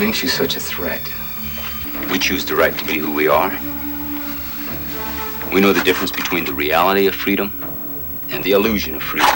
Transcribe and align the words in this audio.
makes 0.00 0.22
you 0.22 0.30
such 0.30 0.56
a 0.56 0.60
threat? 0.60 1.02
We 2.10 2.18
choose 2.18 2.46
the 2.46 2.56
right 2.56 2.76
to 2.78 2.84
be 2.86 2.96
who 2.96 3.12
we 3.12 3.28
are. 3.28 3.50
We 5.52 5.60
know 5.60 5.74
the 5.74 5.84
difference 5.84 6.10
between 6.10 6.46
the 6.46 6.54
reality 6.54 7.06
of 7.06 7.14
freedom 7.14 7.48
and 8.30 8.42
the 8.42 8.52
illusion 8.52 8.94
of 8.94 9.02
freedom. 9.02 9.28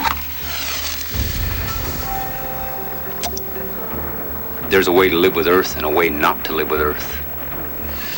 There's 4.71 4.87
a 4.87 4.91
way 4.91 5.07
to 5.07 5.15
live 5.15 5.35
with 5.35 5.47
Earth 5.47 5.77
and 5.77 5.85
a 5.85 5.89
way 5.89 6.09
not 6.09 6.43
to 6.45 6.53
live 6.53 6.71
with 6.71 6.81
Earth. 6.81 7.09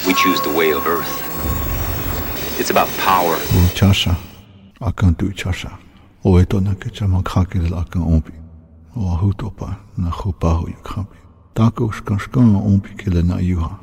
We 0.08 0.14
choose 0.14 0.40
the 0.40 0.54
way 0.60 0.72
of 0.72 0.88
Earth. 0.88 1.16
It's 2.58 2.70
about 2.70 2.88
power. 3.00 3.36
Chasha, 3.76 4.16
akan 4.80 5.20
tu 5.20 5.34
chasha. 5.34 5.78
O 6.24 6.40
e 6.40 6.46
tona 6.46 6.76
ke 6.80 6.96
chama 6.96 7.22
kakele 7.24 7.76
akan 7.76 8.02
ompi. 8.08 8.34
O 8.96 9.02
ahutopa 9.18 9.78
na 9.98 10.12
chupaho 10.12 10.70
yu 10.70 10.82
kampi. 10.82 11.27
Takoch 11.58 12.04
kankan 12.06 12.56
ompikele 12.56 13.22
na 13.24 13.40
yuha. 13.40 13.80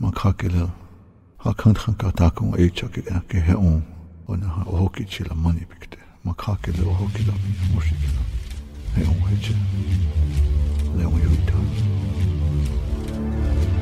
Ma 0.00 0.10
krakele 0.10 0.68
ha 1.38 1.54
kantranka 1.54 2.12
takon 2.12 2.52
eichake 2.60 3.00
erke 3.08 3.40
he 3.40 3.54
on 3.54 3.82
on 4.28 4.42
ha 4.42 4.64
hokichila 4.64 5.34
manipikte. 5.34 5.96
Ma 6.24 6.32
krakele 6.34 6.82
o 6.84 6.92
hokila 6.92 7.32
mi 7.32 7.50
moshikila. 7.72 8.20
He 8.96 9.02
on 9.12 9.20
heche. 9.28 9.54
Le 10.96 11.04
on 11.06 11.20
yuita. 11.24 11.56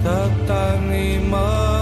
Tatani 0.05 1.29
maa 1.31 1.74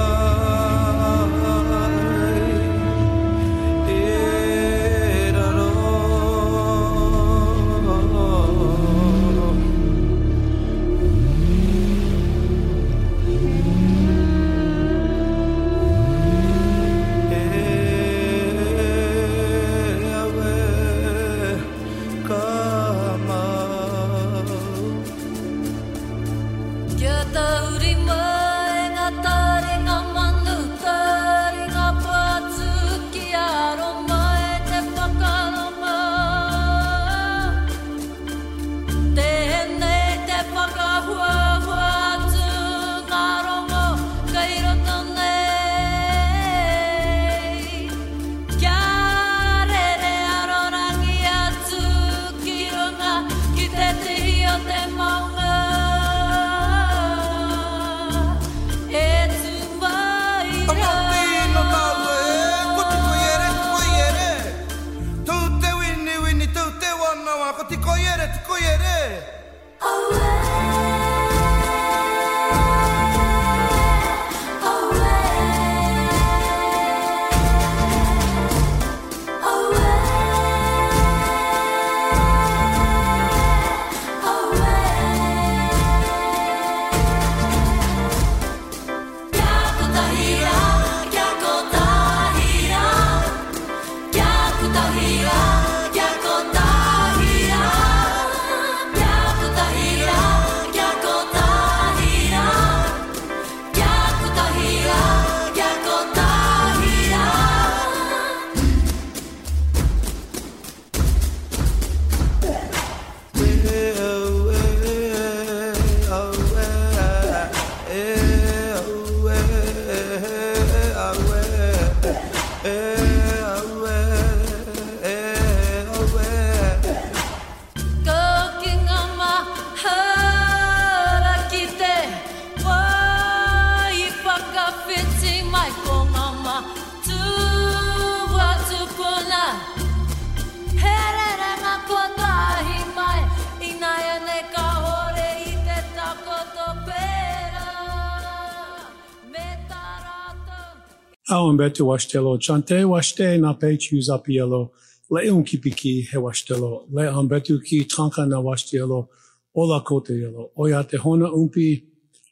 Au 151.63 151.69
mbetu 151.69 151.87
washtelo 151.87 152.39
chante 152.39 152.85
washte 152.85 153.39
na 153.39 153.55
pe 153.55 153.77
chuza 153.77 154.19
pielo 154.19 154.73
le 155.09 155.31
un 155.31 155.45
kipiki 155.45 156.03
he 156.11 156.19
washtelo. 156.19 156.89
Le 156.91 157.09
ambetu 157.09 157.63
ki 157.63 157.85
tranka 157.85 158.27
na 158.27 158.41
washtelo. 158.41 159.09
Ola 159.55 159.81
kote 159.81 160.11
yelo 160.11 160.51
oya 160.59 160.83
te 160.83 160.97
hona 160.97 161.31
umpi. 161.31 161.85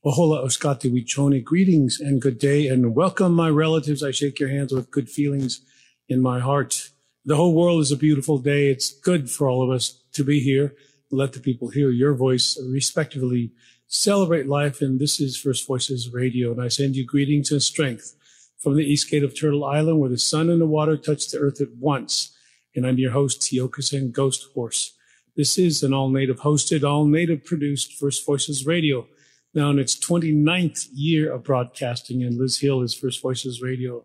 Ohola 0.05 0.43
oskati 0.43 0.91
wichoni 0.91 1.45
greetings 1.45 2.01
and 2.01 2.21
good 2.21 2.39
day 2.39 2.67
and 2.67 2.97
welcome 2.97 3.33
my 3.33 3.49
relatives. 3.49 4.03
I 4.03 4.11
shake 4.11 4.41
your 4.41 4.49
hands 4.49 4.73
with 4.73 4.91
good 4.91 5.09
feelings 5.09 5.61
in 6.09 6.21
my 6.21 6.41
heart. 6.41 6.91
The 7.25 7.37
whole 7.37 7.55
world 7.55 7.83
is 7.83 7.93
a 7.93 7.97
beautiful 7.97 8.39
day. 8.39 8.69
It's 8.69 8.91
good 8.91 9.31
for 9.31 9.49
all 9.49 9.63
of 9.63 9.71
us 9.71 10.03
to 10.15 10.25
be 10.25 10.41
here. 10.41 10.75
Let 11.13 11.35
the 11.35 11.41
people 11.41 11.69
hear 11.69 11.91
your 11.91 12.15
voice. 12.15 12.59
Respectively 12.61 13.53
celebrate 13.87 14.49
life. 14.49 14.83
And 14.83 14.99
this 14.99 15.21
is 15.21 15.37
First 15.37 15.69
Voices 15.69 16.13
Radio. 16.13 16.51
And 16.51 16.61
I 16.61 16.67
send 16.67 16.97
you 16.97 17.05
greetings 17.05 17.53
and 17.53 17.63
strength 17.63 18.17
from 18.61 18.77
the 18.77 18.85
east 18.85 19.11
gate 19.11 19.25
of 19.25 19.39
Turtle 19.39 19.65
Island, 19.65 19.99
where 19.99 20.11
the 20.11 20.19
sun 20.19 20.51
and 20.51 20.61
the 20.61 20.67
water 20.67 20.97
touch 20.97 21.29
the 21.29 21.39
earth 21.39 21.61
at 21.61 21.75
once. 21.79 22.37
And 22.75 22.87
I'm 22.87 22.99
your 22.99 23.13
host, 23.13 23.41
Tiokasin 23.41 24.13
Ghosthorse. 24.13 24.91
This 25.37 25.59
is 25.59 25.83
an 25.83 25.95
all 25.95 26.11
native 26.11 26.41
hosted, 26.41 26.85
all 26.85 27.07
native 27.07 27.45
produced 27.45 27.95
First 27.95 28.27
Voices 28.27 28.67
Radio. 28.67 29.07
Now 29.55 29.71
in 29.71 29.79
its 29.79 29.97
29th 29.97 30.89
year 30.93 31.33
of 31.33 31.43
broadcasting, 31.43 32.23
and 32.23 32.37
Liz 32.37 32.59
Hill 32.59 32.83
is 32.83 32.95
First 32.95 33.23
Voices 33.23 33.63
Radio, 33.63 34.05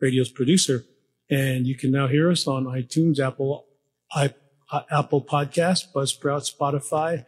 radio's 0.00 0.30
producer. 0.30 0.84
And 1.28 1.66
you 1.66 1.74
can 1.74 1.90
now 1.90 2.06
hear 2.06 2.30
us 2.30 2.46
on 2.46 2.64
iTunes, 2.64 3.18
Apple, 3.18 3.66
I, 4.12 4.32
uh, 4.70 4.82
Apple 4.90 5.22
Podcast, 5.22 5.92
Buzzsprout, 5.94 6.50
Spotify, 6.52 7.24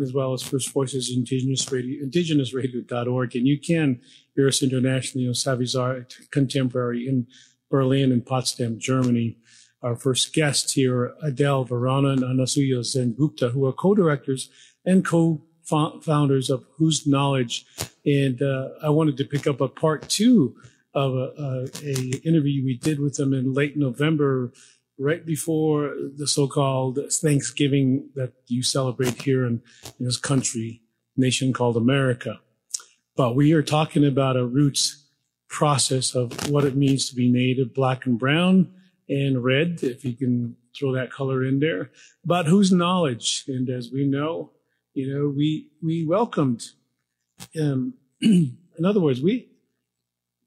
as 0.00 0.12
well 0.12 0.32
as 0.32 0.42
First 0.42 0.72
Voices 0.72 1.10
Indigenous 1.14 1.70
Radio, 1.70 2.04
indigenousradio.org. 2.04 3.36
And 3.36 3.46
you 3.46 3.58
can 3.58 4.00
hear 4.34 4.48
us 4.48 4.62
internationally 4.62 5.26
on 5.26 5.34
Savizar 5.34 6.06
Contemporary 6.30 7.08
in 7.08 7.26
Berlin 7.70 8.12
and 8.12 8.24
Potsdam, 8.24 8.78
Germany. 8.78 9.38
Our 9.82 9.96
first 9.96 10.32
guests 10.32 10.72
here 10.72 11.14
Adele 11.22 11.66
Vrana 11.66 12.12
and 12.12 12.22
Anasuya 12.22 12.80
Sengupta, 12.80 13.50
who 13.50 13.66
are 13.66 13.72
co-directors 13.72 14.48
and 14.84 15.04
co-founders 15.04 16.50
of 16.50 16.64
Whose 16.76 17.06
Knowledge. 17.06 17.66
And 18.06 18.40
uh, 18.42 18.68
I 18.82 18.90
wanted 18.90 19.16
to 19.16 19.24
pick 19.24 19.46
up 19.46 19.60
a 19.60 19.68
part 19.68 20.08
two 20.08 20.54
of 20.94 21.14
a, 21.14 21.32
a, 21.38 21.68
a 21.84 21.94
interview 22.24 22.64
we 22.64 22.76
did 22.76 23.00
with 23.00 23.16
them 23.16 23.32
in 23.32 23.52
late 23.52 23.76
November, 23.76 24.52
right 25.02 25.24
before 25.24 25.94
the 26.16 26.26
so-called 26.26 26.98
Thanksgiving 27.10 28.10
that 28.14 28.32
you 28.46 28.62
celebrate 28.62 29.22
here 29.22 29.44
in, 29.44 29.62
in 29.98 30.06
this 30.06 30.16
country, 30.16 30.82
nation 31.16 31.52
called 31.52 31.76
America. 31.76 32.40
But 33.16 33.34
we 33.34 33.52
are 33.52 33.62
talking 33.62 34.06
about 34.06 34.36
a 34.36 34.46
roots 34.46 35.04
process 35.48 36.14
of 36.14 36.50
what 36.50 36.64
it 36.64 36.76
means 36.76 37.08
to 37.08 37.14
be 37.14 37.30
native, 37.30 37.74
black 37.74 38.06
and 38.06 38.18
brown 38.18 38.72
and 39.08 39.44
red, 39.44 39.80
if 39.82 40.04
you 40.04 40.14
can 40.14 40.56
throw 40.78 40.92
that 40.92 41.10
color 41.10 41.44
in 41.44 41.58
there, 41.58 41.90
about 42.24 42.46
whose 42.46 42.72
knowledge. 42.72 43.44
And 43.48 43.68
as 43.68 43.90
we 43.92 44.06
know, 44.06 44.52
you 44.94 45.12
know, 45.12 45.28
we, 45.28 45.68
we 45.82 46.06
welcomed 46.06 46.62
um, 47.60 47.94
in 48.20 48.84
other 48.84 49.00
words, 49.00 49.20
we 49.20 49.48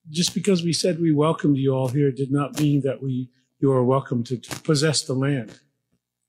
just 0.09 0.33
because 0.33 0.63
we 0.63 0.73
said 0.73 0.99
we 0.99 1.11
welcomed 1.11 1.57
you 1.57 1.73
all 1.73 1.87
here 1.87 2.11
did 2.11 2.31
not 2.31 2.59
mean 2.59 2.81
that 2.81 3.01
we 3.01 3.29
you 3.65 3.71
are 3.71 3.83
welcome 3.83 4.23
to, 4.23 4.37
to 4.37 4.59
possess 4.59 5.01
the 5.01 5.15
land. 5.15 5.59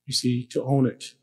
You 0.07 0.13
see, 0.13 0.47
to 0.53 0.63
own 0.63 0.87
it, 0.87 1.13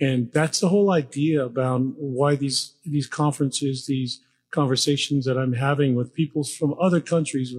and 0.00 0.32
that's 0.32 0.60
the 0.60 0.70
whole 0.70 0.90
idea 0.90 1.44
about 1.44 1.82
why 1.98 2.36
these 2.36 2.76
these 2.84 3.06
conferences, 3.06 3.84
these 3.86 4.22
conversations 4.50 5.26
that 5.26 5.36
I'm 5.36 5.52
having 5.52 5.94
with 5.94 6.14
people 6.14 6.42
from 6.42 6.74
other 6.80 7.02
countries, 7.02 7.52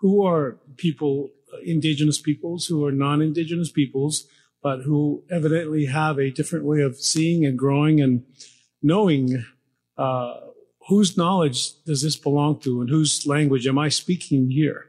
who 0.00 0.26
are 0.26 0.58
people, 0.76 1.30
indigenous 1.64 2.20
peoples, 2.20 2.66
who 2.66 2.84
are 2.84 2.92
non-indigenous 2.92 3.72
peoples, 3.72 4.26
but 4.62 4.82
who 4.82 5.22
evidently 5.30 5.86
have 5.86 6.18
a 6.18 6.30
different 6.30 6.66
way 6.66 6.82
of 6.82 6.96
seeing 6.96 7.46
and 7.46 7.58
growing 7.58 7.98
and 8.02 8.24
knowing 8.82 9.42
uh, 9.96 10.34
whose 10.88 11.16
knowledge 11.16 11.82
does 11.84 12.02
this 12.02 12.16
belong 12.16 12.60
to 12.60 12.82
and 12.82 12.90
whose 12.90 13.26
language 13.26 13.66
am 13.66 13.78
I 13.78 13.88
speaking 13.88 14.50
here, 14.50 14.87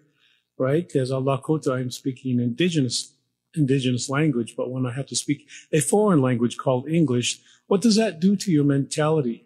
right? 0.59 0.93
As 0.95 1.09
a 1.09 1.15
Lakota, 1.15 1.79
I'm 1.79 1.91
speaking 1.91 2.39
indigenous 2.39 3.13
indigenous 3.55 4.09
language, 4.09 4.53
but 4.55 4.69
when 4.69 4.85
I 4.85 4.93
have 4.93 5.07
to 5.07 5.15
speak 5.15 5.49
a 5.71 5.79
foreign 5.79 6.21
language 6.21 6.57
called 6.57 6.87
English, 6.87 7.39
what 7.65 7.81
does 7.81 7.95
that 7.95 8.19
do 8.19 8.35
to 8.35 8.51
your 8.51 8.63
mentality? 8.63 9.45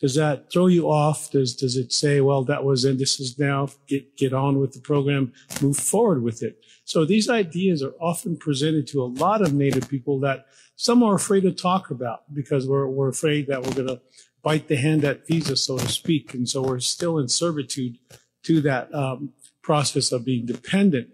Does 0.00 0.14
that 0.14 0.50
throw 0.50 0.66
you 0.66 0.90
off? 0.90 1.30
Does 1.30 1.54
does 1.54 1.76
it 1.76 1.92
say, 1.92 2.20
well, 2.20 2.42
that 2.44 2.64
was 2.64 2.84
and 2.84 2.98
this 2.98 3.20
is 3.20 3.38
now 3.38 3.68
get 3.86 4.16
get 4.16 4.32
on 4.32 4.58
with 4.58 4.72
the 4.72 4.80
program, 4.80 5.32
move 5.60 5.76
forward 5.76 6.22
with 6.22 6.42
it? 6.42 6.64
So 6.84 7.04
these 7.04 7.28
ideas 7.28 7.82
are 7.82 7.94
often 8.00 8.36
presented 8.36 8.86
to 8.88 9.02
a 9.02 9.04
lot 9.04 9.42
of 9.42 9.52
Native 9.52 9.88
people 9.88 10.18
that 10.20 10.46
some 10.76 11.02
are 11.02 11.14
afraid 11.14 11.42
to 11.42 11.52
talk 11.52 11.90
about 11.90 12.32
because 12.32 12.66
we're 12.66 12.86
we're 12.86 13.10
afraid 13.10 13.46
that 13.48 13.62
we're 13.62 13.74
gonna 13.74 14.00
bite 14.42 14.68
the 14.68 14.76
hand 14.76 15.02
that 15.02 15.26
feeds 15.26 15.50
us, 15.50 15.60
so 15.60 15.76
to 15.76 15.88
speak, 15.88 16.32
and 16.32 16.48
so 16.48 16.62
we're 16.62 16.80
still 16.80 17.18
in 17.18 17.28
servitude 17.28 17.98
to 18.44 18.62
that 18.62 18.92
um, 18.94 19.34
process 19.62 20.12
of 20.12 20.24
being 20.24 20.46
dependent 20.46 21.08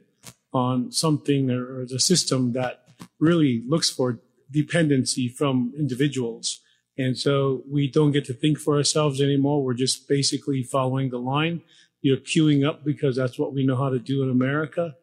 on 0.52 0.90
something 0.90 1.50
or, 1.50 1.84
the 1.86 2.00
system 2.00 2.52
that 2.52 2.84
really 3.18 3.62
looks 3.66 3.90
for 3.90 4.20
dependency 4.50 5.28
from 5.28 5.72
individuals. 5.78 6.60
And 6.98 7.18
so 7.18 7.62
we 7.68 7.88
don't 7.88 8.12
get 8.12 8.24
to 8.26 8.32
think 8.32 8.58
for 8.58 8.76
ourselves 8.76 9.20
anymore. 9.20 9.62
We're 9.62 9.74
just 9.74 10.08
basically 10.08 10.62
following 10.62 11.10
the 11.10 11.18
line. 11.18 11.62
You're 12.00 12.16
queuing 12.16 12.66
up 12.66 12.84
because 12.84 13.16
that's 13.16 13.38
what 13.38 13.52
we 13.52 13.66
know 13.66 13.76
how 13.76 13.90
to 13.90 13.98
do 13.98 14.22
in 14.22 14.30
America. 14.30 14.96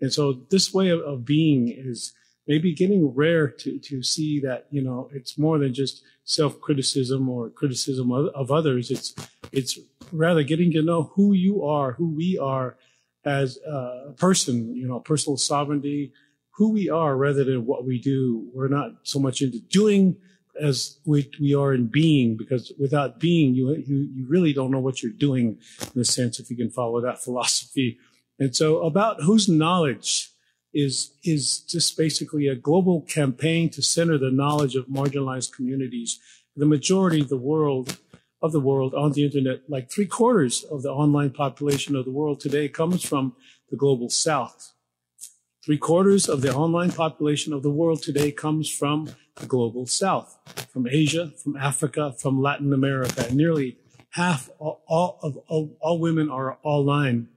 And 0.00 0.12
so 0.12 0.32
this 0.50 0.74
way 0.74 0.90
of, 0.90 1.00
of 1.00 1.24
being 1.24 1.68
is 1.68 2.12
maybe 2.46 2.74
getting 2.74 3.14
rare 3.14 3.48
to, 3.48 3.78
to 3.78 4.02
see 4.02 4.40
that, 4.40 4.66
you 4.70 4.82
know, 4.82 5.08
it's 5.12 5.38
more 5.38 5.58
than 5.58 5.72
just 5.74 6.02
self-criticism 6.24 7.28
or 7.28 7.50
criticism 7.50 8.10
of, 8.12 8.26
of 8.34 8.50
others. 8.50 8.90
It's, 8.90 9.14
it's 9.52 9.78
rather 10.12 10.42
getting 10.42 10.72
to 10.72 10.82
know 10.82 11.04
who 11.14 11.32
you 11.32 11.64
are, 11.64 11.92
who 11.92 12.08
we 12.14 12.38
are 12.38 12.76
as 13.24 13.58
a 13.66 14.12
person, 14.16 14.74
you 14.74 14.86
know, 14.86 15.00
personal 15.00 15.36
sovereignty, 15.36 16.12
who 16.52 16.70
we 16.70 16.90
are 16.90 17.16
rather 17.16 17.44
than 17.44 17.66
what 17.66 17.86
we 17.86 18.00
do. 18.00 18.48
We're 18.52 18.68
not 18.68 18.92
so 19.02 19.18
much 19.18 19.42
into 19.42 19.60
doing 19.60 20.16
as 20.60 20.98
we, 21.04 21.30
we 21.40 21.54
are 21.54 21.72
in 21.72 21.86
being, 21.86 22.36
because 22.36 22.72
without 22.80 23.20
being, 23.20 23.54
you, 23.54 23.74
you, 23.76 24.08
you 24.12 24.26
really 24.26 24.52
don't 24.52 24.72
know 24.72 24.80
what 24.80 25.02
you're 25.02 25.12
doing 25.12 25.58
in 25.94 26.00
a 26.00 26.04
sense, 26.04 26.40
if 26.40 26.50
you 26.50 26.56
can 26.56 26.70
follow 26.70 27.00
that 27.00 27.22
philosophy. 27.24 27.98
And 28.38 28.54
so 28.54 28.82
about 28.82 29.22
whose 29.22 29.48
knowledge 29.48 30.30
is, 30.74 31.12
is 31.24 31.60
just 31.60 31.96
basically 31.96 32.46
a 32.48 32.54
global 32.54 33.02
campaign 33.02 33.70
to 33.70 33.82
center 33.82 34.18
the 34.18 34.30
knowledge 34.30 34.74
of 34.74 34.86
marginalized 34.86 35.52
communities. 35.52 36.18
The 36.56 36.66
majority 36.66 37.20
of 37.20 37.28
the 37.28 37.36
world 37.36 37.98
of 38.40 38.52
the 38.52 38.60
world 38.60 38.94
on 38.94 39.12
the 39.12 39.24
internet, 39.24 39.68
like 39.68 39.90
three 39.90 40.06
quarters 40.06 40.64
of 40.64 40.82
the 40.82 40.90
online 40.90 41.30
population 41.30 41.96
of 41.96 42.04
the 42.04 42.10
world 42.10 42.40
today 42.40 42.68
comes 42.68 43.04
from 43.04 43.34
the 43.70 43.76
global 43.76 44.08
south. 44.08 44.72
Three 45.64 45.78
quarters 45.78 46.28
of 46.28 46.40
the 46.40 46.54
online 46.54 46.92
population 46.92 47.52
of 47.52 47.62
the 47.62 47.70
world 47.70 48.02
today 48.02 48.30
comes 48.30 48.70
from 48.70 49.10
the 49.36 49.46
global 49.46 49.86
south, 49.86 50.38
from 50.70 50.86
Asia, 50.88 51.32
from 51.42 51.56
Africa, 51.56 52.14
from 52.18 52.40
Latin 52.40 52.72
America. 52.72 53.26
Nearly 53.34 53.76
half 54.10 54.48
all, 54.58 54.82
all 54.86 55.18
of 55.22 55.36
all, 55.48 55.76
all, 55.80 55.98
women 55.98 56.30
are 56.30 56.58
online. 56.62 57.28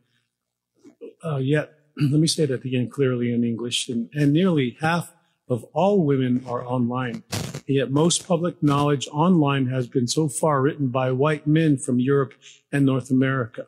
Uh, 1.24 1.38
yet, 1.38 1.74
let 1.98 2.20
me 2.20 2.28
say 2.28 2.46
that 2.46 2.64
again 2.64 2.90
clearly 2.90 3.34
in 3.34 3.44
English. 3.44 3.90
And, 3.90 4.10
and 4.14 4.32
nearly 4.32 4.78
half 4.80 5.14
of 5.50 5.66
all 5.74 6.04
women 6.06 6.44
are 6.48 6.66
online. 6.66 7.24
Yet 7.72 7.90
most 7.90 8.28
public 8.28 8.62
knowledge 8.62 9.08
online 9.12 9.68
has 9.68 9.88
been 9.88 10.08
so 10.08 10.28
far 10.28 10.62
written 10.62 10.88
by 10.90 11.12
white 11.12 11.48
men 11.48 11.78
from 11.78 12.00
Europe 12.00 12.34
and 12.72 12.86
North 12.86 13.10
America. 13.10 13.68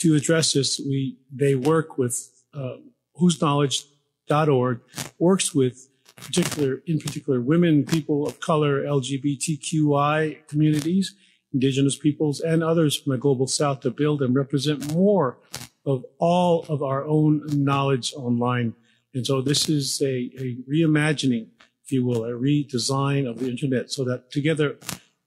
To 0.00 0.14
address 0.14 0.52
this, 0.52 0.78
we 0.78 1.18
they 1.32 1.54
work 1.54 1.98
with 1.98 2.30
uh, 2.52 2.76
whosknowledge.org 3.20 4.80
works 5.18 5.54
with 5.54 5.88
particular 6.16 6.82
in 6.86 7.00
particular 7.00 7.40
women, 7.40 7.84
people 7.84 8.26
of 8.26 8.38
color, 8.38 8.82
LGBTQI 8.82 10.46
communities, 10.46 11.14
indigenous 11.52 11.96
peoples, 11.96 12.40
and 12.40 12.62
others 12.62 12.96
from 12.96 13.12
the 13.12 13.18
global 13.18 13.46
south 13.46 13.80
to 13.80 13.90
build 13.90 14.22
and 14.22 14.34
represent 14.34 14.92
more 14.92 15.38
of 15.84 16.04
all 16.18 16.64
of 16.68 16.82
our 16.82 17.04
own 17.04 17.42
knowledge 17.52 18.14
online. 18.14 18.74
And 19.14 19.26
so 19.26 19.40
this 19.40 19.68
is 19.68 20.00
a, 20.00 20.30
a 20.38 20.56
reimagining 20.70 21.48
if 21.84 21.92
you 21.92 22.04
will, 22.04 22.24
a 22.24 22.30
redesign 22.30 23.28
of 23.28 23.38
the 23.38 23.48
internet 23.48 23.90
so 23.90 24.04
that 24.04 24.30
together 24.30 24.78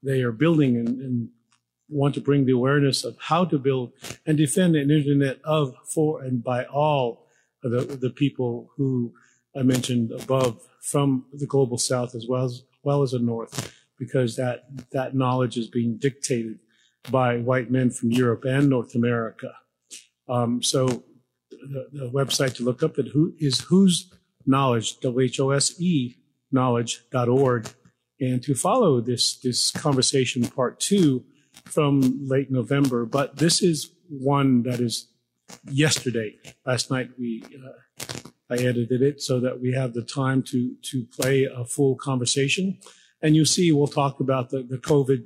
they 0.01 0.21
are 0.21 0.31
building 0.31 0.75
and, 0.77 1.00
and 1.00 1.30
want 1.89 2.15
to 2.15 2.21
bring 2.21 2.45
the 2.45 2.51
awareness 2.51 3.04
of 3.04 3.15
how 3.19 3.45
to 3.45 3.57
build 3.57 3.94
and 4.25 4.38
defend 4.38 4.75
an 4.75 4.92
internet 4.92 5.39
of, 5.44 5.75
for, 5.86 6.24
and 6.24 6.44
by 6.44 6.65
all 6.65 7.27
the, 7.63 7.81
the 8.01 8.09
people 8.09 8.69
who 8.75 9.13
I 9.57 9.63
mentioned 9.63 10.12
above 10.12 10.62
from 10.81 11.25
the 11.33 11.45
global 11.45 11.77
south 11.77 12.15
as 12.15 12.25
well 12.27 12.45
as, 12.45 12.63
well 12.83 13.04
as 13.04 13.12
the 13.12 13.19
north, 13.19 13.74
because 13.98 14.36
that, 14.36 14.65
that 14.92 15.15
knowledge 15.15 15.57
is 15.57 15.68
being 15.68 15.98
dictated 15.98 16.59
by 17.12 17.38
white 17.38 17.71
men 17.71 17.89
from 17.89 18.12
Europe 18.12 18.45
and 18.45 18.69
North 18.69 18.95
America. 18.95 19.54
Um, 20.27 20.62
so 20.62 20.88
the, 21.50 21.88
the, 21.94 22.09
website 22.12 22.56
to 22.56 22.63
look 22.63 22.83
up 22.83 22.95
that 22.95 23.07
who 23.07 23.33
is 23.39 23.62
whose 23.62 24.13
knowledge, 24.45 25.00
W-H-O-S-E 25.00 26.17
knowledge.org 26.52 27.70
and 28.20 28.42
to 28.44 28.56
follow 28.56 29.00
this 29.02 29.38
this 29.38 29.72
conversation 29.72 30.48
part 30.48 30.80
two 30.80 31.24
from 31.66 32.28
late 32.28 32.52
November. 32.52 33.06
But 33.06 33.38
this 33.38 33.62
is 33.62 33.92
one 34.10 34.64
that 34.64 34.80
is 34.80 35.10
yesterday. 35.69 36.38
Last 36.66 36.90
night 36.90 37.12
we 37.18 37.44
uh, 37.44 38.19
I 38.50 38.56
edited 38.56 39.02
it 39.02 39.21
so 39.21 39.40
that 39.42 39.62
we 39.62 39.74
have 39.74 39.94
the 39.94 40.04
time 40.04 40.42
to 40.44 40.76
to 40.92 41.06
play 41.06 41.44
a 41.44 41.66
full 41.66 41.95
conversation. 41.95 42.80
And 43.21 43.36
you 43.36 43.45
see, 43.45 43.71
we'll 43.71 43.88
talk 43.88 44.19
about 44.19 44.52
the, 44.52 44.62
the 44.62 44.78
COVID 44.78 45.26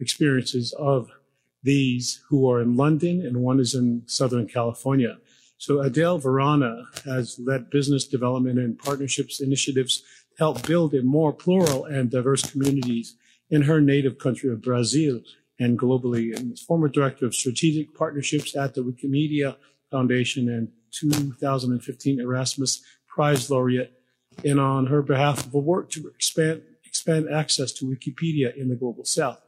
experiences 0.00 0.72
of 0.78 1.10
these 1.62 2.22
who 2.28 2.50
are 2.50 2.62
in 2.62 2.76
London 2.76 3.24
and 3.24 3.38
one 3.42 3.60
is 3.60 3.74
in 3.74 4.02
Southern 4.06 4.46
California. 4.46 5.18
So 5.58 5.80
Adele 5.80 6.20
Vrana 6.20 6.84
has 7.04 7.38
led 7.44 7.68
business 7.68 8.06
development 8.06 8.58
and 8.60 8.78
partnerships 8.78 9.40
initiatives 9.40 10.04
help 10.38 10.66
build 10.66 10.94
a 10.94 11.02
more 11.02 11.32
plural 11.32 11.84
and 11.84 12.10
diverse 12.10 12.48
communities 12.50 13.16
in 13.50 13.62
her 13.62 13.80
native 13.80 14.18
country 14.18 14.50
of 14.50 14.62
Brazil 14.62 15.20
and 15.58 15.78
globally. 15.78 16.36
And 16.36 16.58
former 16.58 16.88
director 16.88 17.26
of 17.26 17.34
strategic 17.34 17.94
partnerships 17.94 18.56
at 18.56 18.74
the 18.74 18.82
Wikimedia 18.82 19.56
Foundation 19.90 20.48
and 20.48 20.68
2015 20.92 22.20
Erasmus 22.20 22.82
Prize 23.06 23.50
laureate. 23.50 23.92
And 24.44 24.60
on 24.60 24.86
her 24.86 25.02
behalf 25.02 25.44
of 25.46 25.54
a 25.54 25.58
work 25.58 25.90
to 25.90 26.08
expand 26.08 26.62
expand 26.84 27.28
access 27.30 27.72
to 27.72 27.84
Wikipedia 27.84 28.56
in 28.56 28.68
the 28.68 28.76
global 28.76 29.04
South. 29.04 29.40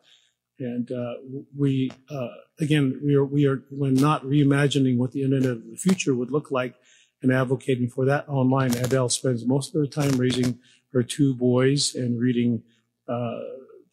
And 0.58 0.92
uh, 0.92 1.14
we, 1.56 1.90
uh, 2.10 2.28
again, 2.60 3.00
we 3.02 3.14
are, 3.14 3.24
we 3.24 3.46
are, 3.46 3.62
when 3.70 3.94
not 3.94 4.22
reimagining 4.24 4.98
what 4.98 5.12
the 5.12 5.22
internet 5.22 5.52
of 5.52 5.70
the 5.70 5.76
future 5.76 6.14
would 6.14 6.30
look 6.30 6.50
like 6.50 6.74
and 7.22 7.32
advocating 7.32 7.88
for 7.88 8.04
that 8.06 8.28
online, 8.28 8.74
Adele 8.76 9.08
spends 9.08 9.44
most 9.46 9.74
of 9.74 9.80
her 9.80 9.86
time 9.86 10.16
raising 10.18 10.58
her 10.92 11.02
two 11.02 11.34
boys 11.34 11.94
and 11.94 12.20
reading 12.20 12.62
uh, 13.08 13.40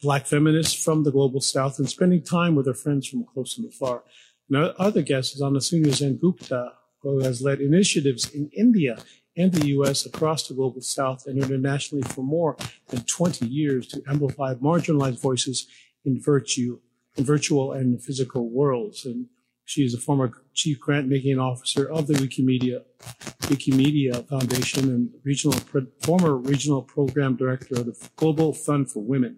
black 0.02 0.26
feminists 0.26 0.82
from 0.82 1.02
the 1.02 1.12
global 1.12 1.40
south 1.40 1.78
and 1.78 1.88
spending 1.88 2.22
time 2.22 2.54
with 2.54 2.66
her 2.66 2.74
friends 2.74 3.06
from 3.08 3.24
close 3.24 3.58
and 3.58 3.72
far. 3.74 4.02
And 4.48 4.64
our 4.64 4.74
other 4.78 5.02
guest 5.02 5.34
is 5.34 5.42
Anasuya 5.42 5.86
Sengupta, 5.86 6.72
who 7.02 7.20
has 7.20 7.42
led 7.42 7.60
initiatives 7.60 8.30
in 8.30 8.50
India 8.56 8.98
and 9.36 9.52
the 9.52 9.68
U.S. 9.68 10.04
across 10.04 10.48
the 10.48 10.54
global 10.54 10.80
south 10.80 11.26
and 11.26 11.40
internationally 11.40 12.02
for 12.08 12.22
more 12.22 12.56
than 12.88 13.02
20 13.02 13.46
years 13.46 13.86
to 13.88 14.02
amplify 14.08 14.54
marginalized 14.54 15.20
voices 15.20 15.68
in 16.04 16.20
virtue, 16.20 16.80
in 17.16 17.24
virtual 17.24 17.72
and 17.72 18.02
physical 18.02 18.50
worlds. 18.50 19.04
And 19.04 19.26
she 19.68 19.84
is 19.84 19.92
a 19.92 19.98
former 19.98 20.32
chief 20.54 20.80
grant 20.80 21.06
making 21.08 21.38
officer 21.38 21.90
of 21.90 22.06
the 22.06 22.14
Wikimedia 22.14 22.82
Wikimedia 23.52 24.26
Foundation 24.26 24.84
and 24.88 25.10
regional 25.24 25.58
former 26.00 26.36
regional 26.36 26.80
program 26.80 27.36
director 27.36 27.74
of 27.74 27.84
the 27.84 28.08
Global 28.16 28.54
Fund 28.54 28.90
for 28.90 29.00
Women. 29.00 29.36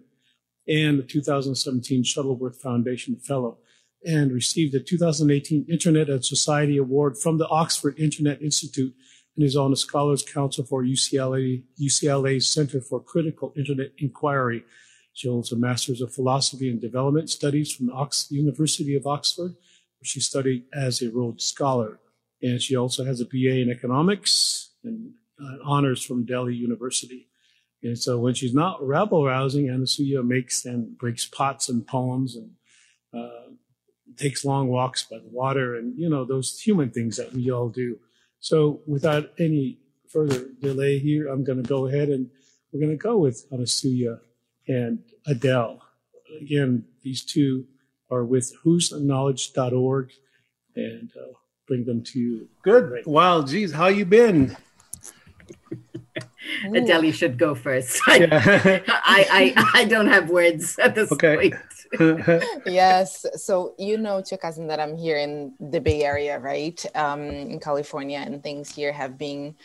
and 0.67 0.99
a 0.99 1.03
2017 1.03 2.03
Shuttleworth 2.03 2.61
Foundation 2.61 3.17
Fellow, 3.17 3.57
and 4.05 4.31
received 4.31 4.73
a 4.73 4.79
2018 4.79 5.65
Internet 5.69 6.07
and 6.07 6.23
Society 6.23 6.77
Award 6.77 7.17
from 7.17 7.37
the 7.37 7.47
Oxford 7.49 7.99
Internet 7.99 8.41
Institute 8.41 8.93
and 9.35 9.43
is 9.45 9.57
on 9.57 9.71
the 9.71 9.77
Scholars 9.77 10.23
Council 10.23 10.63
for 10.63 10.83
UCLA, 10.83 11.63
UCLA's 11.79 12.47
Center 12.47 12.79
for 12.79 13.01
Critical 13.01 13.53
Internet 13.57 13.91
Inquiry. 13.97 14.63
She 15.13 15.27
holds 15.27 15.51
a 15.51 15.57
Master's 15.57 15.99
of 16.01 16.13
Philosophy 16.13 16.69
and 16.69 16.79
Development 16.79 17.29
Studies 17.29 17.73
from 17.73 17.87
the 17.87 17.93
Ox- 17.93 18.31
University 18.31 18.95
of 18.95 19.05
Oxford, 19.05 19.55
she 20.03 20.19
studied 20.19 20.63
as 20.73 21.01
a 21.01 21.09
Rhodes 21.09 21.43
Scholar. 21.43 21.99
And 22.41 22.61
she 22.61 22.75
also 22.75 23.05
has 23.05 23.21
a 23.21 23.25
BA 23.25 23.61
in 23.61 23.69
Economics 23.69 24.71
and 24.83 25.11
uh, 25.39 25.57
honors 25.63 26.03
from 26.03 26.25
Delhi 26.25 26.55
University. 26.55 27.27
And 27.83 27.97
so 27.97 28.19
when 28.19 28.33
she's 28.33 28.53
not 28.53 28.85
rabble 28.85 29.25
rousing, 29.25 29.67
Anasuya 29.67 30.25
makes 30.25 30.65
and 30.65 30.97
breaks 30.97 31.25
pots 31.25 31.69
and 31.69 31.85
poems 31.85 32.35
and 32.35 32.51
uh, 33.13 33.51
takes 34.17 34.45
long 34.45 34.67
walks 34.67 35.03
by 35.03 35.17
the 35.17 35.29
water 35.29 35.75
and, 35.75 35.97
you 35.97 36.09
know, 36.09 36.25
those 36.25 36.59
human 36.59 36.89
things 36.91 37.17
that 37.17 37.33
we 37.33 37.51
all 37.51 37.69
do. 37.69 37.97
So 38.39 38.81
without 38.85 39.31
any 39.39 39.79
further 40.09 40.49
delay 40.59 40.99
here, 40.99 41.27
I'm 41.27 41.43
going 41.43 41.61
to 41.61 41.67
go 41.67 41.87
ahead 41.87 42.09
and 42.09 42.29
we're 42.71 42.79
going 42.79 42.97
to 42.97 43.01
go 43.01 43.17
with 43.17 43.49
Anasuya 43.51 44.19
and 44.67 44.99
Adele. 45.25 45.81
Again, 46.39 46.85
these 47.01 47.23
two 47.23 47.65
are 48.11 48.25
with 48.25 48.53
whosknowledge.org 48.65 50.11
and 50.75 51.11
uh, 51.17 51.33
bring 51.67 51.85
them 51.85 52.03
to 52.03 52.19
you. 52.19 52.47
Good. 52.63 52.91
Right. 52.91 53.07
Wow, 53.07 53.43
geez, 53.43 53.71
how 53.71 53.87
you 53.87 54.05
been? 54.05 54.55
Adele, 56.73 57.05
you 57.05 57.11
should 57.11 57.37
go 57.37 57.55
first. 57.55 58.01
I, 58.07 58.17
Yeah. 58.17 58.79
I, 58.87 59.53
I, 59.55 59.71
I 59.81 59.85
don't 59.85 60.07
have 60.07 60.29
words 60.29 60.77
at 60.79 60.95
this 60.95 61.11
Okay. 61.11 61.35
point. 61.35 61.55
yes. 62.65 63.25
So 63.35 63.75
you 63.77 63.97
know, 63.97 64.21
Tiokasin, 64.21 64.67
that 64.69 64.79
I'm 64.79 64.95
here 64.95 65.17
in 65.17 65.53
the 65.59 65.79
Bay 65.81 66.03
Area, 66.03 66.39
right? 66.39 66.83
Um, 66.95 67.21
in 67.21 67.59
California, 67.59 68.19
and 68.19 68.41
things 68.41 68.73
here 68.73 68.93
have 68.93 69.17
been 69.17 69.55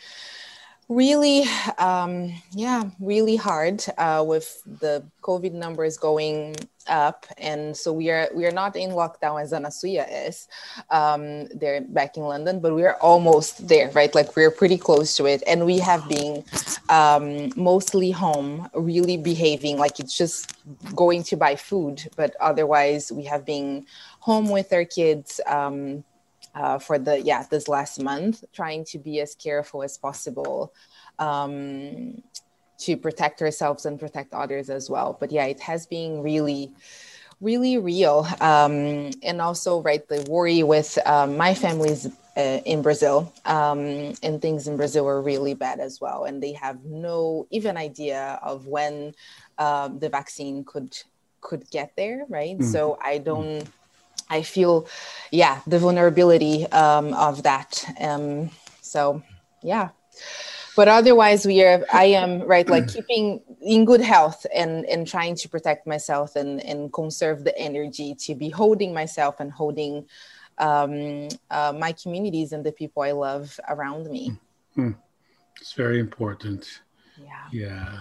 really, 0.89 1.43
um, 1.77 2.33
yeah, 2.51 2.89
really 2.99 3.35
hard 3.35 3.83
uh, 3.97 4.23
with 4.25 4.61
the 4.65 5.03
COVID 5.21 5.53
numbers 5.53 5.97
going 5.97 6.55
up, 6.87 7.25
and 7.37 7.75
so 7.75 7.91
we 7.91 8.09
are 8.09 8.29
we 8.33 8.45
are 8.45 8.51
not 8.51 8.75
in 8.75 8.91
lockdown 8.91 9.41
as 9.41 9.51
Anasuya 9.51 10.27
is. 10.27 10.47
Um, 10.89 11.47
they're 11.47 11.81
back 11.81 12.15
in 12.15 12.23
London, 12.23 12.59
but 12.59 12.73
we 12.73 12.83
are 12.85 12.95
almost 13.01 13.67
there, 13.67 13.89
right? 13.91 14.13
Like 14.15 14.35
we're 14.35 14.51
pretty 14.51 14.77
close 14.77 15.15
to 15.17 15.25
it, 15.25 15.43
and 15.47 15.65
we 15.65 15.79
have 15.79 16.07
been 16.07 16.43
um, 16.89 17.51
mostly 17.55 18.11
home, 18.11 18.69
really 18.73 19.17
behaving 19.17 19.77
like 19.77 19.99
it's 19.99 20.17
just 20.17 20.53
going 20.95 21.23
to 21.23 21.35
buy 21.35 21.55
food, 21.55 22.09
but 22.15 22.35
otherwise 22.39 23.11
we 23.11 23.23
have 23.23 23.45
been 23.45 23.85
home 24.19 24.49
with 24.49 24.71
our 24.71 24.85
kids. 24.85 25.41
Um, 25.45 26.03
uh, 26.57 26.79
for 26.79 26.97
the 26.97 27.21
yeah 27.21 27.45
this 27.49 27.67
last 27.67 28.01
month 28.01 28.43
trying 28.51 28.83
to 28.83 28.97
be 28.97 29.19
as 29.19 29.35
careful 29.35 29.83
as 29.83 29.97
possible 29.97 30.73
um, 31.19 32.21
to 32.79 32.97
protect 32.97 33.41
ourselves 33.41 33.85
and 33.85 33.99
protect 33.99 34.33
others 34.33 34.69
as 34.69 34.89
well. 34.89 35.15
But 35.19 35.31
yeah 35.31 35.45
it 35.45 35.59
has 35.61 35.85
been 35.85 36.21
really 36.21 36.73
really 37.39 37.77
real. 37.77 38.27
Um, 38.41 39.11
and 39.21 39.39
also 39.41 39.81
right 39.81 40.07
the 40.07 40.25
worry 40.29 40.63
with 40.63 40.97
um, 41.05 41.37
my 41.37 41.53
family's 41.53 42.07
uh, 42.35 42.61
in 42.65 42.81
brazil 42.81 43.33
um, 43.45 44.13
and 44.23 44.41
things 44.41 44.67
in 44.67 44.77
brazil 44.77 45.07
are 45.07 45.21
really 45.21 45.53
bad 45.53 45.79
as 45.79 46.01
well. 46.01 46.25
And 46.25 46.41
they 46.41 46.53
have 46.53 46.83
no 46.85 47.47
even 47.51 47.77
idea 47.77 48.39
of 48.41 48.65
when 48.65 49.13
um, 49.59 49.99
the 49.99 50.09
vaccine 50.09 50.63
could 50.63 50.97
could 51.41 51.69
get 51.69 51.95
there 51.95 52.25
right? 52.29 52.61
So 52.63 52.97
i 53.01 53.19
don't 53.19 53.67
I 54.29 54.41
feel, 54.41 54.87
yeah, 55.31 55.61
the 55.67 55.79
vulnerability 55.79 56.65
um, 56.67 57.13
of 57.13 57.43
that. 57.43 57.85
Um, 57.99 58.51
so, 58.81 59.21
yeah. 59.63 59.89
But 60.75 60.87
otherwise, 60.87 61.45
we 61.45 61.63
are. 61.63 61.83
I 61.91 62.05
am 62.05 62.41
right, 62.43 62.69
like 62.69 62.87
keeping 62.87 63.41
in 63.63 63.83
good 63.83 63.99
health 63.99 64.45
and 64.53 64.85
and 64.85 65.07
trying 65.07 65.35
to 65.37 65.49
protect 65.49 65.87
myself 65.87 66.35
and 66.35 66.63
and 66.63 66.93
conserve 66.93 67.43
the 67.43 67.57
energy 67.57 68.13
to 68.25 68.35
be 68.35 68.49
holding 68.49 68.93
myself 68.93 69.39
and 69.39 69.51
holding 69.51 70.05
um, 70.59 71.29
uh, 71.49 71.73
my 71.77 71.93
communities 71.93 72.51
and 72.51 72.63
the 72.63 72.71
people 72.71 73.01
I 73.01 73.11
love 73.11 73.59
around 73.67 74.09
me. 74.09 74.37
it's 75.59 75.73
very 75.73 75.99
important. 75.99 76.81
Yeah. 77.17 77.47
Yeah. 77.51 77.99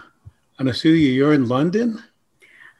Anasuya, 0.61 1.14
you're 1.14 1.35
in 1.35 1.49
London? 1.49 2.02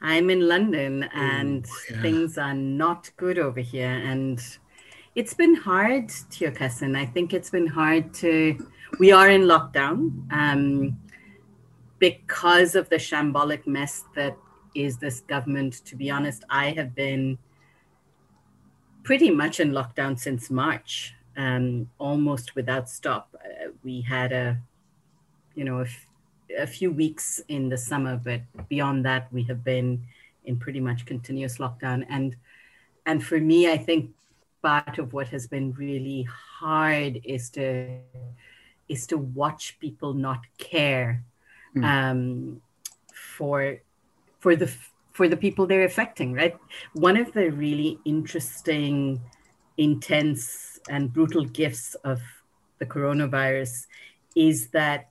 I'm 0.01 0.29
in 0.29 0.47
London 0.47 1.03
and 1.13 1.65
yeah. 1.89 2.01
things 2.01 2.37
are 2.37 2.53
not 2.53 3.09
good 3.17 3.39
over 3.39 3.59
here. 3.59 3.89
And 3.91 4.41
it's 5.15 5.33
been 5.33 5.55
hard, 5.55 6.07
Tiokasin. 6.07 6.95
I 6.95 7.05
think 7.05 7.33
it's 7.33 7.49
been 7.49 7.67
hard 7.67 8.13
to. 8.15 8.67
We 8.99 9.11
are 9.11 9.29
in 9.29 9.43
lockdown 9.43 10.31
um, 10.31 10.97
because 11.99 12.75
of 12.75 12.89
the 12.89 12.97
shambolic 12.97 13.65
mess 13.65 14.03
that 14.15 14.37
is 14.75 14.97
this 14.97 15.21
government. 15.21 15.85
To 15.85 15.95
be 15.95 16.09
honest, 16.11 16.43
I 16.49 16.71
have 16.71 16.93
been 16.93 17.37
pretty 19.03 19.31
much 19.31 19.59
in 19.59 19.71
lockdown 19.71 20.19
since 20.19 20.49
March, 20.49 21.15
um, 21.35 21.89
almost 21.97 22.55
without 22.55 22.89
stop. 22.89 23.35
Uh, 23.35 23.69
we 23.83 24.01
had 24.01 24.31
a, 24.31 24.57
you 25.55 25.63
know, 25.63 25.81
a, 25.81 25.85
a 26.57 26.67
few 26.67 26.91
weeks 26.91 27.41
in 27.47 27.69
the 27.69 27.77
summer, 27.77 28.19
but 28.23 28.41
beyond 28.69 29.05
that, 29.05 29.31
we 29.31 29.43
have 29.43 29.63
been 29.63 30.01
in 30.45 30.57
pretty 30.57 30.79
much 30.79 31.05
continuous 31.05 31.57
lockdown. 31.57 32.05
And 32.09 32.35
and 33.05 33.23
for 33.23 33.39
me, 33.39 33.71
I 33.71 33.77
think 33.77 34.11
part 34.61 34.97
of 34.99 35.13
what 35.13 35.27
has 35.29 35.47
been 35.47 35.73
really 35.73 36.27
hard 36.59 37.21
is 37.23 37.49
to 37.51 37.99
is 38.87 39.07
to 39.07 39.17
watch 39.17 39.77
people 39.79 40.13
not 40.13 40.41
care 40.57 41.23
um, 41.83 42.61
for 43.13 43.77
for 44.39 44.55
the 44.55 44.71
for 45.11 45.27
the 45.27 45.37
people 45.37 45.65
they're 45.65 45.85
affecting. 45.85 46.33
Right. 46.33 46.55
One 46.93 47.17
of 47.17 47.33
the 47.33 47.49
really 47.49 47.99
interesting, 48.05 49.21
intense, 49.77 50.79
and 50.89 51.11
brutal 51.11 51.45
gifts 51.45 51.95
of 52.03 52.21
the 52.79 52.85
coronavirus 52.85 53.87
is 54.35 54.67
that 54.69 55.09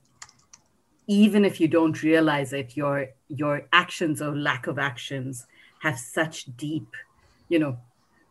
even 1.07 1.45
if 1.45 1.59
you 1.59 1.67
don't 1.67 2.03
realize 2.03 2.53
it, 2.53 2.75
your 2.75 3.07
your 3.29 3.67
actions 3.71 4.21
or 4.21 4.35
lack 4.35 4.67
of 4.67 4.77
actions 4.77 5.45
have 5.79 5.97
such 5.97 6.45
deep, 6.57 6.95
you 7.49 7.59
know, 7.59 7.77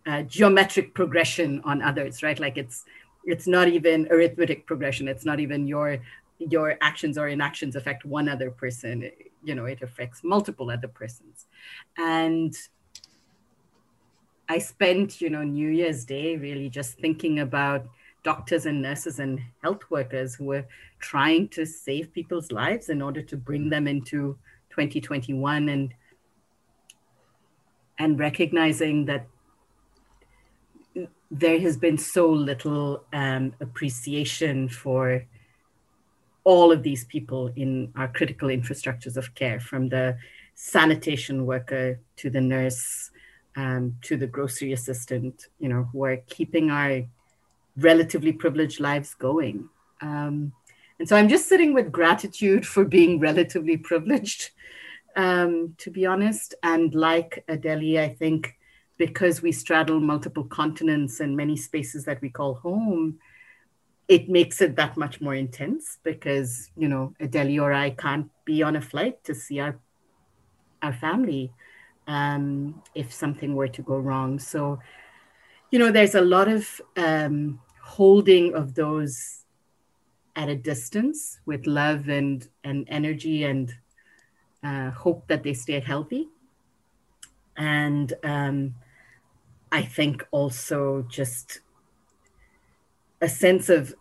uh, 0.07 0.23
geometric 0.23 0.95
progression 0.95 1.61
on 1.65 1.83
others, 1.83 2.23
right? 2.23 2.39
Like 2.39 2.57
it's 2.59 2.85
it's 3.25 3.47
not 3.47 3.69
even 3.69 4.07
arithmetic 4.11 4.67
progression. 4.67 5.09
It's 5.09 5.25
not 5.25 5.41
even 5.41 5.67
your 5.67 5.99
your 6.39 6.77
actions 6.83 7.17
or 7.17 7.29
inactions 7.29 7.77
affect 7.77 8.05
one 8.05 8.29
other 8.29 8.51
person. 8.51 9.11
You 9.43 9.55
know, 9.55 9.65
it 9.65 9.83
affects 9.83 10.23
multiple 10.23 10.71
other 10.71 10.89
persons, 10.89 11.47
and 11.97 12.55
I 14.49 14.59
spent, 14.59 15.21
you 15.21 15.31
know, 15.31 15.43
New 15.43 15.71
Year's 15.71 16.05
Day 16.05 16.37
really 16.37 16.69
just 16.69 16.99
thinking 16.99 17.41
about 17.41 17.87
doctors 18.27 18.67
and 18.67 18.83
nurses 18.83 19.21
and 19.21 19.41
health 19.63 19.83
workers 19.89 20.35
who 20.35 20.47
were 20.47 20.67
trying 20.99 21.49
to 21.49 21.65
save 21.65 22.13
people's 22.13 22.51
lives 22.51 22.89
in 22.89 23.01
order 23.01 23.23
to 23.23 23.37
bring 23.37 23.71
them 23.71 23.87
into 23.87 24.37
2021 24.71 25.69
and 25.69 25.95
and 28.01 28.19
recognizing 28.19 29.05
that 29.05 29.29
there 31.31 31.61
has 31.61 31.77
been 31.77 31.97
so 31.97 32.29
little 32.29 33.05
um, 33.13 33.55
appreciation 33.61 34.69
for 34.69 35.25
all 36.43 36.73
of 36.73 36.83
these 36.83 37.05
people 37.05 37.53
in 37.55 37.93
our 37.97 38.09
critical 38.09 38.49
infrastructures 38.49 39.17
of 39.17 39.35
care, 39.35 39.61
from 39.61 39.89
the 39.89 40.17
sanitation 40.55 41.47
worker 41.47 41.99
to 42.17 42.29
the 42.29 42.41
nurse 42.41 43.11
um, 43.57 43.97
to 44.03 44.17
the 44.17 44.27
grocery 44.27 44.73
assistant, 44.73 45.47
you 45.59 45.69
know, 45.69 45.89
who 45.93 46.05
are 46.05 46.19
keeping 46.29 46.71
our 46.71 47.03
relatively 47.77 48.33
privileged 48.33 48.81
lives 48.81 49.15
going. 49.15 49.69
Um, 50.01 50.53
and 50.99 51.09
so 51.09 51.17
I'm 51.17 51.29
just 51.29 51.49
sitting 51.49 51.75
with 51.75 51.93
gratitude 51.93 52.67
for 52.67 52.85
being 52.85 53.21
relatively 53.21 53.77
privileged, 53.77 54.51
um, 55.15 55.75
to 55.79 55.91
be 55.91 56.07
honest. 56.07 56.55
And 56.63 56.95
like 56.95 57.45
Adeli, 57.49 57.99
I 57.99 58.09
think 58.09 58.55
because 58.97 59.43
we 59.43 59.53
straddle 59.53 60.01
multiple 60.01 60.45
continents 60.45 61.21
and 61.21 61.37
many 61.37 61.57
spaces 61.57 62.05
that 62.07 62.21
we 62.23 62.31
call 62.31 62.55
home, 62.55 63.19
it 64.09 64.29
makes 64.29 64.61
it 64.61 64.77
that 64.77 64.97
much 64.97 65.21
more 65.21 65.35
intense 65.35 65.99
because, 66.03 66.71
you 66.77 66.89
know, 66.89 67.13
Adeli 67.21 67.61
or 67.61 67.73
I 67.73 67.91
can't 67.91 68.31
be 68.45 68.63
on 68.63 68.77
a 68.77 68.81
flight 68.81 69.23
to 69.25 69.35
see 69.35 69.61
our, 69.61 69.79
our 70.81 70.93
family 70.95 71.53
um, 72.07 72.83
if 72.95 73.13
something 73.13 73.55
were 73.55 73.69
to 73.69 73.83
go 73.83 73.99
wrong. 73.99 74.39
So, 74.39 74.79
you 75.71 75.79
know, 75.79 75.91
there's 75.91 76.15
a 76.15 76.21
lot 76.21 76.49
of 76.49 76.81
um, 76.97 77.61
holding 77.87 78.55
of 78.55 78.75
those 78.75 79.45
at 80.35 80.49
a 80.49 80.57
distance 80.57 81.39
with 81.47 81.67
love 81.67 82.09
and 82.09 82.49
and 82.65 82.85
energy 82.89 83.45
and 83.45 83.73
uh, 84.63 84.91
hope 84.91 85.27
that 85.29 85.43
they 85.43 85.55
stay 85.55 85.81
healthy. 85.81 86.29
and 87.57 88.13
um, 88.23 88.75
I 89.73 89.83
think 89.83 90.27
also 90.31 91.07
just 91.09 91.61
a 93.21 93.29
sense 93.29 93.69
of 93.69 93.95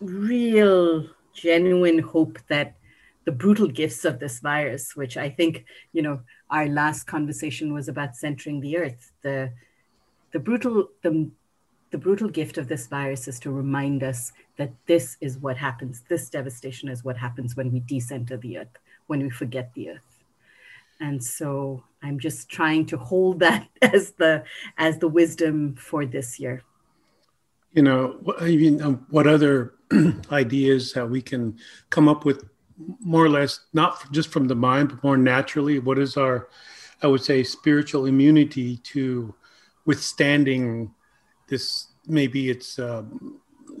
real, 0.00 1.06
genuine 1.34 1.98
hope 1.98 2.38
that 2.48 2.76
the 3.26 3.32
brutal 3.32 3.68
gifts 3.68 4.04
of 4.04 4.18
this 4.18 4.40
virus, 4.40 4.96
which 4.96 5.16
I 5.16 5.28
think, 5.28 5.64
you 5.92 6.02
know, 6.02 6.20
our 6.50 6.66
last 6.66 7.04
conversation 7.04 7.72
was 7.72 7.88
about 7.88 8.16
centering 8.16 8.60
the 8.60 8.78
earth. 8.78 9.12
The 9.22 9.52
the 10.32 10.38
brutal 10.38 10.88
the 11.02 11.30
the 11.90 11.98
brutal 11.98 12.28
gift 12.28 12.56
of 12.58 12.68
this 12.68 12.86
virus 12.86 13.26
is 13.26 13.40
to 13.40 13.50
remind 13.50 14.02
us 14.02 14.32
that 14.56 14.72
this 14.86 15.16
is 15.20 15.38
what 15.38 15.56
happens. 15.56 16.02
This 16.08 16.30
devastation 16.30 16.88
is 16.88 17.04
what 17.04 17.16
happens 17.16 17.56
when 17.56 17.72
we 17.72 17.80
decenter 17.80 18.36
the 18.36 18.58
earth, 18.58 18.78
when 19.06 19.20
we 19.20 19.30
forget 19.30 19.72
the 19.74 19.90
earth. 19.90 20.22
And 21.00 21.22
so 21.22 21.82
I'm 22.02 22.18
just 22.18 22.48
trying 22.48 22.86
to 22.86 22.96
hold 22.96 23.40
that 23.40 23.68
as 23.82 24.12
the 24.12 24.44
as 24.78 24.98
the 24.98 25.08
wisdom 25.08 25.74
for 25.76 26.06
this 26.06 26.38
year. 26.38 26.62
You 27.72 27.82
know, 27.82 28.20
I 28.40 28.56
mean, 28.56 28.82
um, 28.82 29.06
what 29.10 29.26
other 29.26 29.74
ideas 30.32 30.92
that 30.92 31.08
we 31.08 31.22
can 31.22 31.58
come 31.88 32.08
up 32.08 32.24
with 32.24 32.44
more 33.00 33.24
or 33.24 33.28
less 33.28 33.60
not 33.72 34.10
just 34.12 34.30
from 34.30 34.48
the 34.48 34.54
mind 34.54 34.88
but 34.88 35.04
more 35.04 35.16
naturally 35.16 35.78
what 35.78 35.98
is 35.98 36.16
our 36.16 36.48
i 37.02 37.06
would 37.06 37.22
say 37.22 37.42
spiritual 37.42 38.06
immunity 38.06 38.78
to 38.78 39.34
withstanding 39.84 40.90
this 41.50 41.88
maybe 42.06 42.48
it's 42.48 42.78
uh, 42.78 43.02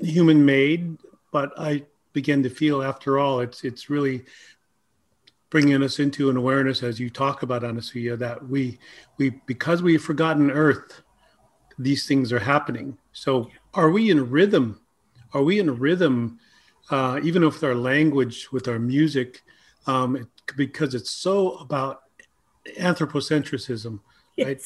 human 0.00 0.44
made 0.44 0.98
but 1.32 1.52
i 1.58 1.82
begin 2.12 2.42
to 2.42 2.50
feel 2.50 2.82
after 2.82 3.18
all 3.18 3.40
it's 3.40 3.64
it's 3.64 3.88
really 3.88 4.24
bringing 5.48 5.82
us 5.82 5.98
into 5.98 6.30
an 6.30 6.36
awareness 6.36 6.82
as 6.82 7.00
you 7.00 7.10
talk 7.10 7.42
about 7.42 7.62
Anasuya 7.62 8.18
that 8.18 8.46
we 8.48 8.78
we 9.16 9.30
because 9.46 9.82
we've 9.82 10.02
forgotten 10.02 10.50
earth 10.50 11.02
these 11.78 12.06
things 12.06 12.32
are 12.32 12.38
happening 12.38 12.96
so 13.12 13.48
are 13.74 13.90
we 13.90 14.10
in 14.10 14.30
rhythm 14.30 14.80
are 15.32 15.42
we 15.42 15.58
in 15.58 15.78
rhythm 15.78 16.38
uh, 16.90 17.20
even 17.22 17.44
with 17.44 17.62
our 17.62 17.74
language, 17.74 18.50
with 18.52 18.68
our 18.68 18.78
music, 18.78 19.42
um, 19.86 20.16
it, 20.16 20.26
because 20.56 20.94
it's 20.94 21.10
so 21.10 21.52
about 21.58 22.02
anthropocentrism, 22.78 24.00
yes. 24.36 24.46
right? 24.46 24.62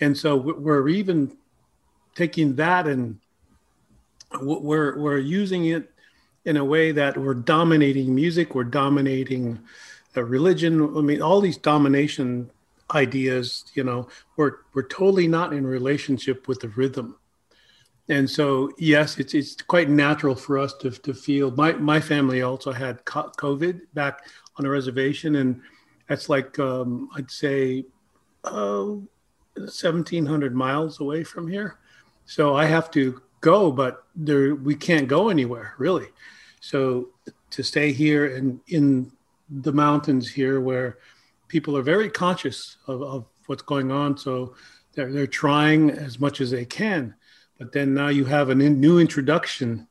And 0.00 0.16
so 0.16 0.36
we're 0.36 0.88
even 0.88 1.36
taking 2.16 2.56
that 2.56 2.88
and 2.88 3.20
we're 4.42 4.98
we're 4.98 5.18
using 5.18 5.66
it 5.66 5.92
in 6.44 6.56
a 6.56 6.64
way 6.64 6.90
that 6.92 7.16
we're 7.16 7.34
dominating 7.34 8.14
music, 8.14 8.54
we're 8.54 8.64
dominating 8.64 9.60
uh, 10.16 10.22
religion. 10.24 10.96
I 10.96 11.00
mean, 11.00 11.22
all 11.22 11.40
these 11.40 11.56
domination 11.56 12.50
ideas, 12.92 13.64
you 13.74 13.84
know, 13.84 14.08
we're 14.36 14.56
we're 14.74 14.88
totally 14.88 15.28
not 15.28 15.52
in 15.52 15.64
relationship 15.66 16.48
with 16.48 16.60
the 16.60 16.68
rhythm 16.70 17.16
and 18.08 18.28
so 18.28 18.70
yes 18.78 19.18
it's 19.18 19.34
it's 19.34 19.56
quite 19.62 19.88
natural 19.88 20.34
for 20.34 20.58
us 20.58 20.74
to, 20.74 20.90
to 20.90 21.12
feel 21.12 21.50
my 21.52 21.72
my 21.72 22.00
family 22.00 22.42
also 22.42 22.72
had 22.72 23.04
covid 23.04 23.80
back 23.94 24.26
on 24.56 24.66
a 24.66 24.70
reservation 24.70 25.36
and 25.36 25.60
that's 26.08 26.28
like 26.28 26.58
um, 26.58 27.08
i'd 27.16 27.30
say 27.30 27.84
uh, 28.44 28.94
1700 29.54 30.54
miles 30.54 31.00
away 31.00 31.24
from 31.24 31.48
here 31.48 31.78
so 32.26 32.54
i 32.54 32.64
have 32.64 32.90
to 32.90 33.20
go 33.40 33.72
but 33.72 34.04
there 34.14 34.54
we 34.54 34.74
can't 34.74 35.08
go 35.08 35.28
anywhere 35.28 35.74
really 35.78 36.08
so 36.60 37.08
to 37.50 37.62
stay 37.62 37.92
here 37.92 38.36
and 38.36 38.60
in 38.68 39.10
the 39.48 39.72
mountains 39.72 40.28
here 40.30 40.60
where 40.60 40.98
people 41.48 41.76
are 41.76 41.82
very 41.82 42.10
conscious 42.10 42.76
of, 42.86 43.02
of 43.02 43.24
what's 43.46 43.62
going 43.62 43.90
on 43.90 44.16
so 44.16 44.54
they're, 44.94 45.12
they're 45.12 45.26
trying 45.26 45.90
as 45.90 46.18
much 46.18 46.40
as 46.40 46.50
they 46.50 46.64
can 46.64 47.14
but 47.58 47.72
then 47.72 47.94
now 47.94 48.08
you 48.08 48.24
have 48.24 48.50
a 48.50 48.54
new 48.54 48.98
introduction 48.98 49.86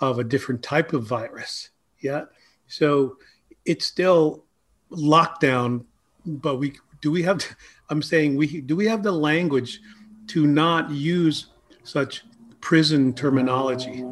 of 0.00 0.18
a 0.18 0.24
different 0.24 0.62
type 0.62 0.92
of 0.92 1.04
virus. 1.04 1.70
Yeah. 2.00 2.24
So 2.66 3.16
it's 3.64 3.84
still 3.84 4.44
lockdown, 4.90 5.84
but 6.24 6.56
we 6.56 6.76
do 7.00 7.10
we 7.10 7.22
have 7.22 7.44
I'm 7.90 8.02
saying 8.02 8.36
we 8.36 8.60
do 8.60 8.76
we 8.76 8.86
have 8.86 9.02
the 9.02 9.12
language 9.12 9.80
to 10.28 10.46
not 10.46 10.90
use 10.90 11.48
such 11.90 12.24
prison 12.60 13.12
terminology? 13.12 14.04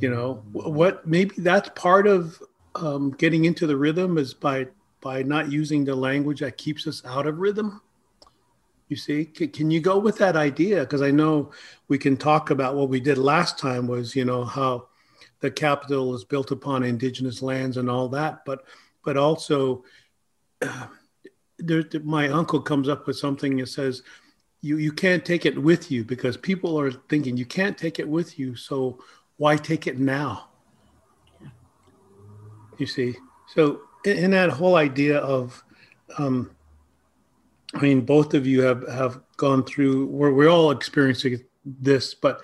You 0.00 0.10
know, 0.10 0.42
what 0.52 1.06
maybe 1.06 1.34
that's 1.38 1.70
part 1.74 2.06
of 2.06 2.40
um, 2.74 3.10
getting 3.12 3.44
into 3.44 3.66
the 3.66 3.76
rhythm 3.76 4.18
is 4.18 4.32
by 4.32 4.68
by 5.00 5.22
not 5.22 5.50
using 5.50 5.84
the 5.84 5.94
language 5.94 6.40
that 6.40 6.56
keeps 6.56 6.86
us 6.86 7.02
out 7.04 7.26
of 7.26 7.38
rhythm. 7.38 7.80
You 8.88 8.96
see, 8.96 9.24
can 9.24 9.70
you 9.70 9.80
go 9.80 9.98
with 9.98 10.18
that 10.18 10.36
idea? 10.36 10.80
Because 10.80 11.00
I 11.00 11.12
know 11.12 11.52
we 11.88 11.96
can 11.96 12.16
talk 12.16 12.50
about 12.50 12.74
what 12.74 12.88
we 12.88 12.98
did 12.98 13.18
last 13.18 13.56
time 13.56 13.86
was, 13.86 14.16
you 14.16 14.24
know, 14.24 14.44
how 14.44 14.88
the 15.38 15.50
capital 15.50 16.14
is 16.14 16.24
built 16.24 16.50
upon 16.50 16.82
indigenous 16.82 17.40
lands 17.40 17.76
and 17.76 17.88
all 17.88 18.08
that, 18.08 18.44
but 18.44 18.64
but 19.04 19.16
also, 19.16 19.84
uh, 20.62 20.86
there, 21.58 21.84
my 22.02 22.28
uncle 22.28 22.60
comes 22.60 22.88
up 22.88 23.06
with 23.06 23.16
something 23.16 23.56
that 23.56 23.68
says, 23.68 24.02
you 24.62 24.76
you 24.76 24.92
can't 24.92 25.24
take 25.24 25.46
it 25.46 25.60
with 25.60 25.90
you 25.90 26.04
because 26.04 26.36
people 26.36 26.78
are 26.78 26.92
thinking 26.92 27.36
you 27.36 27.46
can't 27.46 27.78
take 27.78 27.98
it 27.98 28.08
with 28.08 28.38
you, 28.38 28.54
so 28.56 28.98
why 29.36 29.56
take 29.56 29.86
it 29.86 29.98
now? 29.98 30.48
You 32.78 32.86
see, 32.86 33.16
so 33.54 33.82
in, 34.04 34.18
in 34.18 34.30
that 34.32 34.50
whole 34.50 34.76
idea 34.76 35.18
of 35.18 35.62
um, 36.18 36.50
I 37.74 37.80
mean, 37.80 38.00
both 38.02 38.34
of 38.34 38.46
you 38.46 38.62
have 38.62 38.86
have 38.88 39.20
gone 39.36 39.64
through. 39.64 40.06
We're 40.06 40.32
we're 40.32 40.50
all 40.50 40.70
experiencing 40.70 41.44
this, 41.64 42.14
but 42.14 42.42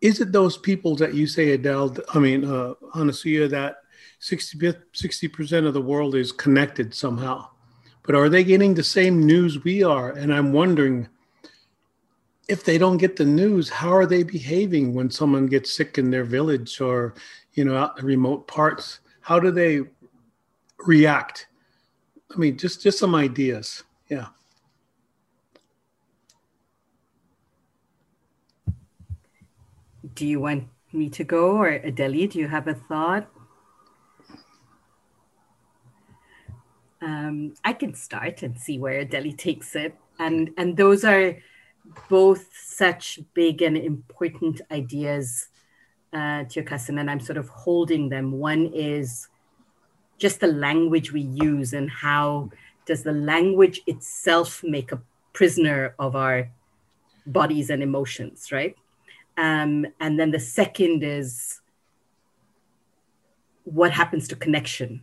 is 0.00 0.20
it 0.20 0.32
those 0.32 0.56
people 0.56 0.96
that 0.96 1.14
you 1.14 1.26
say, 1.26 1.50
Adele? 1.50 1.96
I 2.14 2.18
mean, 2.18 2.44
uh, 2.44 2.74
Anasuya, 2.94 3.50
that 3.50 3.76
60 4.20 5.28
percent 5.28 5.66
of 5.66 5.74
the 5.74 5.82
world 5.82 6.14
is 6.14 6.32
connected 6.32 6.94
somehow, 6.94 7.48
but 8.02 8.14
are 8.14 8.28
they 8.28 8.44
getting 8.44 8.74
the 8.74 8.84
same 8.84 9.24
news 9.24 9.62
we 9.64 9.82
are? 9.82 10.10
And 10.10 10.32
I'm 10.32 10.52
wondering 10.52 11.08
if 12.48 12.64
they 12.64 12.78
don't 12.78 12.96
get 12.96 13.16
the 13.16 13.24
news, 13.24 13.68
how 13.68 13.92
are 13.92 14.06
they 14.06 14.22
behaving 14.22 14.94
when 14.94 15.10
someone 15.10 15.46
gets 15.46 15.72
sick 15.72 15.98
in 15.98 16.10
their 16.10 16.24
village 16.24 16.80
or 16.80 17.14
you 17.54 17.64
know 17.64 17.76
out 17.76 17.98
in 17.98 18.04
remote 18.04 18.46
parts? 18.48 19.00
How 19.20 19.38
do 19.38 19.50
they 19.50 19.82
react? 20.78 21.48
I 22.34 22.38
mean, 22.38 22.56
just 22.58 22.82
just 22.82 22.98
some 22.98 23.14
ideas. 23.14 23.84
Yeah. 24.08 24.28
do 30.18 30.26
you 30.26 30.40
want 30.40 30.66
me 30.92 31.08
to 31.08 31.22
go 31.22 31.56
or 31.56 31.78
Adeli, 31.78 32.28
do 32.28 32.40
you 32.40 32.48
have 32.48 32.66
a 32.66 32.74
thought? 32.74 33.28
Um, 37.00 37.54
I 37.64 37.72
can 37.72 37.94
start 37.94 38.42
and 38.42 38.58
see 38.58 38.78
where 38.78 39.04
Adeli 39.04 39.38
takes 39.38 39.76
it. 39.76 39.94
And, 40.18 40.50
and 40.56 40.76
those 40.76 41.04
are 41.04 41.36
both 42.08 42.48
such 42.54 43.20
big 43.34 43.62
and 43.62 43.76
important 43.76 44.60
ideas 44.70 45.48
uh, 46.12 46.44
Tiokasin, 46.44 46.98
and 47.00 47.10
I'm 47.10 47.20
sort 47.20 47.36
of 47.36 47.48
holding 47.48 48.08
them. 48.08 48.32
One 48.32 48.70
is 48.74 49.28
just 50.18 50.40
the 50.40 50.46
language 50.46 51.12
we 51.12 51.20
use 51.20 51.72
and 51.72 51.90
how 51.90 52.50
does 52.86 53.02
the 53.02 53.12
language 53.12 53.82
itself 53.86 54.62
make 54.64 54.90
a 54.90 55.02
prisoner 55.32 55.94
of 55.98 56.16
our 56.16 56.50
bodies 57.26 57.70
and 57.70 57.82
emotions, 57.82 58.50
right? 58.50 58.74
Um, 59.36 59.86
and 60.00 60.18
then 60.18 60.30
the 60.30 60.40
second 60.40 61.04
is 61.04 61.60
what 63.64 63.92
happens 63.92 64.26
to 64.28 64.36
connection 64.36 65.02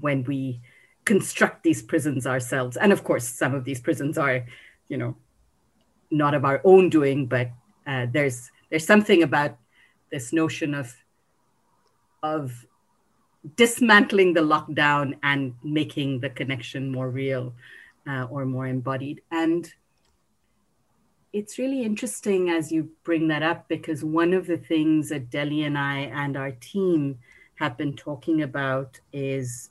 when 0.00 0.24
we 0.24 0.60
construct 1.04 1.62
these 1.62 1.82
prisons 1.82 2.26
ourselves. 2.26 2.76
And 2.76 2.92
of 2.92 3.04
course, 3.04 3.28
some 3.28 3.54
of 3.54 3.64
these 3.64 3.80
prisons 3.80 4.18
are, 4.18 4.44
you 4.88 4.96
know, 4.96 5.16
not 6.10 6.34
of 6.34 6.44
our 6.44 6.60
own 6.64 6.90
doing, 6.90 7.26
but 7.26 7.50
uh, 7.86 8.06
there's 8.10 8.50
there's 8.70 8.86
something 8.86 9.22
about 9.22 9.56
this 10.10 10.32
notion 10.32 10.74
of 10.74 10.94
of 12.22 12.66
dismantling 13.54 14.34
the 14.34 14.40
lockdown 14.40 15.14
and 15.22 15.54
making 15.62 16.20
the 16.20 16.30
connection 16.30 16.90
more 16.90 17.08
real 17.08 17.54
uh, 18.06 18.24
or 18.24 18.44
more 18.44 18.66
embodied. 18.66 19.20
And 19.30 19.72
it's 21.32 21.58
really 21.58 21.82
interesting 21.82 22.50
as 22.50 22.72
you 22.72 22.90
bring 23.04 23.28
that 23.28 23.42
up 23.42 23.68
because 23.68 24.02
one 24.02 24.32
of 24.32 24.46
the 24.46 24.56
things 24.56 25.10
that 25.10 25.30
Delhi 25.30 25.62
and 25.62 25.78
I 25.78 25.98
and 25.98 26.36
our 26.36 26.50
team 26.50 27.18
have 27.56 27.76
been 27.76 27.94
talking 27.94 28.42
about 28.42 29.00
is 29.12 29.70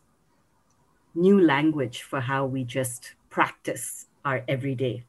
new 1.14 1.42
language 1.42 2.04
for 2.04 2.20
how 2.20 2.46
we 2.46 2.64
just 2.64 3.14
practice 3.30 4.08
our 4.24 4.44
everyday. 4.48 5.04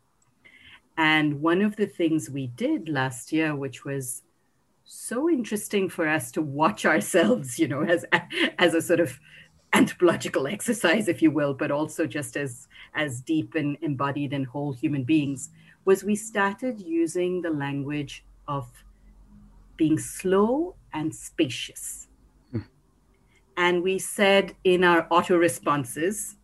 And 0.97 1.41
one 1.43 1.63
of 1.63 1.77
the 1.77 1.87
things 1.87 2.31
we 2.31 2.47
did 2.47 2.89
last 2.89 3.33
year, 3.33 3.55
which 3.55 3.85
was 3.85 4.23
so 4.85 5.29
interesting 5.29 5.89
for 5.89 6.09
us 6.09 6.31
to 6.33 6.43
watch 6.43 6.87
ourselves, 6.87 7.59
you 7.59 7.69
know, 7.69 7.83
as 7.83 8.05
as 8.59 8.75
a 8.75 8.83
sort 8.83 9.01
of 9.01 9.19
anthropological 9.73 10.47
exercise, 10.47 11.09
if 11.09 11.21
you 11.21 11.31
will, 11.31 11.53
but 11.53 11.71
also 11.71 12.07
just 12.07 12.37
as 12.37 12.69
as 12.95 13.21
deep 13.21 13.55
and 13.55 13.77
embodied 13.83 14.33
and 14.33 14.47
whole 14.47 14.73
human 14.73 15.05
beings, 15.05 15.51
was 15.85 16.03
we 16.03 16.17
started 16.17 16.81
using 16.81 17.43
the 17.43 17.51
language 17.51 18.25
of 18.49 18.71
being 19.77 19.99
slow 19.99 20.75
and 20.95 21.15
spacious. 21.15 22.09
And 23.59 23.83
we 23.83 23.99
said 23.99 24.55
in 24.65 24.85
our 24.85 25.07
auto 25.11 25.37
responses 25.37 26.37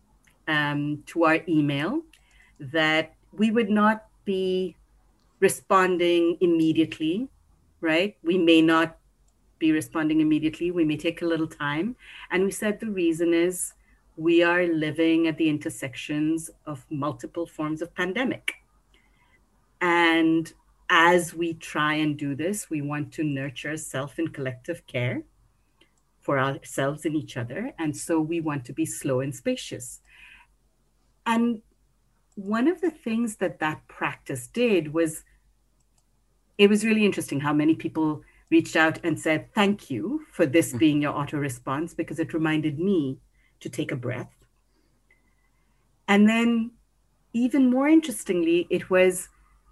um, 0.47 1.03
to 1.07 1.25
our 1.25 1.39
email 1.47 2.01
that 2.59 3.13
we 3.31 3.51
would 3.51 3.69
not 3.69 4.05
be 4.25 4.75
responding 5.39 6.37
immediately, 6.41 7.27
right? 7.81 8.15
We 8.23 8.37
may 8.37 8.61
not 8.61 8.97
be 9.59 9.71
responding 9.71 10.21
immediately. 10.21 10.71
We 10.71 10.85
may 10.85 10.97
take 10.97 11.21
a 11.21 11.25
little 11.25 11.47
time. 11.47 11.95
And 12.31 12.43
we 12.43 12.51
said 12.51 12.79
the 12.79 12.91
reason 12.91 13.33
is 13.33 13.73
we 14.15 14.43
are 14.43 14.65
living 14.67 15.27
at 15.27 15.37
the 15.37 15.49
intersections 15.49 16.49
of 16.65 16.85
multiple 16.89 17.45
forms 17.45 17.81
of 17.81 17.93
pandemic. 17.95 18.53
And 19.81 20.51
as 20.89 21.33
we 21.33 21.55
try 21.55 21.95
and 21.95 22.17
do 22.17 22.35
this, 22.35 22.69
we 22.69 22.81
want 22.81 23.11
to 23.13 23.23
nurture 23.23 23.75
self 23.77 24.19
and 24.19 24.33
collective 24.33 24.85
care 24.85 25.23
for 26.21 26.39
ourselves 26.39 27.05
and 27.05 27.15
each 27.15 27.35
other. 27.37 27.73
And 27.79 27.95
so 27.95 28.21
we 28.21 28.39
want 28.39 28.65
to 28.65 28.73
be 28.73 28.85
slow 28.85 29.19
and 29.19 29.35
spacious. 29.35 29.99
And 31.25 31.61
one 32.35 32.67
of 32.67 32.81
the 32.81 32.91
things 32.91 33.37
that 33.37 33.59
that 33.59 33.87
practice 33.87 34.47
did 34.47 34.93
was 34.93 35.23
it 36.57 36.69
was 36.69 36.85
really 36.85 37.05
interesting 37.05 37.39
how 37.39 37.53
many 37.53 37.75
people 37.75 38.23
reached 38.49 38.75
out 38.75 38.99
and 39.03 39.19
said, 39.19 39.53
Thank 39.53 39.89
you 39.89 40.25
for 40.31 40.45
this 40.45 40.73
mm. 40.73 40.79
being 40.79 41.01
your 41.01 41.13
auto 41.13 41.37
response 41.37 41.93
because 41.93 42.19
it 42.19 42.33
reminded 42.33 42.79
me 42.79 43.17
to 43.59 43.69
take 43.69 43.91
a 43.91 43.95
breath. 43.95 44.31
And 46.07 46.29
then, 46.29 46.71
even 47.33 47.69
more 47.69 47.87
interestingly, 47.87 48.67
it 48.69 48.89
was 48.89 49.29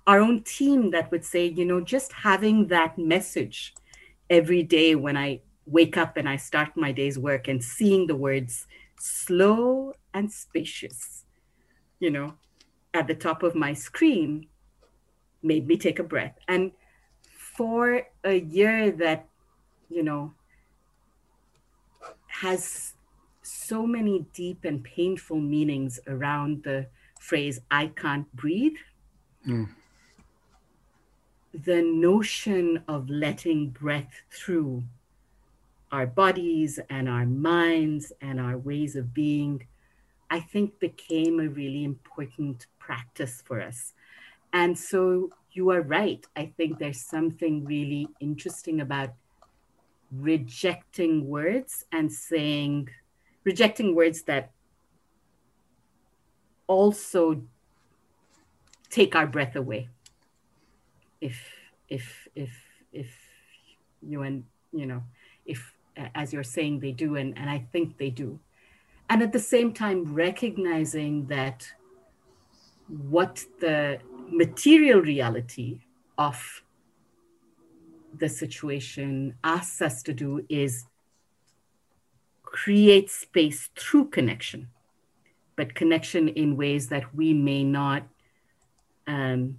our 0.08 0.20
own 0.20 0.42
team 0.44 0.92
that 0.92 1.12
would 1.12 1.24
say, 1.24 1.46
you 1.46 1.66
know, 1.66 1.82
just 1.82 2.12
having 2.12 2.68
that 2.68 2.98
message 2.98 3.76
every 4.30 4.64
day 4.64 4.96
when 4.96 5.16
I 5.16 5.42
wake 5.66 5.98
up 5.98 6.18
and 6.18 6.28
I 6.28 6.38
start 6.38 6.70
my 6.76 6.92
day's 6.92 7.20
work 7.20 7.48
and 7.48 7.64
seeing 7.64 8.08
the 8.08 8.16
words 8.16 8.66
slow 9.00 9.94
and 10.14 10.32
spacious, 10.32 11.26
you 12.00 12.10
know, 12.10 12.34
at 12.94 13.08
the 13.08 13.16
top 13.16 13.44
of 13.44 13.56
my 13.56 13.74
screen 13.74 14.48
made 15.44 15.68
me 15.68 15.78
take 15.78 16.00
a 16.00 16.04
breath. 16.04 16.38
And 16.48 16.72
for 17.22 18.04
a 18.24 18.40
year 18.40 18.92
that, 18.92 19.28
you 19.90 20.04
know, 20.04 20.34
has 22.28 22.94
so 23.42 23.86
many 23.86 24.26
deep 24.34 24.66
and 24.66 24.84
painful 24.84 25.40
meanings 25.40 26.00
around 26.08 26.64
the 26.64 26.88
phrase, 27.20 27.60
I 27.70 27.88
can't 27.88 28.32
breathe. 28.36 28.78
Mm 29.48 29.70
the 31.54 31.82
notion 31.82 32.82
of 32.88 33.10
letting 33.10 33.70
breath 33.70 34.24
through 34.32 34.84
our 35.92 36.06
bodies 36.06 36.80
and 36.90 37.10
our 37.10 37.26
minds 37.26 38.14
and 38.22 38.40
our 38.40 38.58
ways 38.58 38.96
of 38.96 39.14
being, 39.14 39.66
I 40.30 40.40
think 40.40 40.80
became 40.80 41.40
a 41.40 41.50
really 41.50 41.84
important 41.84 42.68
practice 42.86 43.42
for 43.46 43.62
us. 43.62 43.94
And 44.54 44.78
so 44.78 45.30
you 45.54 45.70
are 45.72 45.82
right. 45.82 46.26
I 46.36 46.46
think 46.58 46.80
there's 46.80 47.02
something 47.02 47.66
really 47.66 48.08
interesting 48.20 48.82
about 48.82 49.12
rejecting 50.12 51.28
words 51.28 51.86
and 51.92 52.12
saying, 52.12 52.90
rejecting 53.44 53.96
words 53.96 54.24
that 54.24 54.52
also 56.68 57.42
take 58.90 59.16
our 59.16 59.28
breath 59.28 59.56
away 59.56 59.90
if 61.22 61.38
if 61.88 62.28
if 62.36 62.52
if 62.92 63.10
you 64.02 64.22
and 64.24 64.44
you 64.72 64.86
know 64.86 65.04
if 65.46 65.74
as 66.16 66.34
you're 66.34 66.44
saying 66.44 66.80
they 66.80 66.92
do 66.92 67.16
and, 67.16 67.38
and 67.38 67.50
i 67.50 67.60
think 67.72 67.98
they 67.98 68.10
do 68.10 68.40
and 69.10 69.22
at 69.22 69.32
the 69.32 69.40
same 69.40 69.72
time 69.74 70.14
recognizing 70.14 71.28
that 71.28 71.68
what 72.92 73.44
the 73.60 74.00
material 74.30 75.02
reality 75.02 75.80
of 76.18 76.64
the 78.18 78.28
situation 78.28 79.36
asks 79.44 79.82
us 79.82 80.04
to 80.04 80.14
do 80.14 80.46
is 80.50 80.86
create 82.44 83.10
space 83.10 83.70
through 83.78 84.10
connection 84.10 84.68
but 85.56 85.74
connection 85.74 86.28
in 86.28 86.58
ways 86.58 86.90
that 86.90 87.16
we 87.16 87.34
may 87.34 87.64
not 87.64 88.04
um, 89.08 89.58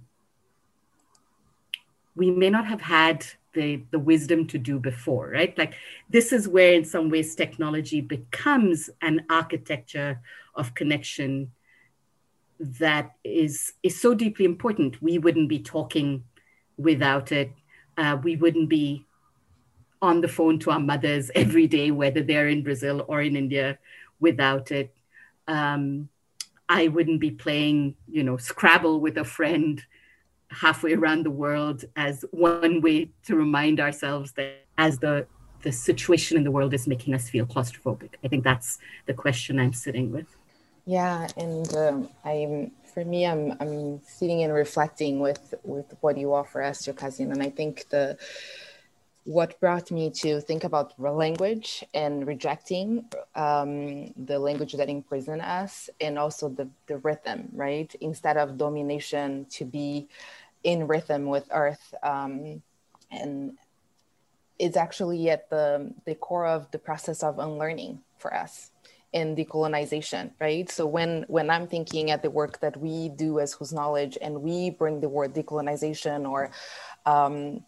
we 2.15 2.29
may 2.31 2.49
not 2.49 2.65
have 2.65 2.81
had 2.81 3.25
the, 3.53 3.83
the 3.91 3.99
wisdom 3.99 4.47
to 4.47 4.57
do 4.57 4.79
before, 4.79 5.29
right? 5.29 5.57
Like 5.57 5.75
this 6.09 6.31
is 6.31 6.47
where, 6.47 6.73
in 6.73 6.85
some 6.85 7.09
ways, 7.09 7.35
technology 7.35 8.01
becomes 8.01 8.89
an 9.01 9.25
architecture 9.29 10.19
of 10.55 10.73
connection 10.75 11.51
that 12.59 13.15
is 13.23 13.73
is 13.83 13.99
so 13.99 14.13
deeply 14.13 14.45
important. 14.45 15.01
We 15.01 15.17
wouldn't 15.17 15.49
be 15.49 15.59
talking 15.59 16.23
without 16.77 17.31
it. 17.31 17.51
Uh, 17.97 18.17
we 18.23 18.35
wouldn't 18.35 18.69
be 18.69 19.05
on 20.01 20.21
the 20.21 20.27
phone 20.27 20.59
to 20.59 20.71
our 20.71 20.79
mothers 20.79 21.31
every 21.35 21.67
day, 21.67 21.91
whether 21.91 22.21
they're 22.21 22.49
in 22.49 22.63
Brazil 22.63 23.05
or 23.07 23.21
in 23.21 23.35
India, 23.35 23.77
without 24.19 24.71
it. 24.71 24.93
Um, 25.47 26.09
I 26.69 26.87
wouldn't 26.87 27.19
be 27.19 27.31
playing, 27.31 27.95
you 28.09 28.23
know, 28.23 28.37
Scrabble 28.37 28.99
with 28.99 29.17
a 29.17 29.25
friend 29.25 29.83
halfway 30.49 30.93
around 30.93 31.23
the 31.23 31.31
world 31.31 31.83
as 31.95 32.23
one 32.31 32.81
way 32.81 33.09
to 33.25 33.35
remind 33.35 33.79
ourselves 33.79 34.33
that 34.33 34.65
as 34.77 34.99
the 34.99 35.27
the 35.63 35.71
situation 35.71 36.37
in 36.37 36.43
the 36.43 36.51
world 36.51 36.73
is 36.73 36.87
making 36.87 37.13
us 37.13 37.29
feel 37.29 37.45
claustrophobic. 37.45 38.15
I 38.23 38.27
think 38.27 38.43
that's 38.43 38.79
the 39.05 39.13
question 39.13 39.59
I'm 39.59 39.71
sitting 39.71 40.11
with. 40.11 40.27
Yeah, 40.85 41.27
and 41.37 41.73
um, 41.75 42.09
I'm 42.25 42.71
for 42.93 43.05
me, 43.05 43.25
I'm 43.25 43.53
I'm 43.59 44.01
sitting 44.03 44.43
and 44.43 44.53
reflecting 44.53 45.19
with 45.19 45.53
with 45.63 45.95
what 46.01 46.17
you 46.17 46.33
offer 46.33 46.61
us, 46.61 46.85
Tiokasin, 46.85 47.31
and 47.31 47.41
I 47.41 47.49
think 47.49 47.87
the 47.89 48.17
what 49.25 49.57
brought 49.61 49.89
me 49.89 50.09
to 50.09 50.41
think 50.41 50.65
about 50.65 50.99
language 50.99 51.83
and 51.93 52.27
rejecting 52.27 53.05
um, 53.35 54.13
the 54.17 54.37
language 54.37 54.73
that 54.73 54.89
imprison 54.89 55.39
us 55.39 55.89
and 56.01 56.19
also 56.19 56.49
the, 56.49 56.67
the 56.87 56.97
rhythm 56.97 57.47
right? 57.53 57.95
Instead 58.01 58.35
of 58.35 58.57
domination 58.57 59.45
to 59.49 59.63
be 59.63 60.09
in 60.63 60.87
rhythm 60.87 61.27
with 61.27 61.47
earth 61.51 61.93
um, 62.03 62.61
and 63.11 63.57
it's 64.59 64.77
actually 64.77 65.29
at 65.29 65.49
the, 65.49 65.93
the 66.05 66.15
core 66.15 66.45
of 66.47 66.69
the 66.71 66.79
process 66.79 67.23
of 67.23 67.39
unlearning 67.39 68.01
for 68.17 68.33
us 68.33 68.71
in 69.13 69.35
decolonization 69.35 70.31
right? 70.39 70.69
So 70.69 70.85
when 70.85 71.25
when 71.27 71.49
i'm 71.49 71.67
thinking 71.67 72.11
at 72.11 72.21
the 72.21 72.29
work 72.29 72.59
that 72.59 72.75
we 72.77 73.09
do 73.09 73.39
as 73.39 73.53
whose 73.53 73.71
knowledge 73.71 74.17
and 74.21 74.41
we 74.41 74.71
bring 74.71 74.99
the 74.99 75.09
word 75.09 75.33
decolonization 75.33 76.29
or 76.29 76.51
um, 77.05 77.63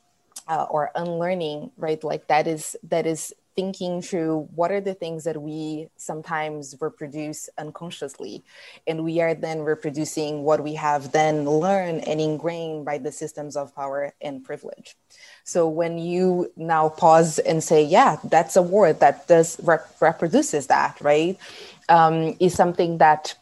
uh, 0.48 0.66
or 0.70 0.92
unlearning 0.96 1.72
right? 1.78 2.04
Like 2.04 2.28
that 2.28 2.48
is 2.48 2.76
that 2.84 3.06
is 3.06 3.34
thinking 3.56 4.02
through 4.02 4.48
what 4.54 4.72
are 4.72 4.82
the 4.82 4.94
things 4.94 5.24
that 5.24 5.42
we 5.42 5.88
sometimes 5.98 6.76
reproduce 6.80 7.50
unconsciously. 7.58 8.44
And 8.86 9.04
we 9.04 9.22
are 9.22 9.34
then 9.34 9.62
reproducing 9.62 10.44
what 10.44 10.64
we 10.64 10.74
have 10.76 11.12
then 11.12 11.46
learned 11.46 12.08
and 12.08 12.20
ingrained 12.20 12.86
by 12.86 12.98
the 12.98 13.12
systems 13.12 13.56
of 13.56 13.76
power 13.76 14.14
and 14.22 14.44
privilege. 14.44 14.96
So 15.44 15.68
when 15.68 15.98
you 15.98 16.52
now 16.56 16.90
pause 16.90 17.40
and 17.40 17.64
say 17.64 17.84
yeah 17.84 18.18
that's 18.26 18.56
a 18.56 18.62
word 18.62 19.00
that 19.00 19.28
does 19.28 19.60
rep- 19.64 19.96
reproduces 20.02 20.68
that 20.68 21.00
right 21.02 21.38
um, 21.90 22.36
is 22.40 22.54
something 22.54 22.98
that 22.98 23.36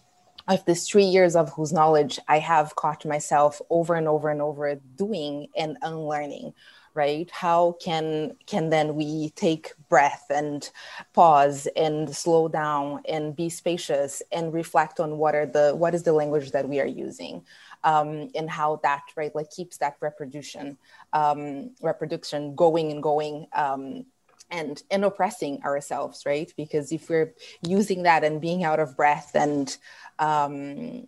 of 0.47 0.65
this 0.65 0.87
three 0.87 1.05
years 1.05 1.35
of 1.35 1.51
whose 1.53 1.71
knowledge 1.71 2.19
I 2.27 2.39
have 2.39 2.75
caught 2.75 3.05
myself 3.05 3.61
over 3.69 3.95
and 3.95 4.07
over 4.07 4.29
and 4.29 4.41
over 4.41 4.75
doing 4.75 5.47
and 5.55 5.77
unlearning 5.81 6.53
right? 6.93 7.29
How 7.31 7.75
can 7.81 8.35
can 8.45 8.69
then 8.69 8.95
we 8.95 9.31
take 9.31 9.73
breath 9.89 10.25
and 10.29 10.69
pause 11.13 11.67
and 11.75 12.15
slow 12.15 12.47
down 12.47 13.01
and 13.07 13.35
be 13.35 13.49
spacious 13.49 14.21
and 14.31 14.53
reflect 14.53 14.99
on 14.99 15.17
what 15.17 15.35
are 15.35 15.45
the 15.45 15.73
what 15.75 15.95
is 15.95 16.03
the 16.03 16.13
language 16.13 16.51
that 16.51 16.67
we 16.67 16.79
are 16.79 16.85
using 16.85 17.43
um, 17.83 18.29
and 18.35 18.49
how 18.49 18.79
that 18.83 19.03
right 19.15 19.33
like 19.35 19.49
keeps 19.49 19.77
that 19.77 19.95
reproduction 20.01 20.77
um, 21.13 21.71
reproduction 21.81 22.55
going 22.55 22.91
and 22.91 23.01
going 23.01 23.47
um, 23.53 24.05
and 24.53 24.83
and 24.91 25.03
oppressing 25.03 25.61
ourselves 25.63 26.23
right? 26.25 26.53
Because 26.55 26.91
if 26.93 27.09
we're 27.09 27.33
using 27.61 28.03
that 28.03 28.23
and 28.23 28.39
being 28.39 28.63
out 28.63 28.79
of 28.79 28.95
breath 28.95 29.31
and 29.33 29.75
um, 30.19 31.07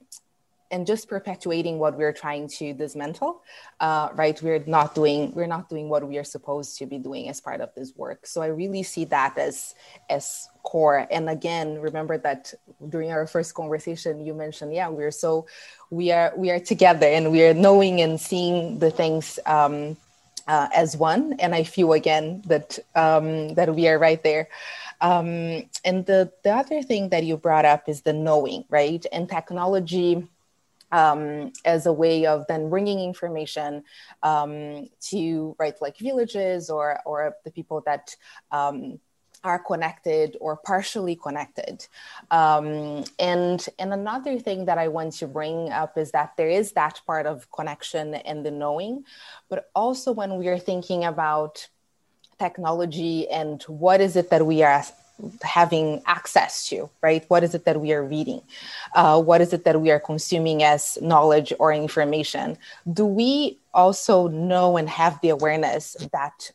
and 0.71 0.87
just 0.87 1.07
perpetuating 1.07 1.77
what 1.77 1.95
we're 1.95 2.11
trying 2.11 2.47
to 2.47 2.73
dismantle 2.73 3.41
uh, 3.79 4.09
right 4.15 4.41
we're 4.41 4.63
not 4.65 4.95
doing 4.95 5.31
we're 5.35 5.47
not 5.47 5.69
doing 5.69 5.87
what 5.89 6.05
we 6.07 6.17
are 6.17 6.23
supposed 6.23 6.77
to 6.79 6.87
be 6.87 6.97
doing 6.97 7.29
as 7.29 7.39
part 7.39 7.61
of 7.61 7.69
this 7.75 7.95
work. 7.95 8.25
So 8.25 8.41
i 8.41 8.47
really 8.47 8.83
see 8.83 9.05
that 9.05 9.37
as 9.37 9.75
as 10.09 10.49
core. 10.63 11.07
And 11.11 11.29
again 11.29 11.79
remember 11.79 12.17
that 12.17 12.51
during 12.89 13.11
our 13.11 13.27
first 13.27 13.53
conversation 13.53 14.25
you 14.25 14.33
mentioned 14.33 14.73
yeah 14.73 14.89
we're 14.89 15.11
so 15.11 15.45
we 15.91 16.11
are 16.11 16.33
we 16.35 16.49
are 16.49 16.59
together 16.59 17.05
and 17.05 17.31
we 17.31 17.43
are 17.45 17.53
knowing 17.53 18.01
and 18.01 18.19
seeing 18.19 18.79
the 18.79 18.89
things 18.89 19.39
um, 19.45 19.95
uh, 20.47 20.67
as 20.75 20.95
one 20.97 21.33
and 21.39 21.55
i 21.55 21.63
feel 21.63 21.93
again 21.93 22.41
that 22.45 22.79
um, 22.95 23.53
that 23.55 23.73
we 23.75 23.87
are 23.87 23.99
right 23.99 24.23
there 24.23 24.47
um, 25.01 25.63
and 25.83 26.05
the, 26.05 26.31
the 26.43 26.51
other 26.51 26.81
thing 26.81 27.09
that 27.09 27.23
you 27.23 27.37
brought 27.37 27.65
up 27.65 27.87
is 27.87 28.01
the 28.01 28.13
knowing, 28.13 28.65
right? 28.69 29.05
And 29.11 29.29
technology 29.29 30.27
um, 30.91 31.51
as 31.65 31.85
a 31.85 31.93
way 31.93 32.25
of 32.25 32.45
then 32.47 32.69
bringing 32.69 32.99
information 32.99 33.83
um, 34.23 34.89
to 35.09 35.55
right 35.59 35.75
like 35.81 35.97
villages 35.97 36.69
or 36.69 36.99
or 37.05 37.35
the 37.43 37.51
people 37.51 37.81
that 37.85 38.15
um, 38.51 38.99
are 39.45 39.59
connected 39.59 40.37
or 40.41 40.57
partially 40.57 41.15
connected. 41.15 41.87
Um, 42.31 43.03
and 43.19 43.65
and 43.79 43.93
another 43.93 44.39
thing 44.39 44.65
that 44.65 44.77
I 44.77 44.87
want 44.87 45.13
to 45.13 45.27
bring 45.27 45.71
up 45.71 45.97
is 45.97 46.11
that 46.11 46.35
there 46.37 46.49
is 46.49 46.73
that 46.73 47.01
part 47.05 47.25
of 47.25 47.49
connection 47.51 48.15
and 48.15 48.45
the 48.45 48.51
knowing, 48.51 49.05
but 49.49 49.69
also 49.75 50.11
when 50.11 50.37
we 50.37 50.47
are 50.47 50.59
thinking 50.59 51.03
about 51.05 51.67
technology 52.39 53.29
and 53.29 53.63
what 53.63 54.01
is 54.01 54.15
it 54.15 54.29
that 54.29 54.45
we 54.45 54.63
are 54.63 54.83
having 55.41 56.01
access 56.05 56.67
to, 56.67 56.89
right? 57.01 57.23
What 57.29 57.43
is 57.43 57.55
it 57.55 57.63
that 57.65 57.79
we 57.79 57.93
are 57.93 58.03
reading? 58.03 58.41
Uh, 58.93 59.21
what 59.21 59.39
is 59.39 59.53
it 59.53 59.63
that 59.63 59.79
we 59.79 59.89
are 59.91 59.99
consuming 59.99 60.63
as 60.63 60.97
knowledge 61.01 61.53
or 61.57 61.71
information? 61.71 62.57
Do 62.91 63.05
we 63.05 63.57
also 63.73 64.27
know 64.27 64.75
and 64.75 64.89
have 64.89 65.19
the 65.21 65.29
awareness 65.29 65.95
that 66.11 66.51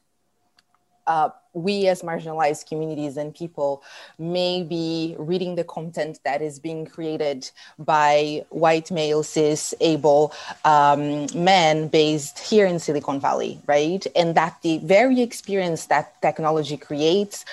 uh, 1.11 1.29
we 1.53 1.89
as 1.89 2.03
marginalized 2.03 2.69
communities 2.69 3.17
and 3.17 3.35
people 3.35 3.83
may 4.19 4.63
be 4.63 5.17
reading 5.19 5.57
the 5.57 5.65
content 5.65 6.21
that 6.25 6.41
is 6.41 6.61
being 6.61 6.87
created 6.87 7.51
by 7.81 8.45
white 8.51 8.89
male 8.93 9.25
cis 9.25 9.75
able 9.81 10.33
um, 10.65 11.27
men 11.35 11.89
based 11.89 12.39
here 12.39 12.67
in 12.73 12.79
silicon 12.79 13.19
valley 13.19 13.59
right? 13.67 14.07
And 14.15 14.37
that 14.37 14.55
the 14.63 14.79
very 14.79 15.21
experience 15.21 15.87
that 15.87 16.23
technology 16.23 16.77
creates 16.77 17.45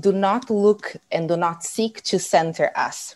do 0.00 0.10
not 0.10 0.50
look 0.50 0.96
and 1.12 1.28
do 1.28 1.36
not 1.36 1.62
seek 1.62 2.02
to 2.10 2.18
center 2.18 2.72
us 2.74 3.14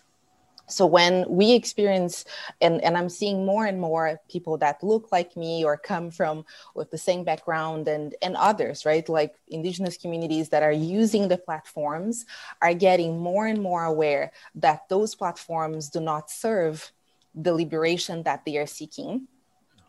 so 0.69 0.85
when 0.85 1.25
we 1.29 1.53
experience 1.53 2.25
and, 2.61 2.83
and 2.83 2.97
i'm 2.97 3.09
seeing 3.09 3.45
more 3.45 3.65
and 3.65 3.79
more 3.79 4.19
people 4.29 4.57
that 4.57 4.83
look 4.83 5.11
like 5.11 5.35
me 5.37 5.63
or 5.63 5.77
come 5.77 6.11
from 6.11 6.45
with 6.75 6.91
the 6.91 6.97
same 6.97 7.23
background 7.23 7.87
and 7.87 8.15
and 8.21 8.35
others 8.35 8.85
right? 8.85 9.07
Like 9.07 9.35
indigenous 9.47 9.97
communities 9.97 10.49
that 10.49 10.63
are 10.63 10.71
using 10.71 11.27
the 11.27 11.37
platforms 11.37 12.25
are 12.61 12.73
getting 12.73 13.19
more 13.19 13.47
and 13.47 13.61
more 13.61 13.83
aware 13.83 14.31
that 14.55 14.87
those 14.89 15.15
platforms 15.15 15.89
do 15.89 15.99
not 15.99 16.29
serve 16.29 16.91
the 17.35 17.53
liberation 17.53 18.23
that 18.23 18.45
they 18.45 18.57
are 18.57 18.67
seeking. 18.67 19.27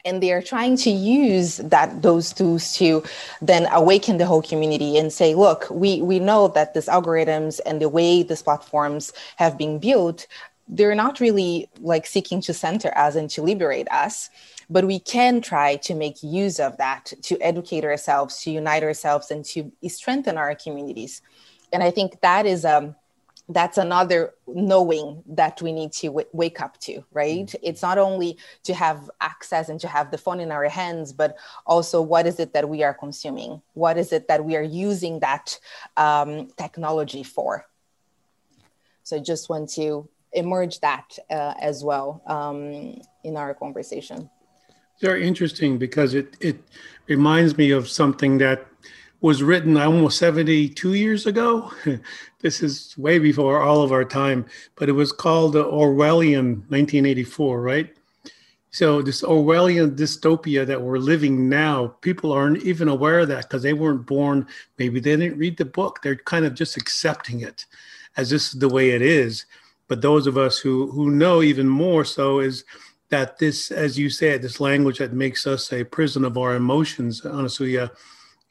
And 0.02 0.22
they 0.22 0.32
are 0.32 0.40
trying 0.40 0.76
to 0.78 0.90
use 0.90 1.58
that 1.58 2.00
those 2.00 2.32
tools 2.32 2.74
to 2.76 3.02
then 3.42 3.68
awaken 3.70 4.16
the 4.16 4.24
whole 4.24 4.40
community 4.40 4.96
and 4.96 5.12
say 5.12 5.34
look 5.34 5.68
we 5.70 6.00
we 6.00 6.18
know 6.18 6.48
that 6.48 6.72
these 6.72 6.86
algorithms 6.86 7.60
and 7.66 7.82
the 7.82 7.88
way 7.90 8.22
these 8.22 8.40
platforms 8.40 9.12
have 9.36 9.58
been 9.58 9.78
built 9.78 10.26
they're 10.72 10.94
not 10.94 11.18
really 11.18 11.68
like 11.80 12.06
seeking 12.06 12.40
to 12.40 12.54
center 12.54 12.96
us 12.96 13.16
and 13.16 13.28
to 13.28 13.42
liberate 13.42 13.90
us 13.90 14.30
but 14.70 14.86
we 14.86 15.00
can 15.00 15.40
try 15.40 15.74
to 15.76 15.94
make 15.94 16.22
use 16.22 16.60
of 16.60 16.76
that 16.76 17.12
to 17.22 17.36
educate 17.40 17.84
ourselves 17.84 18.40
to 18.40 18.52
unite 18.52 18.84
ourselves 18.84 19.32
and 19.32 19.44
to 19.44 19.70
strengthen 19.88 20.38
our 20.38 20.54
communities. 20.54 21.22
And 21.72 21.82
i 21.82 21.90
think 21.90 22.20
that 22.20 22.46
is 22.46 22.64
um 22.64 22.94
that's 23.48 23.78
another 23.78 24.32
knowing 24.46 25.24
that 25.26 25.60
we 25.60 25.72
need 25.72 25.90
to 25.90 26.06
w- 26.06 26.28
wake 26.32 26.60
up 26.60 26.78
to 26.78 27.02
right? 27.12 27.46
Mm-hmm. 27.46 27.68
it's 27.68 27.82
not 27.82 27.98
only 27.98 28.38
to 28.62 28.74
have 28.74 29.10
access 29.20 29.68
and 29.68 29.80
to 29.80 29.88
have 29.88 30.12
the 30.12 30.18
phone 30.18 30.38
in 30.38 30.52
our 30.52 30.68
hands 30.68 31.12
but 31.12 31.36
also 31.66 32.00
what 32.00 32.26
is 32.26 32.38
it 32.38 32.52
that 32.52 32.68
we 32.68 32.84
are 32.84 32.94
consuming? 32.94 33.60
What 33.74 33.98
is 33.98 34.12
it 34.12 34.28
that 34.28 34.44
we 34.44 34.54
are 34.56 34.62
using 34.62 35.18
that 35.20 35.58
um, 35.96 36.48
technology 36.56 37.24
for? 37.24 37.66
So 39.02 39.16
i 39.16 39.18
just 39.18 39.48
want 39.48 39.68
to 39.70 40.08
emerge 40.32 40.80
that 40.80 41.18
uh, 41.30 41.54
as 41.60 41.84
well 41.84 42.22
um, 42.26 43.00
in 43.24 43.36
our 43.36 43.54
conversation. 43.54 44.30
Very 45.00 45.26
interesting 45.26 45.78
because 45.78 46.14
it 46.14 46.36
it 46.40 46.58
reminds 47.08 47.56
me 47.56 47.70
of 47.70 47.88
something 47.88 48.38
that 48.38 48.66
was 49.20 49.42
written 49.42 49.76
almost 49.76 50.18
72 50.18 50.94
years 50.94 51.26
ago. 51.26 51.72
this 52.40 52.62
is 52.62 52.96
way 52.96 53.18
before 53.18 53.60
all 53.60 53.82
of 53.82 53.92
our 53.92 54.04
time, 54.04 54.46
but 54.76 54.88
it 54.88 54.92
was 54.92 55.12
called 55.12 55.52
the 55.52 55.64
Orwellian 55.64 56.62
1984, 56.68 57.60
right? 57.60 57.94
So 58.70 59.02
this 59.02 59.22
Orwellian 59.22 59.96
dystopia 59.96 60.64
that 60.64 60.80
we're 60.80 60.98
living 60.98 61.48
now, 61.48 61.88
people 62.00 62.32
aren't 62.32 62.62
even 62.62 62.88
aware 62.88 63.20
of 63.20 63.28
that 63.28 63.48
because 63.48 63.62
they 63.62 63.72
weren't 63.72 64.06
born. 64.06 64.46
Maybe 64.78 65.00
they 65.00 65.16
didn't 65.16 65.38
read 65.38 65.56
the 65.56 65.64
book. 65.64 66.00
They're 66.02 66.16
kind 66.16 66.44
of 66.44 66.54
just 66.54 66.76
accepting 66.76 67.40
it 67.40 67.66
as 68.16 68.30
this 68.30 68.54
is 68.54 68.60
the 68.60 68.68
way 68.68 68.90
it 68.90 69.02
is. 69.02 69.44
But 69.90 70.02
those 70.02 70.28
of 70.28 70.38
us 70.38 70.56
who 70.56 70.88
who 70.92 71.10
know 71.10 71.42
even 71.42 71.68
more 71.68 72.04
so 72.04 72.38
is 72.38 72.64
that 73.08 73.38
this, 73.38 73.72
as 73.72 73.98
you 73.98 74.08
said, 74.08 74.40
this 74.40 74.60
language 74.60 74.98
that 74.98 75.12
makes 75.12 75.48
us 75.48 75.72
a 75.72 75.82
prison 75.82 76.24
of 76.24 76.38
our 76.38 76.54
emotions, 76.54 77.22
Anasuya, 77.22 77.90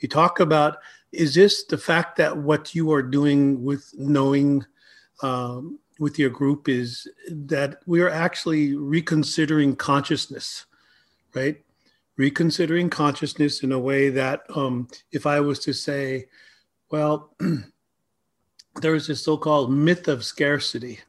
you 0.02 0.10
talk 0.10 0.42
about 0.42 0.80
is 1.14 1.34
this 1.34 1.64
the 1.64 1.78
fact 1.78 2.18
that 2.18 2.36
what 2.36 2.76
you 2.76 2.92
are 2.92 3.02
doing 3.02 3.64
with 3.64 3.90
knowing 3.98 4.66
um, 5.24 5.80
with 5.98 6.20
your 6.20 6.30
group 6.30 6.68
is 6.68 7.08
that 7.30 7.80
we 7.86 8.02
are 8.02 8.10
actually 8.10 8.76
reconsidering 8.76 9.78
consciousness, 9.78 10.66
right? 11.34 11.64
Reconsidering 12.18 12.90
consciousness 12.90 13.64
in 13.64 13.72
a 13.72 13.80
way 13.80 14.10
that 14.10 14.42
um, 14.54 14.90
if 15.14 15.26
I 15.26 15.40
was 15.40 15.60
to 15.60 15.72
say, 15.72 16.26
well, 16.92 17.34
there 18.82 18.94
is 18.94 19.08
this 19.08 19.24
so 19.24 19.38
called 19.38 19.72
myth 19.72 20.10
of 20.10 20.26
scarcity 20.26 21.00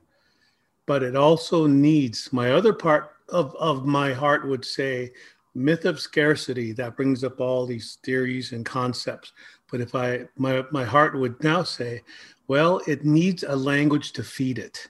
but 0.90 1.04
it 1.04 1.14
also 1.14 1.68
needs 1.68 2.32
my 2.32 2.50
other 2.50 2.72
part 2.72 3.12
of, 3.28 3.54
of 3.60 3.86
my 3.86 4.12
heart 4.12 4.48
would 4.48 4.64
say 4.64 5.12
myth 5.54 5.84
of 5.84 6.00
scarcity 6.00 6.72
that 6.72 6.96
brings 6.96 7.22
up 7.22 7.40
all 7.40 7.64
these 7.64 7.98
theories 8.02 8.50
and 8.50 8.66
concepts. 8.66 9.32
But 9.70 9.80
if 9.80 9.94
i 9.94 10.26
my, 10.36 10.64
my 10.72 10.82
heart 10.82 11.16
would 11.16 11.40
now 11.44 11.62
say 11.62 12.02
well 12.48 12.80
it 12.88 13.04
needs 13.04 13.44
a 13.44 13.54
language 13.54 14.10
to 14.14 14.24
feed 14.24 14.58
it. 14.58 14.88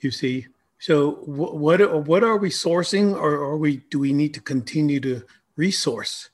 You 0.00 0.10
see? 0.10 0.48
So 0.80 1.22
what 1.24 1.78
what 2.04 2.24
are 2.24 2.36
we 2.36 2.50
sourcing 2.50 3.14
or 3.14 3.30
are 3.34 3.56
we 3.56 3.76
do 3.90 4.00
we 4.00 4.12
need 4.12 4.34
to 4.34 4.40
continue 4.40 4.98
to 5.02 5.22
resource 5.54 6.30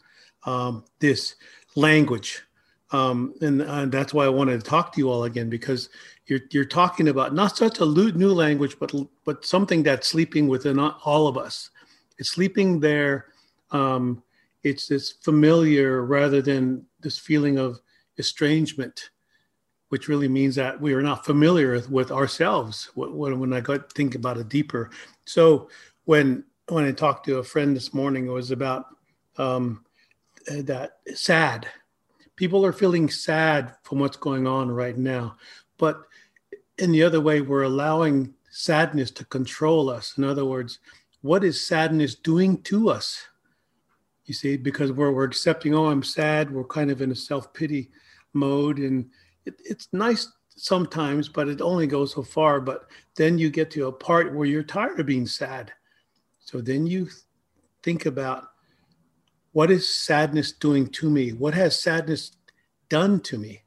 um, 0.47 0.87
this 0.99 1.35
language? 1.75 2.41
Um, 2.91 3.35
and, 3.43 3.61
and 3.61 3.93
that's 3.93 4.13
why 4.15 4.25
i 4.25 4.29
wanted 4.29 4.61
to 4.61 4.71
talk 4.71 4.93
to 4.93 4.99
you 4.99 5.11
all 5.11 5.25
again 5.25 5.49
because 5.51 5.89
you're 6.27 6.41
you're 6.51 6.65
talking 6.65 7.09
about 7.09 7.35
not 7.35 7.57
such 7.57 7.81
a 7.81 7.85
new 7.85 8.33
language, 8.33 8.77
but 8.79 8.93
but 9.25 9.45
something 9.45 9.83
that's 9.83 10.09
sleeping 10.09 10.49
within 10.49 10.79
all 10.79 11.27
of 11.27 11.37
us. 11.37 11.71
It's 12.19 12.31
sleeping 12.31 12.81
there. 12.81 13.27
Um, 13.71 14.23
it's 14.63 14.87
this 14.87 15.13
familiar 15.13 16.05
rather 16.05 16.41
than 16.41 16.87
this 17.01 17.19
feeling 17.19 17.59
of 17.59 17.81
estrangement, 18.19 19.11
which 19.89 20.09
really 20.09 20.29
means 20.29 20.55
that 20.55 20.81
we 20.81 20.95
are 20.95 21.03
not 21.03 21.25
familiar 21.25 21.83
with 21.91 22.13
ourselves. 22.13 22.91
When, 22.95 23.41
when 23.41 23.53
I 23.53 23.61
got 23.61 23.93
think 23.93 24.15
about 24.15 24.39
it 24.39 24.49
deeper, 24.49 24.91
so 25.25 25.69
when 26.05 26.45
when 26.69 26.85
I 26.85 26.93
talked 26.93 27.27
to 27.27 27.39
a 27.39 27.45
friend 27.45 27.75
this 27.75 27.93
morning, 27.93 28.27
it 28.27 28.31
was 28.31 28.53
about 28.53 28.87
um, 29.37 29.85
that 30.47 30.99
sad. 31.15 31.67
People 32.37 32.65
are 32.65 32.73
feeling 32.73 33.11
sad 33.11 33.75
from 33.83 33.99
what's 33.99 34.17
going 34.17 34.47
on 34.47 34.71
right 34.71 34.97
now, 34.97 35.37
but 35.77 36.03
in 36.79 36.93
the 36.93 37.03
other 37.03 37.21
way, 37.21 37.41
we're 37.41 37.63
allowing 37.63 38.35
sadness 38.51 39.11
to 39.13 39.25
control 39.25 39.91
us. 39.91 40.17
In 40.19 40.25
other 40.25 40.45
words, 40.45 40.79
what 41.23 41.45
is 41.45 41.67
sadness 41.67 42.15
doing 42.15 42.61
to 42.63 42.91
us? 42.91 43.27
You 44.25 44.35
see, 44.35 44.57
because 44.57 44.93
we're, 44.93 45.13
we're 45.13 45.25
accepting, 45.25 45.75
oh, 45.75 45.87
I'm 45.87 46.03
sad. 46.03 46.51
We're 46.51 46.65
kind 46.65 46.91
of 46.91 47.03
in 47.03 47.11
a 47.11 47.17
self 47.17 47.53
pity 47.53 47.91
mode. 48.33 48.79
And 48.79 49.11
it, 49.45 49.55
it's 49.65 49.89
nice 49.93 50.31
sometimes, 50.49 51.29
but 51.29 51.49
it 51.49 51.61
only 51.61 51.87
goes 51.87 52.13
so 52.13 52.23
far. 52.23 52.61
But 52.61 52.87
then 53.17 53.39
you 53.39 53.51
get 53.51 53.71
to 53.73 53.87
a 53.87 53.93
part 53.93 54.35
where 54.35 54.47
you're 54.47 54.63
tired 54.63 55.01
of 55.01 55.07
being 55.07 55.27
sad. 55.27 55.73
So 56.39 56.61
then 56.61 56.87
you 56.87 57.09
think 57.83 58.07
about 58.07 58.49
what 59.53 59.71
is 59.71 59.93
sadness 59.95 60.53
doing 60.53 60.89
to 60.89 61.11
me? 61.11 61.33
What 61.33 61.55
has 61.55 61.79
sadness 61.79 62.33
done 62.89 63.21
to 63.21 63.39
me? 63.39 63.63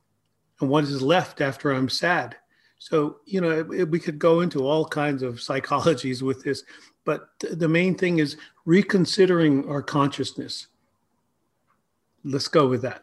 And 0.60 0.70
what 0.70 0.84
is 0.86 1.02
left 1.02 1.42
after 1.42 1.72
I'm 1.72 1.90
sad? 1.90 2.38
So, 2.86 3.18
you 3.26 3.42
know, 3.42 3.64
we 3.64 4.00
could 4.00 4.20
go 4.20 4.42
into 4.42 4.68
all 4.68 4.86
kinds 4.86 5.24
of 5.24 5.38
psychologies 5.38 6.22
with 6.22 6.44
this, 6.44 6.64
but 7.04 7.30
th- 7.40 7.58
the 7.58 7.68
main 7.68 7.96
thing 7.96 8.20
is 8.20 8.38
reconsidering 8.66 9.68
our 9.68 9.82
consciousness. 9.82 10.68
Let's 12.24 12.48
go 12.48 12.68
with 12.68 12.84
that. 12.84 13.02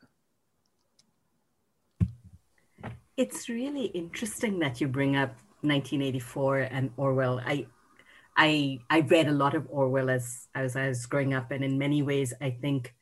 It's 3.16 3.48
really 3.48 3.86
interesting 3.86 4.60
that 4.60 4.80
you 4.80 4.86
bring 4.86 5.16
up 5.16 5.30
1984 5.62 6.58
and 6.60 6.92
Orwell. 6.96 7.40
I, 7.44 7.66
I, 8.36 8.78
I 8.88 9.00
read 9.00 9.26
a 9.26 9.32
lot 9.32 9.56
of 9.56 9.66
Orwell 9.68 10.10
as 10.10 10.46
as 10.54 10.76
I 10.76 10.86
was 10.86 11.06
growing 11.06 11.34
up, 11.34 11.50
and 11.50 11.64
in 11.64 11.76
many 11.76 12.02
ways, 12.02 12.32
I 12.40 12.50
think 12.50 12.94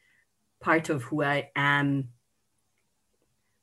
part 0.63 0.89
of 0.89 1.03
who 1.03 1.23
I 1.25 1.51
am. 1.55 2.09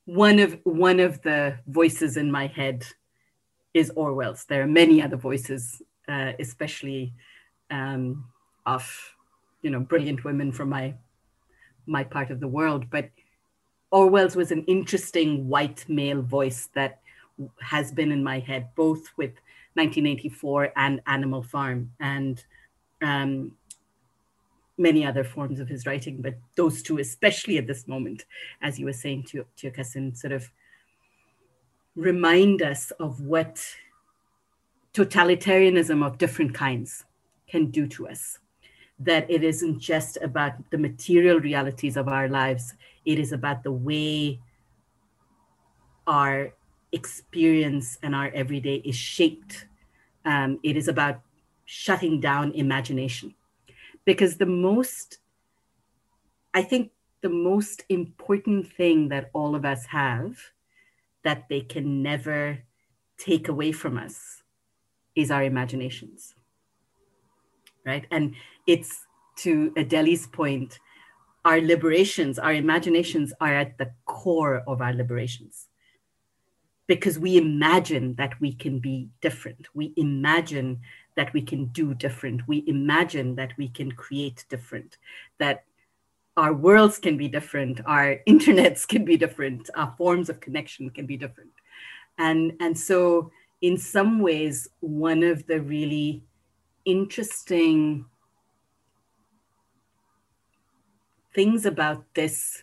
One 0.04 0.38
of 0.38 0.56
one 0.62 1.00
of 1.00 1.20
the 1.22 1.58
voices 1.66 2.16
in 2.16 2.30
my 2.30 2.46
head 2.46 2.86
is 3.78 3.90
Orwell's. 3.96 4.44
There 4.44 4.62
are 4.62 4.66
many 4.66 5.00
other 5.02 5.16
voices, 5.16 5.82
uh, 6.08 6.32
especially 6.38 7.12
um, 7.70 8.26
of 8.66 8.84
you 9.62 9.70
know 9.70 9.80
brilliant 9.80 10.24
women 10.24 10.52
from 10.52 10.68
my 10.68 10.94
my 11.86 12.04
part 12.04 12.30
of 12.30 12.40
the 12.40 12.48
world, 12.48 12.90
but 12.90 13.08
Orwell's 13.90 14.36
was 14.36 14.50
an 14.50 14.64
interesting 14.64 15.48
white 15.48 15.84
male 15.88 16.20
voice 16.20 16.68
that 16.74 17.00
has 17.62 17.92
been 17.92 18.12
in 18.12 18.22
my 18.22 18.40
head, 18.40 18.68
both 18.76 19.04
with 19.16 19.34
1984 19.74 20.72
and 20.76 21.00
Animal 21.06 21.42
Farm 21.42 21.92
and 22.00 22.44
um, 23.00 23.52
many 24.76 25.04
other 25.04 25.24
forms 25.24 25.60
of 25.60 25.68
his 25.68 25.86
writing, 25.86 26.20
but 26.20 26.34
those 26.56 26.82
two, 26.82 26.98
especially 26.98 27.58
at 27.58 27.66
this 27.66 27.86
moment, 27.88 28.24
as 28.62 28.78
you 28.78 28.86
were 28.86 28.92
saying 28.92 29.24
to, 29.24 29.44
Tiokasin, 29.56 30.16
sort 30.16 30.32
of 30.32 30.48
remind 31.98 32.62
us 32.62 32.92
of 32.92 33.20
what 33.20 33.60
totalitarianism 34.94 36.06
of 36.06 36.16
different 36.16 36.54
kinds 36.54 37.04
can 37.48 37.72
do 37.72 37.88
to 37.88 38.06
us. 38.06 38.38
That 39.00 39.28
it 39.28 39.42
isn't 39.42 39.80
just 39.80 40.16
about 40.22 40.52
the 40.70 40.78
material 40.78 41.40
realities 41.40 41.96
of 41.96 42.06
our 42.08 42.28
lives, 42.28 42.74
it 43.04 43.18
is 43.18 43.32
about 43.32 43.64
the 43.64 43.72
way 43.72 44.38
our 46.06 46.54
experience 46.92 47.98
and 48.02 48.14
our 48.14 48.30
everyday 48.32 48.76
is 48.76 48.96
shaped. 48.96 49.66
Um, 50.24 50.60
it 50.62 50.76
is 50.76 50.86
about 50.88 51.20
shutting 51.64 52.20
down 52.20 52.52
imagination. 52.52 53.34
Because 54.04 54.36
the 54.36 54.46
most, 54.46 55.18
I 56.54 56.62
think, 56.62 56.92
the 57.22 57.28
most 57.28 57.84
important 57.88 58.72
thing 58.72 59.08
that 59.08 59.30
all 59.32 59.54
of 59.54 59.64
us 59.64 59.84
have 59.86 60.38
that 61.28 61.46
they 61.50 61.60
can 61.60 62.02
never 62.02 62.58
take 63.18 63.48
away 63.48 63.70
from 63.70 63.98
us 63.98 64.42
is 65.14 65.30
our 65.30 65.44
imaginations. 65.44 66.34
Right? 67.84 68.06
And 68.10 68.34
it's 68.66 69.04
to 69.42 69.70
Adele's 69.76 70.26
point, 70.26 70.78
our 71.44 71.60
liberations, 71.60 72.38
our 72.38 72.54
imaginations 72.54 73.34
are 73.42 73.54
at 73.54 73.76
the 73.76 73.90
core 74.06 74.62
of 74.66 74.80
our 74.80 74.94
liberations 74.94 75.68
because 76.86 77.18
we 77.18 77.36
imagine 77.36 78.14
that 78.14 78.40
we 78.40 78.54
can 78.54 78.78
be 78.78 79.10
different. 79.20 79.68
We 79.74 79.92
imagine 79.98 80.80
that 81.14 81.30
we 81.34 81.42
can 81.42 81.66
do 81.66 81.92
different. 81.92 82.48
We 82.48 82.64
imagine 82.66 83.34
that 83.34 83.52
we 83.58 83.68
can 83.68 83.92
create 83.92 84.46
different, 84.48 84.96
that 85.36 85.64
our 86.38 86.54
worlds 86.54 86.98
can 86.98 87.16
be 87.16 87.26
different, 87.26 87.80
our 87.84 88.20
internets 88.28 88.86
can 88.86 89.04
be 89.04 89.16
different, 89.16 89.68
our 89.74 89.92
forms 89.98 90.30
of 90.30 90.40
connection 90.40 90.88
can 90.88 91.04
be 91.04 91.16
different. 91.16 91.50
And, 92.16 92.52
and 92.60 92.78
so, 92.78 93.30
in 93.60 93.76
some 93.76 94.20
ways, 94.20 94.68
one 94.78 95.24
of 95.24 95.46
the 95.48 95.60
really 95.60 96.22
interesting 96.84 98.06
things 101.34 101.66
about 101.66 102.04
this 102.14 102.62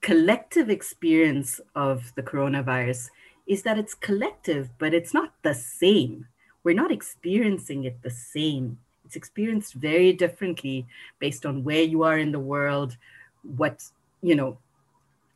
collective 0.00 0.70
experience 0.70 1.60
of 1.74 2.10
the 2.16 2.22
coronavirus 2.22 3.10
is 3.46 3.62
that 3.62 3.78
it's 3.78 3.94
collective, 3.94 4.70
but 4.78 4.94
it's 4.94 5.12
not 5.12 5.34
the 5.42 5.54
same. 5.54 6.26
We're 6.62 6.74
not 6.74 6.90
experiencing 6.90 7.84
it 7.84 8.02
the 8.02 8.10
same. 8.10 8.78
It's 9.14 9.16
experienced 9.16 9.74
very 9.74 10.12
differently 10.12 10.88
based 11.20 11.46
on 11.46 11.62
where 11.62 11.82
you 11.84 12.02
are 12.02 12.18
in 12.18 12.32
the 12.32 12.40
world, 12.40 12.96
what, 13.44 13.84
you 14.22 14.34
know, 14.34 14.58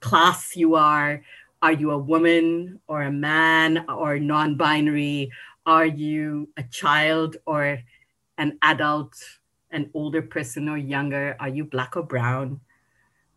class 0.00 0.56
you 0.56 0.74
are. 0.74 1.22
Are 1.62 1.70
you 1.70 1.92
a 1.92 1.98
woman 1.98 2.80
or 2.88 3.02
a 3.02 3.12
man 3.12 3.84
or 3.88 4.18
non 4.18 4.56
binary? 4.56 5.30
Are 5.64 5.86
you 5.86 6.48
a 6.56 6.64
child 6.64 7.36
or 7.46 7.78
an 8.36 8.58
adult, 8.62 9.14
an 9.70 9.90
older 9.94 10.22
person 10.22 10.68
or 10.68 10.76
younger? 10.76 11.36
Are 11.38 11.48
you 11.48 11.64
black 11.64 11.96
or 11.96 12.02
brown? 12.02 12.60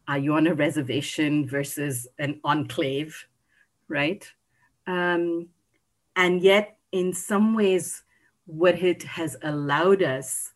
Are 0.08 0.18
you 0.18 0.34
on 0.34 0.48
a 0.48 0.56
reservation 0.56 1.48
versus 1.48 2.08
an 2.18 2.40
enclave, 2.44 3.28
right? 3.88 4.26
Um, 4.88 5.50
and 6.16 6.42
yet, 6.42 6.80
in 6.92 7.14
some 7.14 7.54
ways, 7.54 8.02
what 8.52 8.82
it 8.82 9.04
has 9.04 9.38
allowed 9.44 10.04
us, 10.04 10.52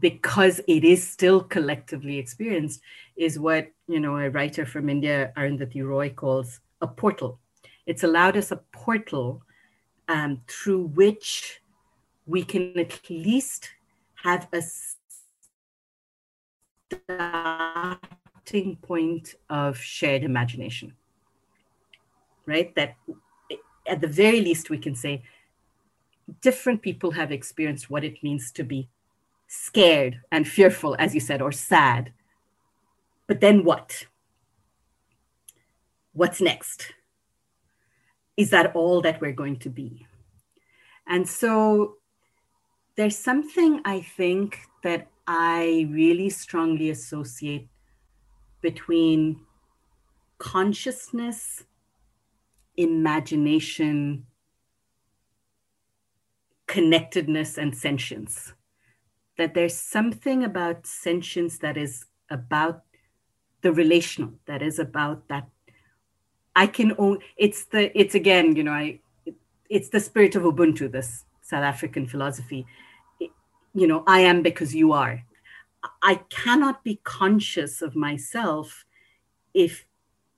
because 0.00 0.60
it 0.66 0.84
is 0.84 1.06
still 1.06 1.40
collectively 1.40 2.18
experienced, 2.18 2.80
is 3.16 3.38
what 3.38 3.70
you 3.88 4.00
know 4.00 4.16
a 4.16 4.30
writer 4.30 4.66
from 4.66 4.88
India, 4.88 5.32
Arundhati 5.36 5.86
Roy, 5.86 6.10
calls 6.10 6.60
a 6.80 6.86
portal. 6.86 7.38
It's 7.86 8.04
allowed 8.04 8.36
us 8.36 8.50
a 8.50 8.60
portal 8.72 9.42
um, 10.08 10.42
through 10.48 10.88
which 10.88 11.60
we 12.26 12.42
can 12.44 12.78
at 12.78 13.00
least 13.10 13.70
have 14.22 14.48
a 14.52 14.62
starting 18.40 18.76
point 18.76 19.34
of 19.48 19.78
shared 19.78 20.22
imagination 20.22 20.94
right? 22.46 22.74
That 22.74 22.96
at 23.86 24.00
the 24.00 24.08
very 24.08 24.40
least, 24.40 24.70
we 24.70 24.78
can 24.78 24.94
say 24.94 25.22
different 26.40 26.82
people 26.82 27.12
have 27.12 27.32
experienced 27.32 27.90
what 27.90 28.04
it 28.04 28.22
means 28.22 28.50
to 28.52 28.64
be 28.64 28.88
scared 29.46 30.20
and 30.32 30.48
fearful, 30.48 30.96
as 30.98 31.14
you 31.14 31.20
said, 31.20 31.42
or 31.42 31.52
sad. 31.52 32.12
But 33.26 33.40
then 33.40 33.64
what? 33.64 34.06
What's 36.12 36.40
next? 36.40 36.92
Is 38.36 38.50
that 38.50 38.74
all 38.74 39.00
that 39.02 39.20
we're 39.20 39.32
going 39.32 39.58
to 39.58 39.70
be? 39.70 40.06
And 41.06 41.28
so 41.28 41.96
there's 42.96 43.16
something 43.16 43.80
I 43.84 44.00
think 44.00 44.58
that 44.82 45.08
I 45.26 45.88
really 45.90 46.30
strongly 46.30 46.90
associate 46.90 47.68
between 48.60 49.40
consciousness 50.38 51.64
imagination, 52.76 54.26
connectedness, 56.74 57.56
and 57.56 57.72
sentience. 57.76 58.52
That 59.38 59.54
there's 59.54 59.78
something 59.78 60.42
about 60.42 60.86
sentience 60.86 61.58
that 61.58 61.76
is 61.76 62.04
about 62.30 62.82
the 63.62 63.72
relational, 63.72 64.32
that 64.46 64.60
is 64.60 64.80
about 64.80 65.28
that. 65.28 65.48
I 66.56 66.66
can 66.66 66.94
own 66.98 67.18
it's 67.36 67.64
the 67.66 67.96
it's 67.98 68.16
again, 68.16 68.56
you 68.56 68.64
know, 68.64 68.72
I 68.72 69.00
it's 69.68 69.88
the 69.88 70.00
spirit 70.00 70.34
of 70.34 70.42
Ubuntu, 70.42 70.90
this 70.90 71.24
South 71.42 71.62
African 71.62 72.06
philosophy. 72.08 72.66
It, 73.20 73.30
you 73.72 73.86
know, 73.86 74.02
I 74.06 74.20
am 74.20 74.42
because 74.42 74.74
you 74.74 74.92
are. 74.92 75.22
I 76.02 76.14
cannot 76.28 76.82
be 76.82 77.00
conscious 77.04 77.82
of 77.82 77.94
myself 77.94 78.84
if 79.52 79.84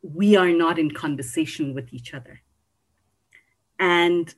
we 0.02 0.36
are 0.36 0.52
not 0.52 0.78
in 0.78 0.90
conversation 0.90 1.74
with 1.74 1.92
each 1.92 2.12
other. 2.12 2.40
And 3.78 4.34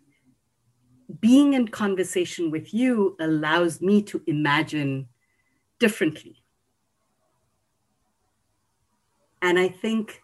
being 1.20 1.54
in 1.54 1.68
conversation 1.68 2.50
with 2.50 2.74
you 2.74 3.16
allows 3.20 3.80
me 3.80 4.02
to 4.02 4.22
imagine 4.26 5.08
differently. 5.78 6.42
And 9.40 9.58
I 9.58 9.68
think 9.68 10.22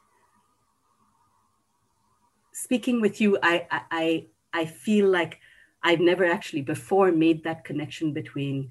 speaking 2.53 3.01
with 3.01 3.21
you, 3.21 3.39
I, 3.43 3.67
I, 3.91 4.27
I 4.53 4.65
feel 4.67 5.09
like 5.09 5.41
I've 5.83 6.01
never 6.01 6.25
actually 6.25 6.63
before 6.63 7.13
made 7.13 7.45
that 7.45 7.65
connection 7.65 8.13
between 8.13 8.71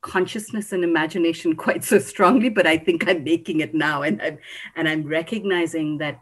consciousness 0.00 0.72
and 0.72 0.82
imagination 0.82 1.56
quite 1.56 1.84
so 1.84 1.98
strongly, 1.98 2.48
but 2.48 2.66
I 2.66 2.78
think 2.78 3.08
I'm 3.08 3.24
making 3.24 3.60
it 3.60 3.74
now, 3.74 4.02
and 4.02 4.20
I'm 4.22 4.38
and 4.76 4.88
I'm 4.88 5.04
recognizing 5.04 5.98
that 5.98 6.20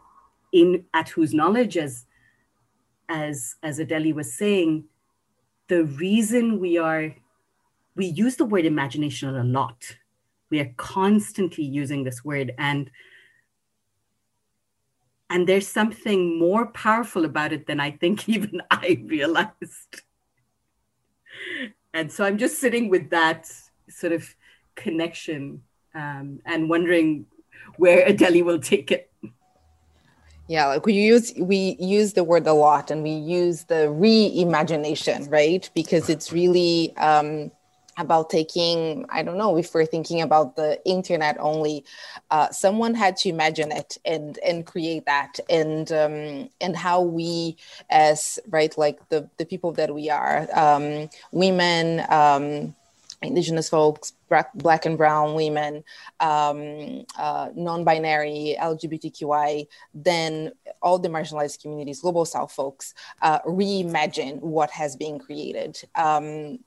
in 0.51 0.85
at 0.93 1.09
whose 1.09 1.33
knowledge, 1.33 1.77
as 1.77 2.05
as 3.07 3.55
as 3.63 3.79
Adele 3.79 4.13
was 4.13 4.33
saying, 4.33 4.85
the 5.69 5.85
reason 5.85 6.59
we 6.59 6.77
are 6.77 7.15
we 7.95 8.07
use 8.07 8.35
the 8.35 8.45
word 8.45 8.65
imagination 8.65 9.35
a 9.35 9.43
lot. 9.43 9.97
We 10.49 10.59
are 10.59 10.73
constantly 10.77 11.63
using 11.63 12.03
this 12.03 12.25
word, 12.25 12.53
and 12.57 12.89
and 15.29 15.47
there's 15.47 15.67
something 15.67 16.39
more 16.39 16.67
powerful 16.67 17.23
about 17.23 17.53
it 17.53 17.67
than 17.67 17.79
I 17.79 17.91
think 17.91 18.27
even 18.35 18.61
I 18.69 19.01
realized. 19.05 20.01
And 21.93 22.11
so 22.11 22.23
I'm 22.23 22.37
just 22.37 22.59
sitting 22.59 22.89
with 22.89 23.09
that 23.11 23.51
sort 23.89 24.13
of 24.13 24.35
connection 24.75 25.63
um, 25.95 26.39
and 26.45 26.69
wondering 26.69 27.25
where 27.77 28.05
Adele 28.05 28.43
will 28.43 28.59
take 28.59 28.91
it. 28.91 29.08
Yeah, 30.49 30.65
like 30.65 30.85
we 30.87 30.93
use 30.93 31.31
we 31.37 31.77
use 31.79 32.13
the 32.13 32.23
word 32.23 32.47
a 32.47 32.53
lot, 32.53 32.89
and 32.89 33.03
we 33.03 33.11
use 33.11 33.65
the 33.65 33.85
reimagination, 33.85 35.31
right? 35.31 35.69
Because 35.75 36.09
it's 36.09 36.33
really 36.33 36.91
um, 36.97 37.51
about 37.97 38.29
taking 38.29 39.05
i 39.09 39.21
don't 39.21 39.37
know 39.37 39.57
if 39.57 39.73
we're 39.73 39.85
thinking 39.85 40.21
about 40.21 40.55
the 40.55 40.79
internet 40.85 41.35
only 41.41 41.83
uh, 42.31 42.49
someone 42.49 42.93
had 42.95 43.17
to 43.17 43.27
imagine 43.27 43.73
it 43.73 43.97
and 44.05 44.39
and 44.39 44.65
create 44.65 45.05
that 45.05 45.37
and 45.49 45.91
um, 45.91 46.49
and 46.61 46.77
how 46.77 47.01
we 47.01 47.57
as 47.89 48.39
right 48.47 48.77
like 48.77 48.97
the 49.09 49.29
the 49.37 49.45
people 49.45 49.73
that 49.73 49.93
we 49.93 50.09
are 50.09 50.47
um, 50.57 51.09
women 51.33 52.01
um, 52.09 52.73
indigenous 53.21 53.69
folks 53.69 54.13
black 54.29 54.53
black 54.53 54.85
and 54.85 54.97
brown 54.97 55.33
women 55.33 55.83
um, 56.19 57.05
uh, 57.17 57.49
non-binary 57.55 58.55
lgbtqi 58.59 59.67
then 59.93 60.51
all 60.81 60.97
the 60.97 61.09
marginalized 61.09 61.61
communities 61.61 61.99
global 62.01 62.25
south 62.25 62.51
folks 62.51 62.93
uh, 63.21 63.39
reimagine 63.41 64.39
what 64.39 64.69
has 64.71 64.95
been 64.95 65.19
created. 65.19 65.81
Um, 65.95 66.59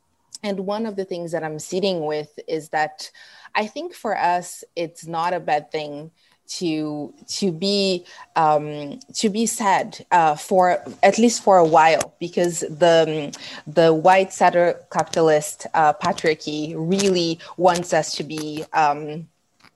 and 0.44 0.60
one 0.60 0.86
of 0.86 0.96
the 0.96 1.04
things 1.04 1.30
that 1.32 1.44
I'm 1.44 1.58
sitting 1.58 2.04
with 2.04 2.38
is 2.48 2.70
that 2.70 3.10
I 3.54 3.66
think 3.66 3.94
for 3.94 4.18
us, 4.18 4.64
it's 4.74 5.06
not 5.06 5.34
a 5.34 5.40
bad 5.40 5.70
thing 5.70 6.10
to 6.58 7.12
to 7.26 7.52
be 7.52 8.04
um, 8.36 8.98
to 9.14 9.28
be 9.28 9.46
sad 9.46 10.04
uh, 10.10 10.34
for 10.36 10.82
at 11.02 11.18
least 11.18 11.42
for 11.42 11.58
a 11.58 11.64
while 11.64 12.14
because 12.18 12.60
the 12.60 13.36
the 13.66 13.92
white 13.92 14.32
settler 14.32 14.80
capitalist 14.90 15.66
uh, 15.74 15.92
patriarchy 15.94 16.74
really 16.76 17.38
wants 17.56 17.92
us 17.92 18.14
to 18.14 18.24
be 18.24 18.64
um, 18.72 19.28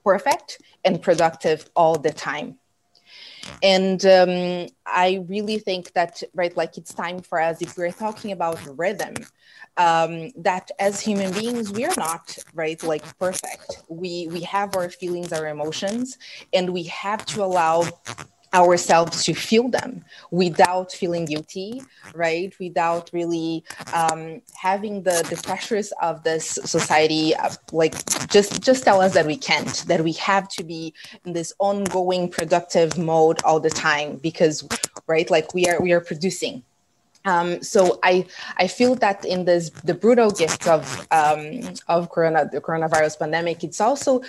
perfect 0.03 0.61
and 0.85 1.01
productive 1.01 1.69
all 1.75 1.97
the 1.97 2.11
time 2.11 2.57
and 3.63 4.05
um, 4.05 4.67
i 4.85 5.23
really 5.27 5.59
think 5.59 5.91
that 5.93 6.21
right 6.33 6.55
like 6.57 6.77
it's 6.77 6.93
time 6.93 7.19
for 7.19 7.39
us 7.41 7.61
if 7.61 7.77
we're 7.77 7.91
talking 7.91 8.31
about 8.31 8.59
rhythm 8.77 9.13
um, 9.77 10.31
that 10.37 10.71
as 10.79 10.99
human 10.99 11.31
beings 11.33 11.71
we 11.71 11.85
are 11.85 11.93
not 11.97 12.37
right 12.53 12.81
like 12.83 13.17
perfect. 13.19 13.83
We 13.87 14.27
we 14.31 14.41
have 14.41 14.75
our 14.75 14.89
feelings 14.89 15.31
our 15.31 15.47
emotions 15.47 16.17
and 16.51 16.71
we 16.71 16.83
have 16.83 17.25
to 17.27 17.43
allow 17.43 17.83
ourselves 18.53 19.23
to 19.23 19.33
feel 19.33 19.67
them 19.69 20.03
without 20.31 20.91
feeling 20.91 21.25
guilty 21.25 21.81
right? 22.13 22.53
Without 22.59 23.09
really 23.13 23.63
um, 23.93 24.41
having 24.55 25.03
the 25.03 25.25
the 25.29 25.39
pressures 25.43 25.91
of 26.01 26.23
this 26.23 26.45
society 26.45 27.35
uh, 27.35 27.49
like 27.71 27.93
just 28.27 28.61
just 28.61 28.83
tell 28.83 29.01
us 29.01 29.13
that 29.13 29.25
we 29.25 29.37
can't 29.37 29.85
that 29.87 30.03
we 30.03 30.13
have 30.13 30.47
to 30.49 30.63
be 30.63 30.93
in 31.25 31.33
this 31.33 31.53
ongoing 31.59 32.29
productive 32.29 32.97
mode 32.97 33.41
all 33.43 33.59
the 33.59 33.69
time 33.69 34.17
because 34.17 34.67
right 35.07 35.29
like 35.29 35.53
we 35.53 35.65
are 35.67 35.81
we 35.81 35.91
are 35.91 36.01
producing. 36.01 36.63
Um, 37.25 37.61
so 37.61 37.99
I 38.03 38.25
I 38.57 38.67
feel 38.67 38.95
that 38.95 39.25
in 39.25 39.45
this 39.45 39.69
the 39.83 39.93
brutal 39.93 40.31
gift 40.31 40.67
of 40.67 41.07
um, 41.11 41.61
of 41.87 42.09
corona 42.09 42.49
the 42.51 42.61
coronavirus 42.61 43.19
pandemic, 43.19 43.63
it's 43.63 43.81
also 43.81 44.21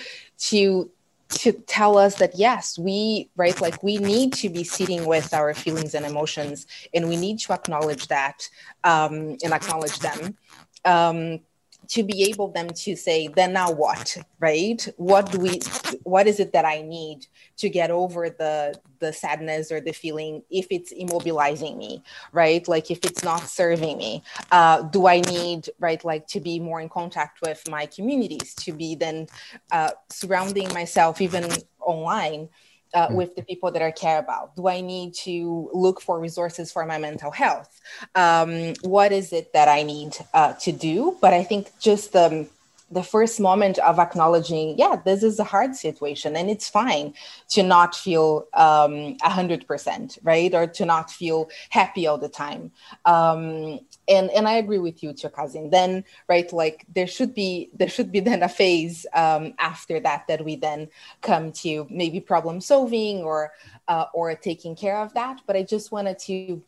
to 0.51 0.91
to 1.29 1.53
tell 1.53 1.99
us 1.99 2.17
that 2.17 2.37
yes 2.37 2.79
we 2.79 3.29
right 3.37 3.61
like 3.61 3.83
we 3.83 3.99
need 3.99 4.33
to 4.33 4.49
be 4.49 4.65
sitting 4.65 5.05
with 5.05 5.35
our 5.35 5.53
feelings 5.53 5.95
and 5.95 6.07
emotions 6.07 6.67
and 6.95 7.09
we 7.09 7.17
need 7.17 7.39
to 7.39 7.53
acknowledge 7.53 8.09
that 8.09 8.49
um, 8.85 9.37
and 9.43 9.53
acknowledge 9.53 9.99
them. 9.99 10.37
Um, 10.85 11.41
to 11.89 12.03
be 12.03 12.25
able 12.25 12.49
them 12.49 12.69
to 12.69 12.97
say 12.97 13.29
then 13.29 13.53
now 13.53 13.71
what? 13.71 14.17
Right? 14.41 14.87
What 14.97 15.31
do 15.33 15.39
we 15.39 15.61
what 16.03 16.27
is 16.27 16.39
it 16.39 16.53
that 16.53 16.65
i 16.65 16.83
need 16.83 17.27
to 17.57 17.69
get 17.69 17.91
over 17.91 18.31
the 18.31 18.79
the 19.01 19.13
sadness 19.13 19.71
or 19.73 19.81
the 19.81 19.93
feeling 19.93 20.43
if 20.51 20.67
it's 20.71 20.93
immobilizing 20.93 21.77
me 21.77 22.03
right? 22.33 22.67
Like 22.67 22.91
if 22.91 23.05
it's 23.05 23.23
not 23.23 23.43
serving 23.49 23.99
me. 23.99 24.23
Uh, 24.51 24.83
do 24.83 25.07
i 25.07 25.21
need 25.21 25.69
right 25.79 26.05
like 26.05 26.27
to 26.29 26.41
be 26.41 26.59
more 26.59 26.81
in 26.81 26.89
contact 26.89 27.41
with 27.43 27.63
my 27.69 27.87
communities 27.87 28.55
to 28.55 28.73
be 28.73 28.95
then 28.95 29.27
uh, 29.73 29.91
surrounding 30.11 30.73
myself 30.73 31.21
even 31.21 31.51
online 31.81 32.49
uh, 32.95 33.09
mm. 33.09 33.15
with 33.15 33.35
the 33.37 33.43
people 33.43 33.71
that 33.73 33.83
I 33.83 33.91
care 33.91 34.19
about? 34.19 34.57
Do 34.57 34.69
I 34.69 34.81
need 34.81 35.15
to 35.25 35.71
look 35.73 36.01
for 36.01 36.19
resources 36.19 36.73
for 36.73 36.85
my 36.87 36.99
mental 36.99 37.31
health? 37.31 37.81
Um, 38.15 38.75
what 38.83 39.13
is 39.13 39.33
it 39.33 39.53
that 39.53 39.69
I 39.69 39.83
need 39.83 40.17
uh, 40.35 40.55
to 40.55 40.73
do? 40.73 41.17
But 41.21 41.33
I 41.35 41.43
think 41.45 41.71
just 41.81 42.13
the 42.13 42.49
the 42.91 43.03
first 43.03 43.39
moment 43.39 43.79
of 43.81 43.99
acknowledging, 43.99 44.79
yeah, 44.79 44.97
this 45.05 45.23
is 45.23 45.39
a 45.39 45.45
hard 45.45 45.77
situation 45.77 46.37
and 46.37 46.49
it's 46.49 46.69
fine 46.69 47.13
to 47.49 47.63
not 47.63 47.95
feel 47.95 48.47
um, 48.55 49.17
100%, 49.19 50.19
right? 50.23 50.55
Or 50.55 50.67
to 50.67 50.87
not 50.87 51.11
feel 51.11 51.51
happy 51.69 52.07
all 52.07 52.19
the 52.19 52.29
time. 52.29 52.73
Um, 53.05 53.81
and, 54.09 54.31
and 54.31 54.49
I 54.49 54.55
agree 54.55 54.79
with 54.79 55.03
you, 55.03 55.13
Tiokasin. 55.13 55.71
Then, 55.71 56.05
right, 56.29 56.51
like 56.53 56.87
there 56.95 57.07
should 57.07 57.35
be, 57.35 57.71
there 57.75 57.91
should 57.91 58.11
be 58.11 58.21
then 58.21 58.43
a 58.43 58.49
phase 58.49 59.05
um, 59.13 59.55
after 59.59 60.01
that 60.01 60.27
that 60.29 60.45
we 60.45 60.57
then 60.57 60.89
come 61.21 61.53
to 61.53 61.87
maybe 61.91 62.21
problem 62.21 62.61
solving 62.61 63.19
or, 63.19 63.53
uh, 63.89 64.07
or 64.15 64.35
taking 64.35 64.75
care 64.75 64.97
of 64.97 65.13
that. 65.15 65.43
But 65.47 65.57
I 65.57 65.63
just 65.63 65.93
wanted 65.93 66.19
to, 66.21 66.63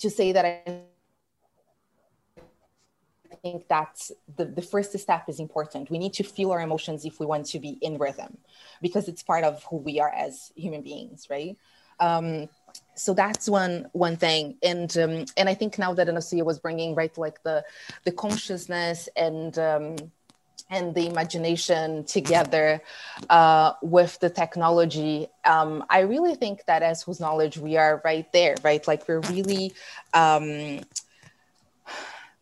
to 0.00 0.10
say 0.10 0.32
that 0.32 0.44
I 0.44 0.82
think 3.42 3.68
that 3.68 4.10
the, 4.36 4.44
the 4.44 4.62
first 4.62 4.98
step 4.98 5.28
is 5.28 5.40
important. 5.40 5.90
We 5.90 5.98
need 5.98 6.14
to 6.14 6.24
feel 6.24 6.52
our 6.52 6.60
emotions 6.60 7.04
if 7.04 7.20
we 7.20 7.26
want 7.26 7.46
to 7.46 7.58
be 7.58 7.78
in 7.80 7.98
rhythm 7.98 8.38
because 8.80 9.08
it's 9.08 9.22
part 9.22 9.44
of 9.44 9.62
who 9.64 9.76
we 9.76 10.00
are 10.00 10.10
as 10.10 10.52
human 10.56 10.82
beings, 10.82 11.28
right? 11.30 11.56
Um, 12.00 12.48
so 12.94 13.14
that's 13.14 13.48
one 13.48 13.88
one 13.92 14.16
thing 14.16 14.56
and 14.62 14.96
um, 14.98 15.24
and 15.36 15.48
i 15.48 15.54
think 15.54 15.78
now 15.78 15.94
that 15.94 16.08
Anasuya 16.08 16.44
was 16.44 16.58
bringing 16.58 16.94
right 16.94 17.16
like 17.16 17.42
the 17.42 17.64
the 18.04 18.12
consciousness 18.12 19.08
and 19.16 19.58
um, 19.58 19.96
and 20.68 20.94
the 20.94 21.06
imagination 21.06 22.04
together 22.04 22.80
uh, 23.30 23.72
with 23.82 24.18
the 24.20 24.30
technology 24.30 25.28
um, 25.44 25.84
i 25.90 26.00
really 26.00 26.34
think 26.34 26.64
that 26.66 26.82
as 26.82 27.02
whose 27.02 27.20
knowledge 27.20 27.58
we 27.58 27.76
are 27.76 28.00
right 28.04 28.30
there 28.32 28.56
right 28.62 28.86
like 28.86 29.06
we're 29.08 29.20
really 29.20 29.72
um, 30.14 30.80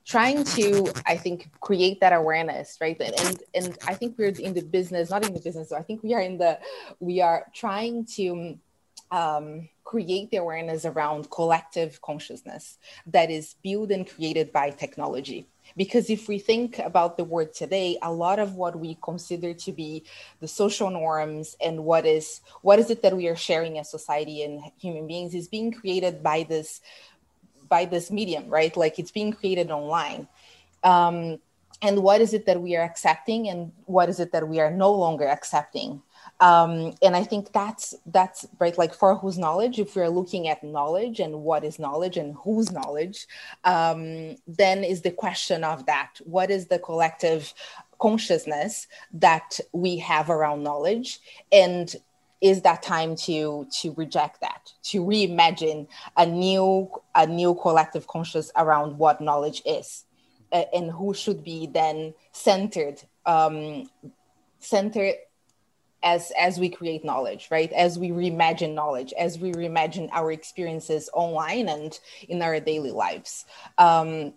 trying 0.05 0.45
to 0.45 0.93
i 1.07 1.17
think 1.17 1.51
create 1.61 2.01
that 2.01 2.13
awareness 2.13 2.79
right? 2.81 3.01
And 3.01 3.43
and 3.55 3.79
i 3.87 3.95
think 3.95 4.17
we're 4.19 4.29
in 4.29 4.55
the 4.55 4.63
business 4.63 5.11
not 5.11 5.25
in 5.25 5.33
the 5.33 5.41
business 5.41 5.71
so 5.71 5.77
i 5.77 5.83
think 5.83 6.03
we 6.03 6.15
are 6.15 6.21
in 6.21 6.39
the 6.39 6.59
we 7.01 7.21
are 7.21 7.47
trying 7.55 8.05
to 8.17 8.59
um, 9.11 9.69
create 9.85 10.31
the 10.31 10.39
awareness 10.39 10.85
around 10.85 11.31
collective 11.31 12.01
consciousness 12.03 12.79
that 13.07 13.31
is 13.31 13.55
built 13.63 13.91
and 13.91 14.09
created 14.09 14.53
by 14.53 14.71
technology. 14.71 15.47
Because 15.77 16.11
if 16.11 16.27
we 16.27 16.39
think 16.39 16.79
about 16.79 17.17
the 17.17 17.25
word 17.25 17.55
today 17.55 17.99
a 18.03 18.13
lot 18.13 18.39
of 18.39 18.55
what 18.55 18.79
we 18.79 18.99
consider 19.03 19.55
to 19.55 19.73
be 19.73 20.05
the 20.41 20.49
social 20.49 20.91
norms 20.91 21.57
and 21.65 21.85
what 21.85 22.05
is 22.07 22.41
what 22.63 22.79
is 22.79 22.91
it 22.91 23.03
that 23.03 23.17
we 23.17 23.29
are 23.29 23.37
sharing 23.37 23.79
as 23.79 23.91
society 23.91 24.43
and 24.43 24.61
human 24.79 25.07
beings 25.07 25.35
is 25.35 25.49
being 25.49 25.73
created 25.73 26.23
by 26.23 26.43
this 26.43 26.81
by 27.75 27.85
this 27.85 28.09
medium, 28.19 28.45
right? 28.59 28.75
Like 28.77 29.01
it's 29.01 29.11
being 29.11 29.33
created 29.33 29.69
online. 29.73 30.29
Um, 30.85 31.17
and 31.83 32.05
what 32.07 32.21
is 32.21 32.33
it 32.33 32.47
that 32.47 32.63
we 32.63 32.77
are 32.77 32.85
accepting 32.85 33.49
and 33.49 33.73
what 33.87 34.09
is 34.09 34.21
it 34.21 34.31
that 34.31 34.47
we 34.53 34.61
are 34.61 34.71
no 34.71 34.93
longer 34.93 35.27
accepting? 35.27 35.91
Um, 36.39 36.95
and 37.03 37.17
I 37.21 37.25
think 37.25 37.53
that's 37.53 37.87
that's 38.07 38.47
right. 38.63 38.77
Like 38.83 38.95
for 38.95 39.17
whose 39.17 39.39
knowledge, 39.45 39.81
if 39.81 39.97
we're 39.97 40.17
looking 40.21 40.47
at 40.47 40.63
knowledge 40.63 41.19
and 41.19 41.43
what 41.49 41.65
is 41.65 41.79
knowledge 41.87 42.17
and 42.17 42.37
whose 42.45 42.71
knowledge, 42.79 43.27
um, 43.65 44.37
then 44.47 44.85
is 44.85 45.01
the 45.03 45.15
question 45.25 45.65
of 45.65 45.87
that: 45.87 46.11
what 46.37 46.49
is 46.57 46.67
the 46.67 46.79
collective 46.79 47.53
consciousness 48.07 48.87
that 49.27 49.51
we 49.73 49.93
have 50.11 50.31
around 50.31 50.63
knowledge, 50.63 51.09
and 51.51 51.97
is 52.45 52.61
that 52.61 52.83
time 52.83 53.17
to 53.17 53.67
to 53.73 53.95
reject 53.95 54.43
that 54.43 54.71
to 54.83 55.03
reimagine 55.03 55.89
a 56.19 56.27
new 56.27 56.89
a 57.15 57.27
new 57.27 57.55
collective 57.55 58.07
conscious 58.07 58.53
around 58.57 58.99
what 58.99 59.19
knowledge 59.23 59.63
is 59.65 60.05
uh, 60.53 60.65
and 60.75 60.91
who 60.91 61.15
should 61.15 61.43
be 61.43 61.67
then 61.67 62.13
centered 62.33 63.03
um, 63.25 63.89
centered 64.61 65.15
as 66.03 66.33
as 66.39 66.59
we 66.59 66.69
create 66.69 67.03
knowledge 67.03 67.49
right? 67.51 67.73
As 67.73 67.99
we 67.99 68.11
reimagine 68.11 68.75
knowledge 68.75 69.15
as 69.19 69.39
we 69.39 69.53
reimagine 69.53 70.11
our 70.13 70.31
experiences 70.31 71.09
online 71.15 71.71
and 71.71 71.99
in 72.29 72.43
our 72.43 72.61
daily 72.61 72.91
lives. 72.91 73.47
Um, 73.79 74.35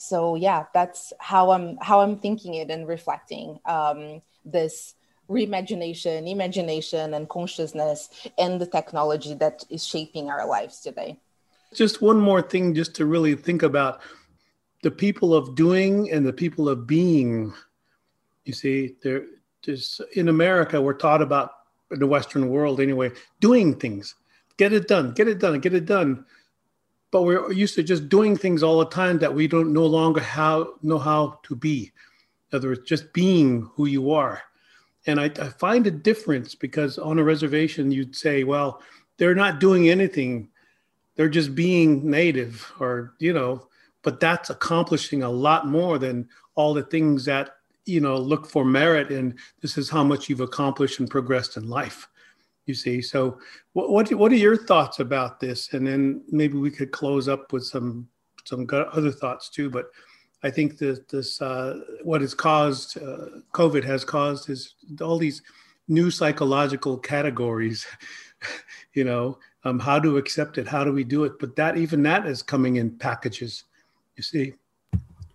so 0.00 0.36
yeah 0.36 0.64
that's 0.72 1.12
how 1.18 1.50
i'm 1.50 1.76
how 1.82 1.98
i'm 1.98 2.16
thinking 2.16 2.54
it 2.54 2.70
and 2.70 2.86
reflecting 2.86 3.58
um, 3.64 4.22
this 4.44 4.94
reimagination, 5.28 6.30
imagination, 6.30 7.14
and 7.14 7.28
consciousness 7.28 8.08
and 8.38 8.60
the 8.60 8.66
technology 8.66 9.34
that 9.34 9.64
is 9.70 9.86
shaping 9.86 10.30
our 10.30 10.46
lives 10.46 10.80
today. 10.80 11.18
Just 11.74 12.00
one 12.00 12.18
more 12.18 12.40
thing, 12.40 12.74
just 12.74 12.94
to 12.96 13.04
really 13.04 13.34
think 13.34 13.62
about 13.62 14.00
the 14.82 14.90
people 14.90 15.34
of 15.34 15.54
doing 15.54 16.10
and 16.10 16.24
the 16.24 16.32
people 16.32 16.68
of 16.68 16.86
being. 16.86 17.52
You 18.44 18.54
see, 18.54 18.96
there, 19.02 19.26
there's 19.64 20.00
in 20.14 20.28
America, 20.28 20.80
we're 20.80 20.94
taught 20.94 21.20
about 21.20 21.52
in 21.90 21.98
the 21.98 22.06
Western 22.06 22.48
world 22.48 22.80
anyway, 22.80 23.10
doing 23.40 23.74
things, 23.74 24.14
get 24.56 24.72
it 24.72 24.88
done, 24.88 25.12
get 25.12 25.28
it 25.28 25.38
done, 25.38 25.60
get 25.60 25.74
it 25.74 25.84
done. 25.84 26.24
But 27.10 27.22
we're 27.22 27.52
used 27.52 27.74
to 27.76 27.82
just 27.82 28.08
doing 28.08 28.36
things 28.36 28.62
all 28.62 28.78
the 28.78 28.86
time 28.86 29.18
that 29.18 29.34
we 29.34 29.48
don't 29.48 29.72
no 29.72 29.86
longer 29.86 30.20
how 30.20 30.74
know 30.82 30.98
how 30.98 31.40
to 31.44 31.56
be. 31.56 31.92
In 32.50 32.56
other 32.56 32.68
words, 32.68 32.86
just 32.86 33.12
being 33.12 33.68
who 33.74 33.86
you 33.86 34.12
are. 34.12 34.42
And 35.08 35.18
I, 35.18 35.24
I 35.40 35.48
find 35.48 35.86
a 35.86 35.90
difference 35.90 36.54
because 36.54 36.98
on 36.98 37.18
a 37.18 37.24
reservation, 37.24 37.90
you'd 37.90 38.14
say, 38.14 38.44
well, 38.44 38.82
they're 39.16 39.34
not 39.34 39.58
doing 39.58 39.88
anything. 39.88 40.50
They're 41.16 41.30
just 41.30 41.54
being 41.54 42.08
native 42.08 42.70
or, 42.78 43.14
you 43.18 43.32
know, 43.32 43.68
but 44.02 44.20
that's 44.20 44.50
accomplishing 44.50 45.22
a 45.22 45.30
lot 45.30 45.66
more 45.66 45.98
than 45.98 46.28
all 46.56 46.74
the 46.74 46.82
things 46.82 47.24
that, 47.24 47.56
you 47.86 48.02
know, 48.02 48.18
look 48.18 48.46
for 48.46 48.66
merit 48.66 49.10
and 49.10 49.38
this 49.62 49.78
is 49.78 49.88
how 49.88 50.04
much 50.04 50.28
you've 50.28 50.42
accomplished 50.42 51.00
and 51.00 51.08
progressed 51.08 51.56
in 51.56 51.70
life. 51.70 52.06
You 52.66 52.74
see, 52.74 53.00
so 53.00 53.38
what 53.72 53.90
what, 53.90 54.12
what 54.12 54.30
are 54.30 54.36
your 54.36 54.58
thoughts 54.58 55.00
about 55.00 55.40
this? 55.40 55.72
And 55.72 55.86
then 55.86 56.22
maybe 56.28 56.58
we 56.58 56.70
could 56.70 56.92
close 56.92 57.26
up 57.26 57.50
with 57.50 57.64
some 57.64 58.06
some 58.44 58.66
other 58.70 59.10
thoughts 59.10 59.48
too. 59.48 59.70
But 59.70 59.86
I 60.42 60.50
think 60.50 60.78
that 60.78 61.08
this 61.08 61.42
uh, 61.42 61.80
what 62.02 62.20
has 62.20 62.34
caused 62.34 62.96
uh, 62.98 63.40
COVID 63.52 63.84
has 63.84 64.04
caused 64.04 64.50
is 64.50 64.74
all 65.00 65.18
these 65.18 65.42
new 65.88 66.10
psychological 66.10 66.96
categories. 66.96 67.86
you 68.94 69.04
know, 69.04 69.38
um, 69.64 69.78
how 69.78 69.98
to 69.98 70.16
accept 70.16 70.58
it, 70.58 70.68
how 70.68 70.84
do 70.84 70.92
we 70.92 71.04
do 71.04 71.24
it? 71.24 71.38
But 71.40 71.56
that 71.56 71.76
even 71.76 72.02
that 72.04 72.26
is 72.26 72.42
coming 72.42 72.76
in 72.76 72.96
packages. 72.98 73.64
You 74.16 74.22
see, 74.22 74.54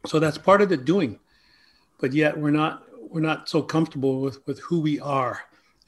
so 0.06 0.20
that's 0.20 0.38
part 0.38 0.62
of 0.62 0.70
the 0.70 0.78
doing. 0.78 1.20
But 2.00 2.14
yet 2.14 2.38
we're 2.38 2.52
not 2.52 2.84
we're 3.00 3.22
not 3.22 3.50
so 3.50 3.62
comfortable 3.62 4.22
with 4.22 4.46
with 4.48 4.60
who 4.60 4.80
we 4.80 5.00
are 5.00 5.42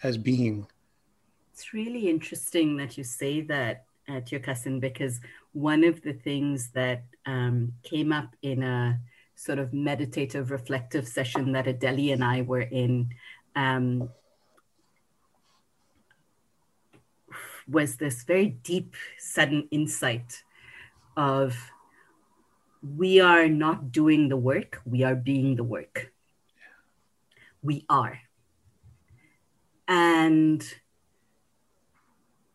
as 0.04 0.18
being. 0.18 0.68
It's 1.54 1.74
really 1.74 2.10
interesting 2.10 2.76
that 2.78 2.98
you 2.98 3.06
say 3.06 3.42
that, 3.42 3.86
uh, 4.08 4.22
Tiokasin, 4.22 4.80
because 4.80 5.20
one 5.54 5.84
of 5.84 6.02
the 6.02 6.14
things 6.14 6.70
that 6.72 7.04
um, 7.26 7.74
came 7.84 8.12
up 8.12 8.36
in 8.42 8.64
a 8.64 9.00
sort 9.36 9.60
of 9.60 9.74
meditative, 9.74 10.52
reflective 10.52 11.08
session 11.08 11.52
that 11.52 11.68
Adele 11.68 12.12
and 12.12 12.24
I 12.24 12.42
were 12.42 12.62
in 12.62 13.10
um, 13.56 14.10
was 17.68 17.98
this 17.98 18.24
very 18.24 18.48
deep, 18.48 18.96
sudden 19.18 19.68
insight 19.72 20.44
of 21.18 21.56
we 22.82 23.20
are 23.20 23.48
not 23.48 23.92
doing 23.92 24.30
the 24.30 24.38
work, 24.38 24.82
we 24.86 25.04
are 25.04 25.16
being 25.16 25.56
the 25.56 25.64
work. 25.64 26.12
We 27.64 27.86
are. 27.90 28.20
And 29.88 30.64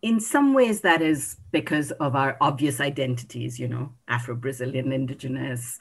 in 0.03 0.18
some 0.18 0.55
ways, 0.55 0.80
that 0.80 1.03
is 1.03 1.36
because 1.53 1.90
of 1.92 2.16
our 2.16 2.36
obvious 2.40 2.80
identities, 2.80 3.59
you 3.59 3.68
know, 3.68 3.92
Afro 4.09 4.34
Brazilian, 4.34 4.92
Indigenous, 4.92 5.78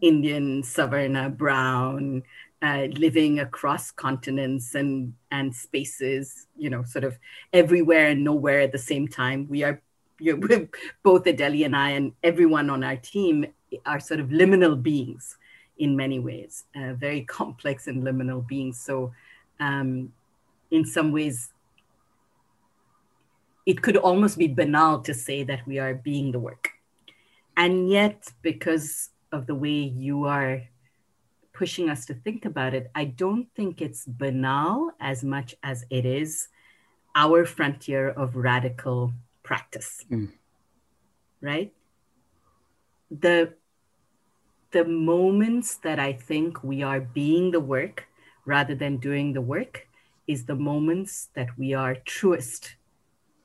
Indian, 0.00 0.62
Savarna, 0.62 1.36
Brown, 1.36 2.22
uh, 2.62 2.86
living 2.92 3.40
across 3.40 3.90
continents 3.90 4.74
and, 4.74 5.14
and 5.30 5.54
spaces, 5.54 6.46
you 6.56 6.70
know, 6.70 6.84
sort 6.84 7.04
of 7.04 7.18
everywhere 7.52 8.08
and 8.08 8.22
nowhere 8.22 8.60
at 8.60 8.72
the 8.72 8.78
same 8.78 9.08
time. 9.08 9.48
We 9.48 9.64
are, 9.64 9.80
you 10.20 10.36
know, 10.36 10.68
both 11.02 11.26
Adele 11.26 11.64
and 11.64 11.76
I, 11.76 11.90
and 11.90 12.12
everyone 12.22 12.70
on 12.70 12.84
our 12.84 12.96
team 12.96 13.46
are 13.84 13.98
sort 13.98 14.20
of 14.20 14.28
liminal 14.28 14.80
beings 14.80 15.36
in 15.78 15.96
many 15.96 16.20
ways, 16.20 16.64
uh, 16.76 16.94
very 16.94 17.22
complex 17.22 17.88
and 17.88 18.02
liminal 18.04 18.46
beings. 18.46 18.80
So, 18.80 19.12
um, 19.58 20.12
in 20.70 20.84
some 20.84 21.12
ways, 21.12 21.50
it 23.66 23.82
could 23.82 23.96
almost 23.96 24.38
be 24.38 24.46
banal 24.46 25.00
to 25.00 25.12
say 25.12 25.42
that 25.42 25.66
we 25.66 25.80
are 25.80 25.92
being 25.92 26.30
the 26.30 26.38
work. 26.38 26.70
And 27.56 27.90
yet, 27.90 28.32
because 28.40 29.10
of 29.32 29.46
the 29.46 29.54
way 29.54 29.70
you 29.70 30.24
are 30.24 30.62
pushing 31.52 31.90
us 31.90 32.06
to 32.06 32.14
think 32.14 32.44
about 32.44 32.74
it, 32.74 32.90
I 32.94 33.06
don't 33.06 33.48
think 33.56 33.82
it's 33.82 34.06
banal 34.06 34.92
as 35.00 35.24
much 35.24 35.56
as 35.64 35.84
it 35.90 36.06
is 36.06 36.48
our 37.16 37.44
frontier 37.44 38.10
of 38.10 38.36
radical 38.36 39.12
practice. 39.42 40.04
Mm. 40.10 40.32
Right? 41.40 41.72
The 43.10 43.54
the 44.72 44.84
moments 44.84 45.76
that 45.76 45.98
I 45.98 46.12
think 46.12 46.62
we 46.62 46.82
are 46.82 47.00
being 47.00 47.50
the 47.50 47.60
work 47.60 48.06
rather 48.44 48.74
than 48.74 48.98
doing 48.98 49.32
the 49.32 49.40
work 49.40 49.88
is 50.26 50.44
the 50.44 50.54
moments 50.54 51.30
that 51.34 51.56
we 51.56 51.72
are 51.72 51.94
truest 52.04 52.74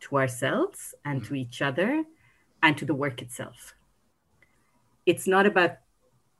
to 0.01 0.17
ourselves 0.17 0.93
and 1.05 1.23
to 1.25 1.35
each 1.35 1.61
other 1.61 2.03
and 2.61 2.77
to 2.77 2.85
the 2.85 2.93
work 2.93 3.21
itself. 3.21 3.73
It's 5.05 5.27
not 5.27 5.45
about 5.45 5.77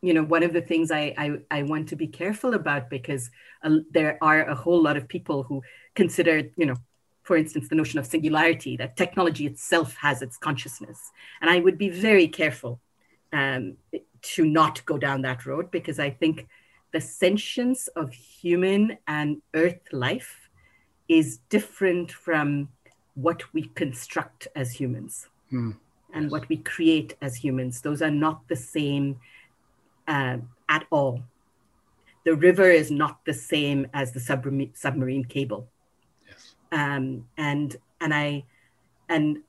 you 0.01 0.13
know 0.13 0.23
one 0.23 0.43
of 0.43 0.53
the 0.53 0.61
things 0.61 0.91
I, 0.91 1.13
I, 1.17 1.31
I 1.51 1.63
want 1.63 1.89
to 1.89 1.95
be 1.95 2.07
careful 2.07 2.53
about 2.55 2.89
because 2.89 3.29
uh, 3.63 3.77
there 3.91 4.17
are 4.21 4.43
a 4.45 4.55
whole 4.55 4.81
lot 4.81 4.97
of 4.97 5.07
people 5.07 5.43
who 5.43 5.61
consider 5.95 6.49
you 6.57 6.65
know 6.65 6.75
for 7.23 7.37
instance 7.37 7.67
the 7.69 7.75
notion 7.75 7.99
of 7.99 8.05
singularity 8.05 8.75
that 8.77 8.97
technology 8.97 9.45
itself 9.45 9.95
has 9.95 10.21
its 10.21 10.37
consciousness. 10.37 11.11
And 11.41 11.49
i 11.49 11.59
would 11.59 11.77
be 11.77 11.89
very 11.89 12.27
careful 12.27 12.79
um, 13.33 13.77
to 14.33 14.45
not 14.45 14.83
go 14.85 14.97
down 14.97 15.21
that 15.21 15.45
road 15.45 15.71
because 15.71 15.99
i 15.99 16.09
think 16.09 16.47
the 16.91 17.01
sentience 17.01 17.87
of 17.89 18.11
human 18.11 18.97
and 19.07 19.41
earth 19.53 19.81
life 19.91 20.49
is 21.07 21.39
different 21.49 22.11
from 22.11 22.69
what 23.15 23.43
we 23.53 23.63
construct 23.63 24.47
as 24.55 24.71
humans 24.71 25.27
hmm 25.49 25.71
and 26.13 26.31
what 26.31 26.47
we 26.49 26.57
create 26.57 27.15
as 27.21 27.35
humans. 27.35 27.81
Those 27.81 28.01
are 28.01 28.11
not 28.11 28.47
the 28.47 28.55
same 28.55 29.19
uh, 30.07 30.37
at 30.69 30.85
all. 30.91 31.21
The 32.25 32.35
river 32.35 32.69
is 32.69 32.91
not 32.91 33.19
the 33.25 33.33
same 33.33 33.87
as 33.93 34.11
the 34.11 34.19
submarine, 34.19 34.71
submarine 34.75 35.25
cable. 35.25 35.67
Yes. 36.27 36.55
Um, 36.71 37.27
and 37.37 37.75
and 37.99 38.13
I 38.13 38.45
and 39.09 39.39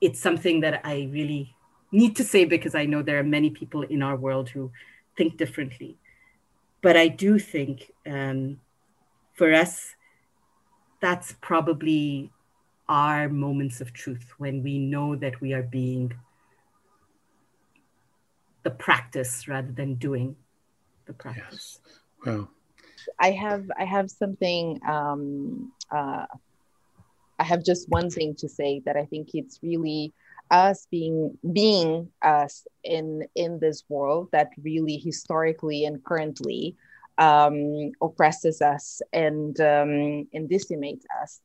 it's 0.00 0.20
something 0.20 0.60
that 0.60 0.80
I 0.84 1.08
really 1.12 1.54
need 1.92 2.16
to 2.16 2.24
say 2.24 2.44
because 2.44 2.74
I 2.74 2.86
know 2.86 3.02
there 3.02 3.18
are 3.18 3.24
many 3.24 3.50
people 3.50 3.82
in 3.82 4.02
our 4.02 4.16
world 4.16 4.48
who 4.48 4.70
think 5.16 5.36
differently. 5.36 5.96
But 6.82 6.96
I 6.96 7.08
do 7.08 7.38
think 7.38 7.92
um, 8.06 8.60
for 9.34 9.52
us, 9.52 9.94
that's 11.00 11.34
probably 11.40 12.30
are 12.90 13.28
moments 13.28 13.80
of 13.80 13.92
truth 13.92 14.34
when 14.38 14.62
we 14.64 14.76
know 14.78 15.14
that 15.14 15.40
we 15.40 15.52
are 15.52 15.62
being 15.62 16.12
the 18.64 18.70
practice 18.70 19.46
rather 19.46 19.70
than 19.70 19.94
doing 19.94 20.34
the 21.06 21.12
practice. 21.12 21.78
Yes. 21.86 21.96
Well, 22.26 22.50
I 23.20 23.30
have 23.30 23.70
I 23.78 23.84
have 23.84 24.10
something. 24.10 24.80
Um, 24.86 25.72
uh, 25.90 26.26
I 27.38 27.44
have 27.44 27.64
just 27.64 27.88
one 27.88 28.10
thing 28.10 28.34
to 28.38 28.48
say 28.48 28.82
that 28.84 28.96
I 28.96 29.06
think 29.06 29.30
it's 29.34 29.60
really 29.62 30.12
us 30.50 30.88
being 30.90 31.38
being 31.52 32.10
us 32.22 32.66
in 32.82 33.24
in 33.36 33.60
this 33.60 33.84
world 33.88 34.28
that 34.32 34.50
really 34.62 34.96
historically 34.96 35.84
and 35.84 36.02
currently 36.04 36.74
um, 37.18 37.92
oppresses 38.02 38.60
us 38.60 39.00
and 39.12 39.58
um, 39.60 40.26
and 40.34 40.48
decimates 40.50 41.06
us 41.22 41.40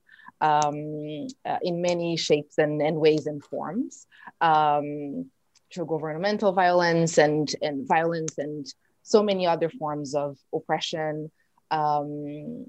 um, 0.45 1.27
uh, 1.43 1.57
in 1.63 1.81
many 1.81 2.17
shapes 2.17 2.57
and, 2.57 2.81
and 2.81 2.97
ways 2.97 3.25
and 3.25 3.43
forms 3.43 4.05
um, 4.41 5.31
through 5.73 5.87
governmental 5.87 6.51
violence 6.53 7.17
and, 7.17 7.49
and 7.61 7.87
violence 7.87 8.37
and 8.37 8.65
so 9.01 9.23
many 9.23 9.47
other 9.47 9.69
forms 9.69 10.13
of 10.13 10.37
oppression 10.53 11.31
um, 11.71 12.67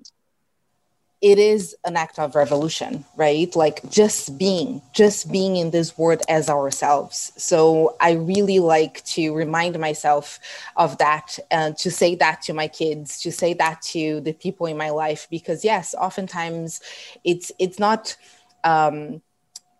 it 1.23 1.39
is 1.39 1.75
an 1.85 1.97
act 1.97 2.19
of 2.19 2.35
revolution, 2.35 3.05
right? 3.17 3.55
Like 3.57 3.89
just 3.91 4.39
being, 4.39 4.83
just 4.93 5.33
being 5.33 5.57
in 5.57 5.71
this 5.71 5.97
world 5.97 6.23
as 6.29 6.49
ourselves. 6.51 7.33
So 7.37 7.97
I 8.01 8.13
really 8.13 8.59
like 8.59 9.05
to 9.07 9.35
remind 9.35 9.79
myself 9.79 10.39
of 10.77 10.99
that 10.99 11.39
and 11.51 11.77
to 11.79 11.91
say 11.91 12.15
that 12.17 12.43
to 12.43 12.53
my 12.55 12.69
kids, 12.69 13.21
to 13.23 13.33
say 13.33 13.55
that 13.55 13.83
to 13.93 14.21
the 14.21 14.33
people 14.33 14.67
in 14.67 14.77
my 14.77 14.91
life, 14.91 15.27
because 15.31 15.65
yes, 15.65 15.95
oftentimes 15.99 16.81
it's 17.25 17.51
it's 17.59 17.79
not 17.79 18.17
um 18.65 19.23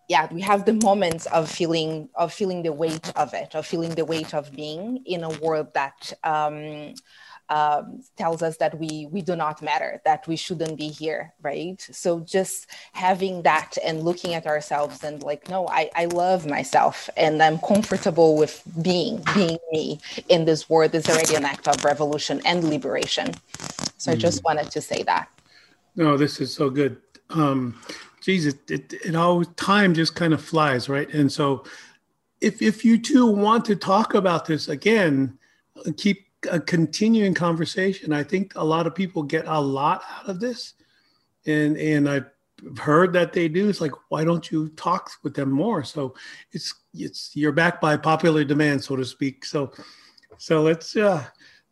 yeah 0.07 0.27
we 0.33 0.41
have 0.41 0.65
the 0.65 0.73
moments 0.73 1.25
of 1.27 1.49
feeling 1.49 2.09
of 2.15 2.33
feeling 2.33 2.63
the 2.63 2.71
weight 2.71 3.11
of 3.15 3.33
it 3.33 3.55
of 3.55 3.65
feeling 3.65 3.93
the 3.95 4.05
weight 4.05 4.33
of 4.33 4.51
being 4.53 5.01
in 5.05 5.23
a 5.23 5.29
world 5.39 5.73
that 5.73 6.13
um 6.23 6.93
um, 7.49 8.01
tells 8.17 8.41
us 8.41 8.57
that 8.57 8.77
we 8.77 9.07
we 9.11 9.21
do 9.21 9.35
not 9.35 9.61
matter, 9.61 10.01
that 10.05 10.27
we 10.27 10.35
shouldn't 10.35 10.77
be 10.77 10.89
here, 10.89 11.33
right? 11.41 11.79
So 11.91 12.19
just 12.19 12.67
having 12.93 13.43
that 13.43 13.77
and 13.83 14.03
looking 14.03 14.33
at 14.33 14.45
ourselves 14.45 15.03
and 15.03 15.23
like, 15.23 15.49
no, 15.49 15.67
I, 15.67 15.89
I 15.95 16.05
love 16.05 16.45
myself 16.45 17.09
and 17.15 17.41
I'm 17.41 17.59
comfortable 17.59 18.35
with 18.35 18.61
being 18.81 19.23
being 19.33 19.59
me 19.71 19.99
in 20.27 20.45
this 20.45 20.69
world 20.69 20.93
is 20.93 21.07
already 21.07 21.35
an 21.35 21.45
act 21.45 21.67
of 21.67 21.83
revolution 21.85 22.41
and 22.45 22.63
liberation. 22.63 23.33
So 23.97 24.11
mm. 24.11 24.15
I 24.15 24.17
just 24.17 24.43
wanted 24.43 24.71
to 24.71 24.81
say 24.81 25.03
that. 25.03 25.29
No, 25.95 26.17
this 26.17 26.39
is 26.39 26.53
so 26.53 26.69
good. 26.69 26.97
Um, 27.29 27.79
geez, 28.21 28.45
it, 28.45 28.69
it, 28.69 28.93
it 29.05 29.15
all 29.15 29.43
time 29.43 29.93
just 29.93 30.15
kind 30.15 30.33
of 30.33 30.43
flies, 30.43 30.89
right? 30.89 31.11
And 31.13 31.31
so 31.31 31.63
if 32.41 32.61
if 32.61 32.85
you 32.85 32.97
two 32.97 33.25
want 33.25 33.65
to 33.65 33.75
talk 33.75 34.13
about 34.13 34.45
this 34.45 34.67
again, 34.67 35.37
keep 35.97 36.26
a 36.49 36.59
continuing 36.59 37.33
conversation. 37.33 38.13
I 38.13 38.23
think 38.23 38.53
a 38.55 38.63
lot 38.63 38.87
of 38.87 38.95
people 38.95 39.23
get 39.23 39.45
a 39.47 39.59
lot 39.59 40.03
out 40.09 40.29
of 40.29 40.39
this, 40.39 40.73
and 41.45 41.77
and 41.77 42.09
I've 42.09 42.29
heard 42.79 43.13
that 43.13 43.33
they 43.33 43.47
do. 43.47 43.69
It's 43.69 43.81
like, 43.81 43.93
why 44.09 44.23
don't 44.23 44.51
you 44.51 44.69
talk 44.69 45.11
with 45.23 45.33
them 45.33 45.51
more? 45.51 45.83
So 45.83 46.15
it's 46.51 46.73
it's 46.93 47.31
you're 47.35 47.51
back 47.51 47.81
by 47.81 47.97
popular 47.97 48.43
demand, 48.43 48.83
so 48.83 48.95
to 48.95 49.05
speak. 49.05 49.45
So 49.45 49.71
so 50.37 50.61
let's 50.61 50.95
uh 50.95 51.23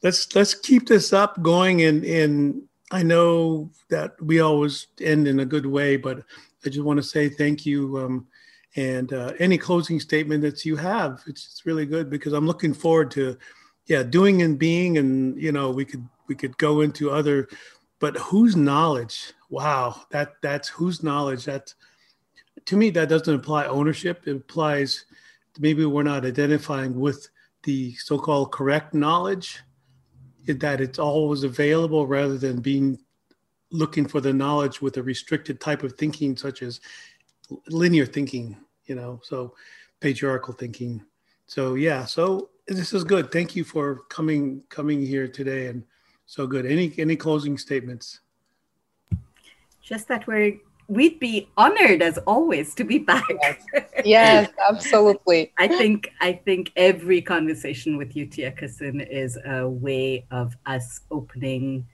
let's 0.04 0.36
let's 0.36 0.54
keep 0.54 0.88
this 0.88 1.14
up 1.14 1.42
going 1.42 1.84
and 1.84 2.04
and 2.06 2.64
I 2.92 3.04
know 3.04 3.72
that 3.90 4.22
we 4.22 4.40
always 4.40 4.88
end 5.02 5.28
in 5.28 5.40
a 5.40 5.46
good 5.46 5.66
way, 5.66 5.98
but 5.98 6.20
I 6.66 6.70
just 6.70 6.84
want 6.84 6.98
to 6.98 7.04
say 7.04 7.30
thank 7.30 7.66
you. 7.66 7.98
Um, 7.98 8.28
and 8.76 9.12
uh, 9.14 9.34
any 9.40 9.58
closing 9.58 10.00
statement 10.00 10.42
that 10.44 10.66
you 10.66 10.76
have, 10.76 11.24
it's, 11.28 11.46
it's 11.46 11.66
really 11.66 11.86
good 11.86 12.10
because 12.10 12.34
I'm 12.34 12.46
looking 12.46 12.74
forward 12.74 13.10
to 13.12 13.38
yeah 13.86 14.04
doing 14.04 14.42
and 14.42 14.58
being 14.58 14.98
and 14.98 15.40
you 15.42 15.52
know 15.52 15.72
we 15.72 15.86
could 15.86 16.08
we 16.28 16.36
could 16.36 16.58
go 16.58 16.82
into 16.82 17.12
other 17.12 17.48
but 18.00 18.18
whose 18.18 18.56
knowledge? 18.56 19.34
Wow 19.50 20.02
that 20.12 20.34
that's 20.42 20.68
whose 20.68 21.04
knowledge? 21.04 21.46
That 21.46 21.74
to 22.66 22.78
me 22.78 22.90
that 22.92 23.10
doesn't 23.10 23.34
imply 23.34 23.66
ownership. 23.66 24.24
It 24.26 24.32
implies 24.32 25.06
maybe 25.60 25.86
we're 25.86 26.04
not 26.04 26.26
identifying 26.26 27.00
with 27.00 27.30
the 27.64 27.96
so-called 27.96 28.52
correct 28.52 28.94
knowledge 28.94 29.60
that 30.46 30.82
it's 30.82 31.00
always 31.00 31.44
available 31.44 32.06
rather 32.06 32.38
than 32.38 32.62
being 32.62 33.00
looking 33.72 34.06
for 34.08 34.22
the 34.22 34.34
knowledge 34.34 34.82
with 34.82 34.98
a 34.98 35.04
restricted 35.04 35.60
type 35.60 35.82
of 35.82 35.94
thinking 35.94 36.38
such 36.38 36.62
as 36.62 36.82
linear 37.70 38.06
thinking 38.06 38.56
you 38.86 38.96
know 38.96 39.20
so 39.24 39.56
patriarchal 40.00 40.54
thinking. 40.54 41.02
So 41.48 41.76
yeah 41.76 42.06
so 42.06 42.50
this 42.68 42.94
is 42.94 43.04
good. 43.04 43.32
Thank 43.32 43.56
you 43.56 43.64
for 43.64 44.02
coming 44.10 44.64
coming 44.70 45.06
here 45.06 45.28
today, 45.28 45.68
and 45.68 45.84
so 46.26 46.48
good. 46.48 46.66
Any 46.66 46.94
any 46.98 47.16
closing 47.16 47.58
statements? 47.58 48.22
Just 49.82 50.08
that 50.08 50.26
we're 50.26 50.58
we'd 50.88 51.20
be 51.20 51.48
honored 51.58 52.02
as 52.02 52.18
always 52.20 52.76
to 52.76 52.84
be 52.84 53.00
back. 53.00 53.24
Yes, 53.42 53.64
yes 54.06 54.50
absolutely. 54.70 55.54
I 55.58 55.68
think 55.68 56.12
I 56.22 56.34
think 56.34 56.72
every 56.76 57.22
conversation 57.22 57.98
with 57.98 58.16
you, 58.16 58.26
Tiokasin, 58.28 59.08
is 59.08 59.38
a 59.46 59.68
way 59.68 60.26
of 60.32 60.56
us 60.66 61.02
opening 61.12 61.86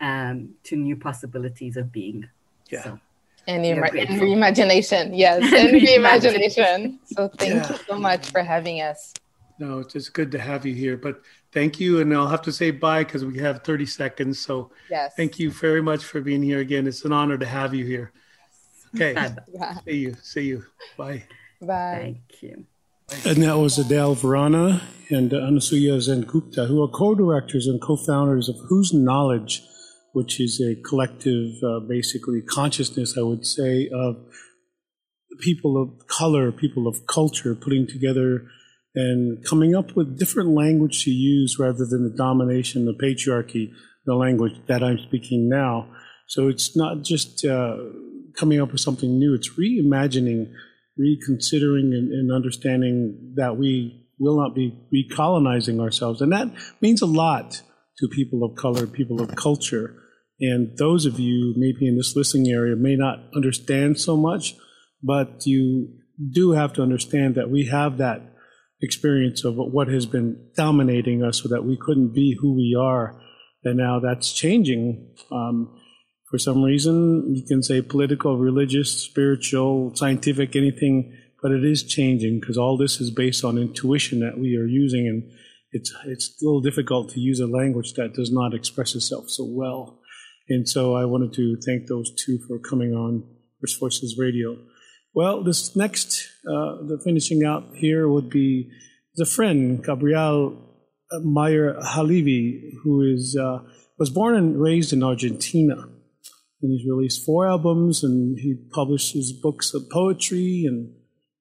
um, 0.00 0.50
to 0.64 0.76
new 0.76 0.96
possibilities 0.96 1.76
of 1.76 1.92
being. 1.92 2.28
Yeah. 2.70 2.82
So, 2.82 3.00
and, 3.48 3.62
re- 3.62 4.00
and 4.00 4.20
reimagination, 4.20 5.16
yes, 5.16 5.42
and 5.52 5.80
reimagination. 5.80 6.98
So 7.04 7.28
thank 7.28 7.54
yeah. 7.54 7.70
you 7.70 7.78
so 7.86 7.98
much 7.98 8.30
for 8.30 8.42
having 8.42 8.80
us. 8.80 9.14
No, 9.58 9.78
it's 9.78 9.94
just 9.94 10.12
good 10.12 10.30
to 10.32 10.38
have 10.38 10.66
you 10.66 10.74
here. 10.74 10.96
But 10.96 11.22
thank 11.52 11.80
you. 11.80 12.00
And 12.00 12.14
I'll 12.14 12.28
have 12.28 12.42
to 12.42 12.52
say 12.52 12.70
bye 12.70 13.04
because 13.04 13.24
we 13.24 13.38
have 13.38 13.64
30 13.64 13.86
seconds. 13.86 14.38
So 14.38 14.70
yes. 14.90 15.14
thank 15.16 15.38
you 15.38 15.50
very 15.50 15.82
much 15.82 16.04
for 16.04 16.20
being 16.20 16.42
here 16.42 16.60
again. 16.60 16.86
It's 16.86 17.04
an 17.04 17.12
honor 17.12 17.38
to 17.38 17.46
have 17.46 17.74
you 17.74 17.84
here. 17.84 18.12
Okay. 18.94 19.14
See 19.84 19.96
you. 19.96 20.16
See 20.22 20.42
you. 20.42 20.64
Bye. 20.96 21.24
Bye. 21.60 22.00
Thank 22.02 22.42
you. 22.42 22.66
And 23.24 23.42
that 23.42 23.58
was 23.58 23.78
Adele 23.78 24.16
Vrana 24.16 24.82
and 25.10 25.30
Anasuya 25.30 26.00
Zen 26.00 26.22
who 26.22 26.82
are 26.82 26.88
co-directors 26.88 27.68
and 27.68 27.80
co-founders 27.80 28.48
of 28.48 28.56
Whose 28.68 28.92
Knowledge, 28.92 29.62
which 30.12 30.40
is 30.40 30.60
a 30.60 30.74
collective, 30.82 31.54
uh, 31.62 31.80
basically 31.80 32.42
consciousness, 32.42 33.16
I 33.16 33.22
would 33.22 33.46
say, 33.46 33.88
of 33.94 34.16
people 35.38 35.80
of 35.80 36.08
color, 36.08 36.50
people 36.50 36.88
of 36.88 37.06
culture, 37.06 37.54
putting 37.54 37.86
together 37.86 38.48
and 38.96 39.44
coming 39.44 39.76
up 39.76 39.94
with 39.94 40.18
different 40.18 40.54
language 40.54 41.04
to 41.04 41.10
use 41.10 41.58
rather 41.58 41.84
than 41.84 42.02
the 42.04 42.16
domination, 42.16 42.86
the 42.86 42.94
patriarchy, 42.94 43.70
the 44.06 44.14
language 44.14 44.54
that 44.68 44.82
I'm 44.82 44.98
speaking 44.98 45.50
now. 45.50 45.88
So 46.28 46.48
it's 46.48 46.74
not 46.74 47.02
just 47.02 47.44
uh, 47.44 47.76
coming 48.38 48.60
up 48.60 48.72
with 48.72 48.80
something 48.80 49.18
new, 49.18 49.34
it's 49.34 49.50
reimagining, 49.50 50.50
reconsidering, 50.96 51.92
and, 51.92 52.10
and 52.10 52.32
understanding 52.32 53.34
that 53.36 53.58
we 53.58 54.08
will 54.18 54.40
not 54.40 54.54
be 54.54 54.74
recolonizing 54.94 55.78
ourselves. 55.78 56.22
And 56.22 56.32
that 56.32 56.48
means 56.80 57.02
a 57.02 57.06
lot 57.06 57.62
to 57.98 58.08
people 58.08 58.44
of 58.44 58.56
color, 58.56 58.86
people 58.86 59.20
of 59.20 59.36
culture. 59.36 59.94
And 60.40 60.76
those 60.78 61.04
of 61.04 61.20
you 61.20 61.52
maybe 61.56 61.86
in 61.86 61.98
this 61.98 62.16
listening 62.16 62.50
area 62.50 62.76
may 62.76 62.96
not 62.96 63.18
understand 63.34 64.00
so 64.00 64.16
much, 64.16 64.54
but 65.02 65.46
you 65.46 65.88
do 66.32 66.52
have 66.52 66.72
to 66.74 66.82
understand 66.82 67.34
that 67.34 67.50
we 67.50 67.66
have 67.66 67.98
that 67.98 68.32
experience 68.80 69.44
of 69.44 69.56
what 69.56 69.88
has 69.88 70.06
been 70.06 70.50
dominating 70.56 71.22
us 71.22 71.42
so 71.42 71.48
that 71.48 71.64
we 71.64 71.76
couldn't 71.76 72.14
be 72.14 72.36
who 72.40 72.54
we 72.54 72.76
are. 72.78 73.20
And 73.64 73.78
now 73.78 74.00
that's 74.00 74.32
changing. 74.32 75.14
Um, 75.32 75.78
for 76.30 76.38
some 76.38 76.62
reason, 76.62 77.34
you 77.34 77.44
can 77.46 77.62
say 77.62 77.80
political, 77.82 78.36
religious, 78.36 78.90
spiritual, 78.90 79.94
scientific, 79.94 80.56
anything, 80.56 81.16
but 81.42 81.52
it 81.52 81.64
is 81.64 81.82
changing 81.82 82.40
because 82.40 82.58
all 82.58 82.76
this 82.76 83.00
is 83.00 83.10
based 83.10 83.44
on 83.44 83.58
intuition 83.58 84.20
that 84.20 84.38
we 84.38 84.56
are 84.56 84.66
using. 84.66 85.06
And 85.06 85.30
it's, 85.72 85.94
it's 86.04 86.42
a 86.42 86.44
little 86.44 86.60
difficult 86.60 87.10
to 87.10 87.20
use 87.20 87.40
a 87.40 87.46
language 87.46 87.94
that 87.94 88.14
does 88.14 88.32
not 88.32 88.54
express 88.54 88.94
itself 88.94 89.30
so 89.30 89.44
well. 89.48 90.00
And 90.48 90.68
so 90.68 90.94
I 90.94 91.04
wanted 91.04 91.32
to 91.34 91.56
thank 91.64 91.86
those 91.86 92.12
two 92.14 92.38
for 92.46 92.58
coming 92.58 92.92
on 92.92 93.24
First 93.60 93.80
Voices 93.80 94.16
Radio. 94.18 94.56
Well, 95.16 95.42
this 95.42 95.74
next, 95.74 96.28
uh, 96.46 96.84
the 96.86 97.00
finishing 97.02 97.42
out 97.42 97.74
here 97.74 98.06
would 98.06 98.28
be 98.28 98.68
the 99.14 99.24
friend, 99.24 99.82
Gabriel 99.82 100.58
Meyer 101.24 101.74
Halevi, 101.80 102.74
who 102.84 103.00
is, 103.00 103.34
uh, 103.34 103.60
was 103.98 104.10
born 104.10 104.36
and 104.36 104.60
raised 104.60 104.92
in 104.92 105.02
Argentina. 105.02 105.88
And 106.60 106.70
he's 106.70 106.86
released 106.86 107.24
four 107.24 107.48
albums 107.48 108.04
and 108.04 108.38
he 108.38 108.56
publishes 108.74 109.32
books 109.32 109.72
of 109.72 109.88
poetry 109.88 110.64
and 110.66 110.92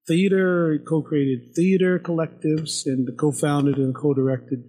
theater. 0.08 0.72
He 0.72 0.80
co 0.80 1.02
created 1.02 1.54
theater 1.54 2.00
collectives 2.00 2.86
and 2.86 3.10
co 3.18 3.34
founded 3.34 3.76
and 3.76 3.94
co 3.94 4.14
directed 4.14 4.64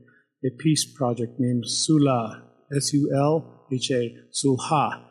a 0.44 0.50
peace 0.58 0.84
project 0.84 1.34
named 1.38 1.68
Sula, 1.68 2.42
S 2.76 2.92
U 2.92 3.12
L 3.14 3.68
H 3.70 3.88
A, 3.92 4.16
Sulha 4.32 5.05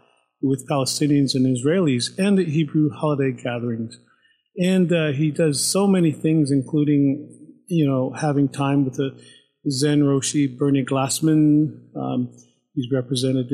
with 0.46 0.68
Palestinians 0.70 1.34
and 1.34 1.46
Israelis 1.46 2.18
and 2.18 2.40
at 2.40 2.48
Hebrew 2.48 2.90
holiday 2.92 3.32
gatherings. 3.32 3.98
And 4.58 4.92
uh, 4.94 5.12
he 5.12 5.32
does 5.32 5.64
so 5.64 5.88
many 5.88 6.12
things, 6.12 6.52
including, 6.52 7.64
you 7.68 7.86
know, 7.88 8.14
having 8.14 8.48
time 8.48 8.86
with 8.86 8.96
the 8.96 9.20
Zen 9.70 10.02
Roshi 10.04 10.58
Bernie 10.58 10.86
Glassman. 10.86 11.80
Um, 11.96 12.32
he's 12.74 12.92
represented 12.92 13.50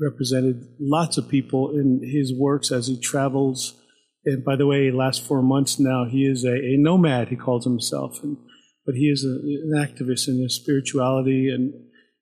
represented 0.00 0.66
lots 0.80 1.16
of 1.18 1.28
people 1.28 1.70
in 1.70 2.00
his 2.02 2.34
works 2.36 2.72
as 2.72 2.88
he 2.88 2.98
travels. 2.98 3.80
And 4.24 4.44
by 4.44 4.56
the 4.56 4.66
way, 4.66 4.90
last 4.90 5.24
four 5.24 5.40
months 5.40 5.78
now, 5.78 6.04
he 6.04 6.26
is 6.26 6.44
a, 6.44 6.54
a 6.54 6.76
nomad. 6.76 7.28
He 7.28 7.36
calls 7.36 7.64
himself, 7.64 8.22
and, 8.22 8.36
but 8.84 8.96
he 8.96 9.04
is 9.04 9.24
a, 9.24 9.28
an 9.28 9.72
activist 9.76 10.26
in 10.26 10.42
his 10.42 10.54
spirituality 10.54 11.48
and 11.48 11.72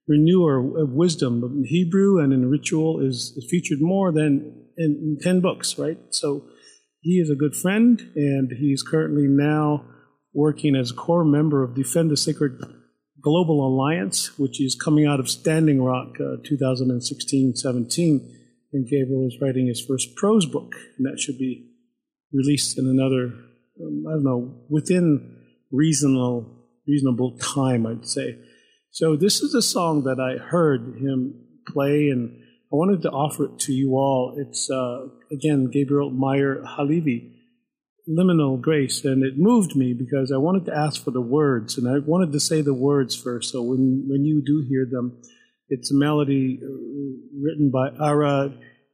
renewer 0.09 0.83
of 0.83 0.91
wisdom 0.91 1.43
in 1.45 1.65
Hebrew 1.65 2.19
and 2.19 2.33
in 2.33 2.51
ritual 2.51 3.01
is, 3.01 3.39
featured 3.51 3.81
more 3.81 4.13
than 4.13 4.67
in, 4.77 5.17
in 5.17 5.19
10 5.21 5.41
books, 5.41 5.79
right? 5.79 5.99
So 6.11 6.45
he 7.01 7.19
is 7.19 7.31
a 7.31 7.35
good 7.35 7.55
friend, 7.55 8.01
and 8.15 8.53
he's 8.59 8.83
currently 8.83 9.27
now 9.29 9.85
working 10.33 10.75
as 10.77 10.91
a 10.91 10.95
core 10.95 11.25
member 11.25 11.63
of 11.63 11.75
Defend 11.75 12.11
the 12.11 12.17
Sacred 12.17 12.61
Global 13.21 13.67
Alliance, 13.67 14.39
which 14.39 14.61
is 14.61 14.75
coming 14.75 15.07
out 15.07 15.21
of 15.21 15.29
Standing 15.29 15.83
Rock 15.83 16.15
uh, 16.21 16.37
2016 16.45 17.57
17. 17.57 18.39
And 18.73 18.89
Gabriel 18.89 19.27
is 19.27 19.37
writing 19.41 19.67
his 19.67 19.85
first 19.85 20.17
prose 20.17 20.47
book, 20.47 20.75
and 20.97 21.07
that 21.07 21.21
should 21.21 21.39
be 21.39 21.69
released 22.33 22.79
in 22.79 22.87
another, 22.87 23.35
um, 23.81 24.05
I 24.09 24.13
don't 24.13 24.25
know, 24.25 24.65
within 24.71 25.39
reasonable, 25.71 26.67
reasonable 26.87 27.37
time, 27.39 27.87
I'd 27.87 28.07
say. 28.07 28.39
So 28.95 29.17
this 29.17 29.41
is 29.41 29.55
a 29.55 29.63
song 29.63 30.05
that 30.05 30.21
I 30.21 30.37
heard 30.37 30.99
him 31.01 31.35
play, 31.67 32.11
and 32.11 32.31
I 32.71 32.77
wanted 32.77 33.01
to 33.03 33.11
offer 33.11 33.47
it 33.47 33.59
to 33.61 33.73
you 33.73 33.95
all. 33.95 34.37
It's 34.37 34.71
uh, 34.71 35.09
again 35.33 35.71
Gabriel 35.73 36.11
Meyer 36.11 36.63
Halevi, 36.63 37.33
"Liminal 38.07 38.61
Grace," 38.61 39.03
and 39.03 39.25
it 39.25 39.39
moved 39.39 39.75
me 39.75 39.95
because 39.95 40.31
I 40.31 40.37
wanted 40.37 40.67
to 40.67 40.77
ask 40.77 41.03
for 41.03 41.11
the 41.11 41.23
words, 41.23 41.79
and 41.79 41.89
I 41.89 42.01
wanted 42.05 42.33
to 42.33 42.41
say 42.41 42.61
the 42.61 42.75
words 42.75 43.17
first. 43.17 43.51
So 43.51 43.63
when 43.63 44.05
when 44.11 44.27
you 44.27 44.43
do 44.45 44.63
hear 44.69 44.85
them, 44.85 45.23
It's 45.75 45.91
a 45.91 45.97
melody 45.97 46.61
uh, 46.63 46.69
written 47.41 47.71
by 47.71 47.89
Ara 47.99 48.53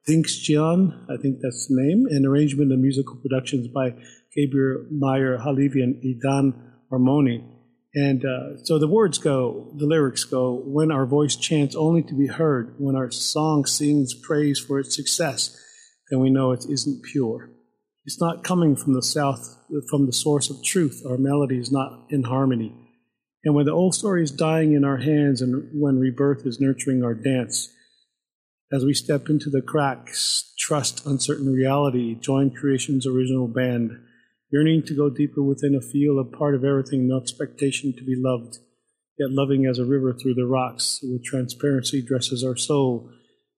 Dinkjian, 0.08 1.10
I 1.10 1.16
think 1.20 1.40
that's 1.42 1.66
the 1.66 1.74
name, 1.74 2.06
and 2.08 2.24
arrangement 2.24 2.70
and 2.70 2.80
musical 2.80 3.16
productions 3.16 3.66
by 3.66 3.94
Gabriel 4.32 4.86
Meyer 4.92 5.38
Halevi 5.38 5.82
and 5.82 5.96
Idan 6.04 6.54
Harmoni. 6.88 7.57
And 7.94 8.24
uh, 8.24 8.62
so 8.64 8.78
the 8.78 8.88
words 8.88 9.18
go, 9.18 9.72
the 9.76 9.86
lyrics 9.86 10.24
go, 10.24 10.62
when 10.66 10.90
our 10.90 11.06
voice 11.06 11.36
chants 11.36 11.74
only 11.74 12.02
to 12.02 12.14
be 12.14 12.26
heard, 12.26 12.74
when 12.78 12.96
our 12.96 13.10
song 13.10 13.64
sings 13.64 14.14
praise 14.14 14.58
for 14.58 14.78
its 14.78 14.94
success, 14.94 15.58
then 16.10 16.20
we 16.20 16.30
know 16.30 16.52
it 16.52 16.66
isn't 16.68 17.02
pure. 17.02 17.50
It's 18.04 18.20
not 18.20 18.44
coming 18.44 18.76
from 18.76 18.94
the 18.94 19.02
south, 19.02 19.56
from 19.90 20.06
the 20.06 20.12
source 20.12 20.50
of 20.50 20.62
truth. 20.62 21.02
Our 21.08 21.18
melody 21.18 21.58
is 21.58 21.72
not 21.72 22.06
in 22.10 22.24
harmony. 22.24 22.74
And 23.44 23.54
when 23.54 23.66
the 23.66 23.72
old 23.72 23.94
story 23.94 24.22
is 24.22 24.30
dying 24.30 24.72
in 24.72 24.84
our 24.84 24.98
hands 24.98 25.40
and 25.40 25.70
when 25.74 25.98
rebirth 25.98 26.46
is 26.46 26.60
nurturing 26.60 27.02
our 27.02 27.14
dance, 27.14 27.68
as 28.72 28.84
we 28.84 28.92
step 28.92 29.28
into 29.28 29.48
the 29.48 29.62
cracks, 29.62 30.52
trust 30.58 31.06
uncertain 31.06 31.52
reality, 31.52 32.14
join 32.14 32.50
creation's 32.50 33.06
original 33.06 33.48
band, 33.48 33.92
yearning 34.50 34.82
to 34.84 34.94
go 34.94 35.10
deeper 35.10 35.42
within 35.42 35.74
a 35.74 35.80
feel 35.80 36.18
of 36.18 36.32
part 36.32 36.54
of 36.54 36.64
everything, 36.64 37.06
no 37.06 37.20
expectation 37.20 37.92
to 37.92 38.04
be 38.04 38.14
loved, 38.16 38.58
yet 39.18 39.30
loving 39.30 39.66
as 39.66 39.78
a 39.78 39.84
river 39.84 40.12
through 40.12 40.34
the 40.34 40.46
rocks, 40.46 41.00
with 41.02 41.24
transparency 41.24 42.00
dresses 42.02 42.44
our 42.44 42.56
soul. 42.56 43.10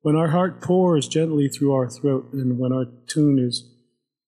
When 0.02 0.16
our 0.16 0.28
heart 0.28 0.62
pours 0.62 1.06
gently 1.06 1.48
through 1.48 1.72
our 1.72 1.88
throat, 1.88 2.30
and 2.32 2.58
when 2.58 2.72
our 2.72 2.86
tune 3.06 3.38
is 3.38 3.68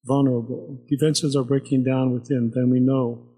vulnerable, 0.04 0.84
defenses 0.88 1.34
are 1.34 1.44
breaking 1.44 1.84
down 1.84 2.12
within, 2.12 2.52
then 2.54 2.70
we 2.70 2.80
know 2.80 3.28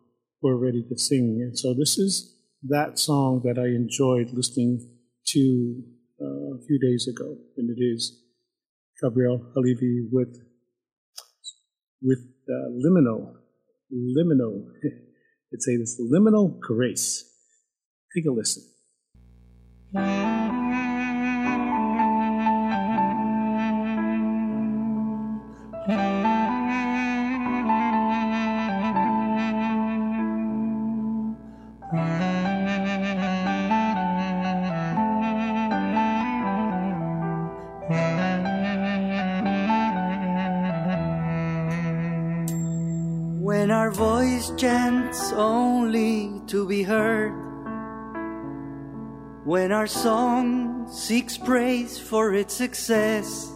we're 0.43 0.57
ready 0.57 0.85
to 0.89 0.99
sing. 0.99 1.41
And 1.41 1.59
so 1.59 1.75
this 1.75 1.97
is 1.97 2.37
that 2.69 2.99
song 2.99 3.43
that 3.45 3.59
I 3.59 3.67
enjoyed 3.67 4.31
listening 4.33 4.87
to 5.29 5.83
uh, 6.21 6.57
a 6.57 6.63
few 6.67 6.79
days 6.79 7.07
ago, 7.09 7.37
and 7.57 7.71
it 7.71 7.83
is 7.83 8.21
Gabriel 9.03 9.51
Halevi 9.55 10.09
with 10.11 10.39
with 12.05 12.21
uh, 12.49 12.69
liminal, 12.71 13.35
liminal. 13.93 14.67
Let's 15.51 15.65
say 15.67 15.77
this 15.77 16.01
liminal 16.01 16.61
grace. 16.61 17.25
Take 18.15 18.27
a 18.27 18.31
listen. 18.31 18.63
When 49.45 49.73
our 49.73 49.87
song 49.87 50.89
seeks 50.91 51.37
praise 51.37 51.99
for 51.99 52.33
its 52.33 52.55
success, 52.55 53.53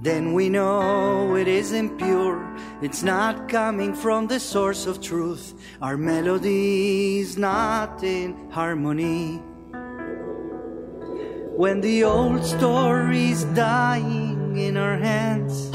then 0.00 0.32
we 0.32 0.48
know 0.48 1.36
it 1.36 1.46
isn't 1.46 1.98
pure. 1.98 2.40
It's 2.80 3.02
not 3.02 3.50
coming 3.50 3.94
from 3.94 4.26
the 4.26 4.40
source 4.40 4.86
of 4.86 5.02
truth. 5.02 5.54
Our 5.82 5.98
melody 5.98 7.18
is 7.18 7.36
not 7.36 8.02
in 8.02 8.50
harmony. 8.50 9.36
When 11.54 11.82
the 11.82 12.04
old 12.04 12.44
story's 12.44 13.44
dying 13.52 14.56
in 14.56 14.78
our 14.78 14.96
hands, 14.96 15.70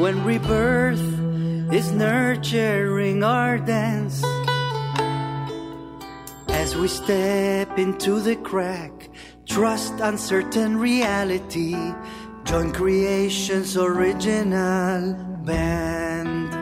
when 0.00 0.24
rebirth 0.24 1.02
is 1.72 1.90
nurturing 1.90 3.24
our 3.24 3.58
dance. 3.58 4.22
We 6.80 6.86
step 6.86 7.76
into 7.76 8.20
the 8.20 8.36
crack, 8.36 9.08
trust 9.46 9.94
uncertain 10.00 10.78
reality, 10.78 11.74
join 12.44 12.70
creation's 12.72 13.76
original 13.76 15.14
band. 15.44 16.54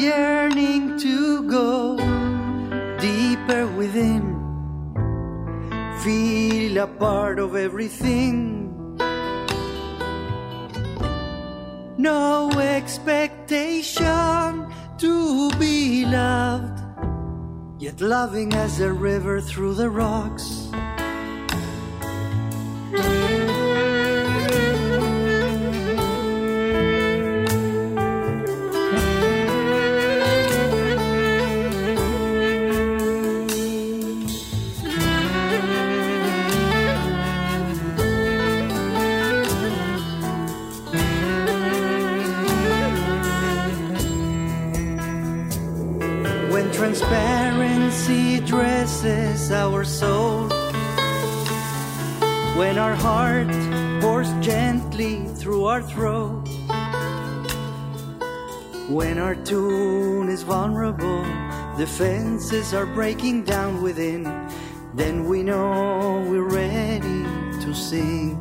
Yearning 0.00 0.98
to 1.00 1.42
go 1.50 1.98
deeper 2.98 3.66
within, 3.76 4.34
feel 6.02 6.78
a 6.78 6.86
part 6.86 7.38
of 7.38 7.56
everything. 7.56 8.96
No 11.98 12.50
expectation 12.58 14.66
to 14.96 15.50
be 15.58 16.06
loved, 16.06 16.77
yet 17.88 18.00
loving 18.02 18.52
as 18.52 18.80
a 18.80 18.92
river 18.92 19.40
through 19.40 19.72
the 19.74 19.88
rocks. 19.88 20.68
Tune 59.48 60.28
is 60.28 60.42
vulnerable, 60.42 61.24
defenses 61.78 62.74
are 62.74 62.84
breaking 62.84 63.44
down 63.44 63.80
within, 63.80 64.24
then 64.92 65.24
we 65.24 65.42
know 65.42 66.22
we're 66.28 66.42
ready 66.42 67.24
to 67.64 67.72
sing. 67.72 68.36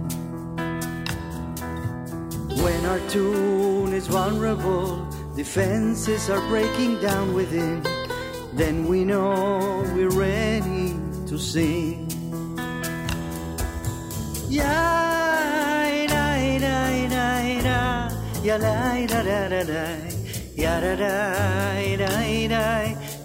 When 2.62 2.86
our 2.86 3.00
tune 3.08 3.94
is 3.94 4.08
vulnerable, 4.08 5.08
defenses 5.34 6.30
are 6.30 6.46
breaking 6.50 7.00
down 7.00 7.34
within, 7.34 7.84
then 8.52 8.86
we 8.86 9.06
know 9.06 9.86
we're 9.96 10.10
ready 10.10 10.94
to 11.28 11.38
sing. 11.40 12.07
Ya 20.58 20.82
da 20.82 20.96
da 20.96 21.14
da 21.98 22.10
da, 22.50 22.66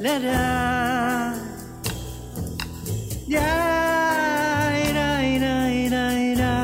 la 0.01 0.18
da. 0.18 1.35
Ya 3.26 3.41
da 4.97 5.09
da 5.41 5.57
da 5.91 6.05
da, 6.37 6.55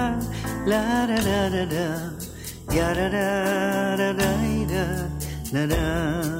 la 0.66 1.06
da 1.08 1.16
da 1.28 1.40
da 1.54 1.64
da, 1.72 1.86
ya 2.76 2.88
da 2.94 3.08
da 3.08 3.96
da 3.96 4.12
da 4.12 4.30
da, 4.68 4.84
la 5.52 5.66
da. 5.66 6.37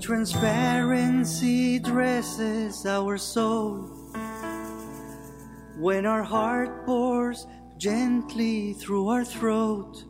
Transparency 0.00 1.78
dresses 1.78 2.86
our 2.86 3.18
soul, 3.18 3.82
when 5.76 6.06
our 6.06 6.22
heart 6.22 6.86
pours 6.86 7.46
gently 7.76 8.72
through 8.72 9.08
our 9.08 9.24
throat, 9.26 10.04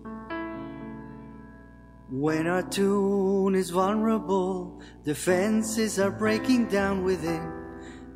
when 2.09 2.47
our 2.47 2.62
tune 2.62 3.57
is 3.57 3.70
vulnerable, 3.70 4.80
defenses 5.05 5.99
are 5.99 6.12
breaking 6.12 6.68
down 6.68 7.03
within, 7.03 7.53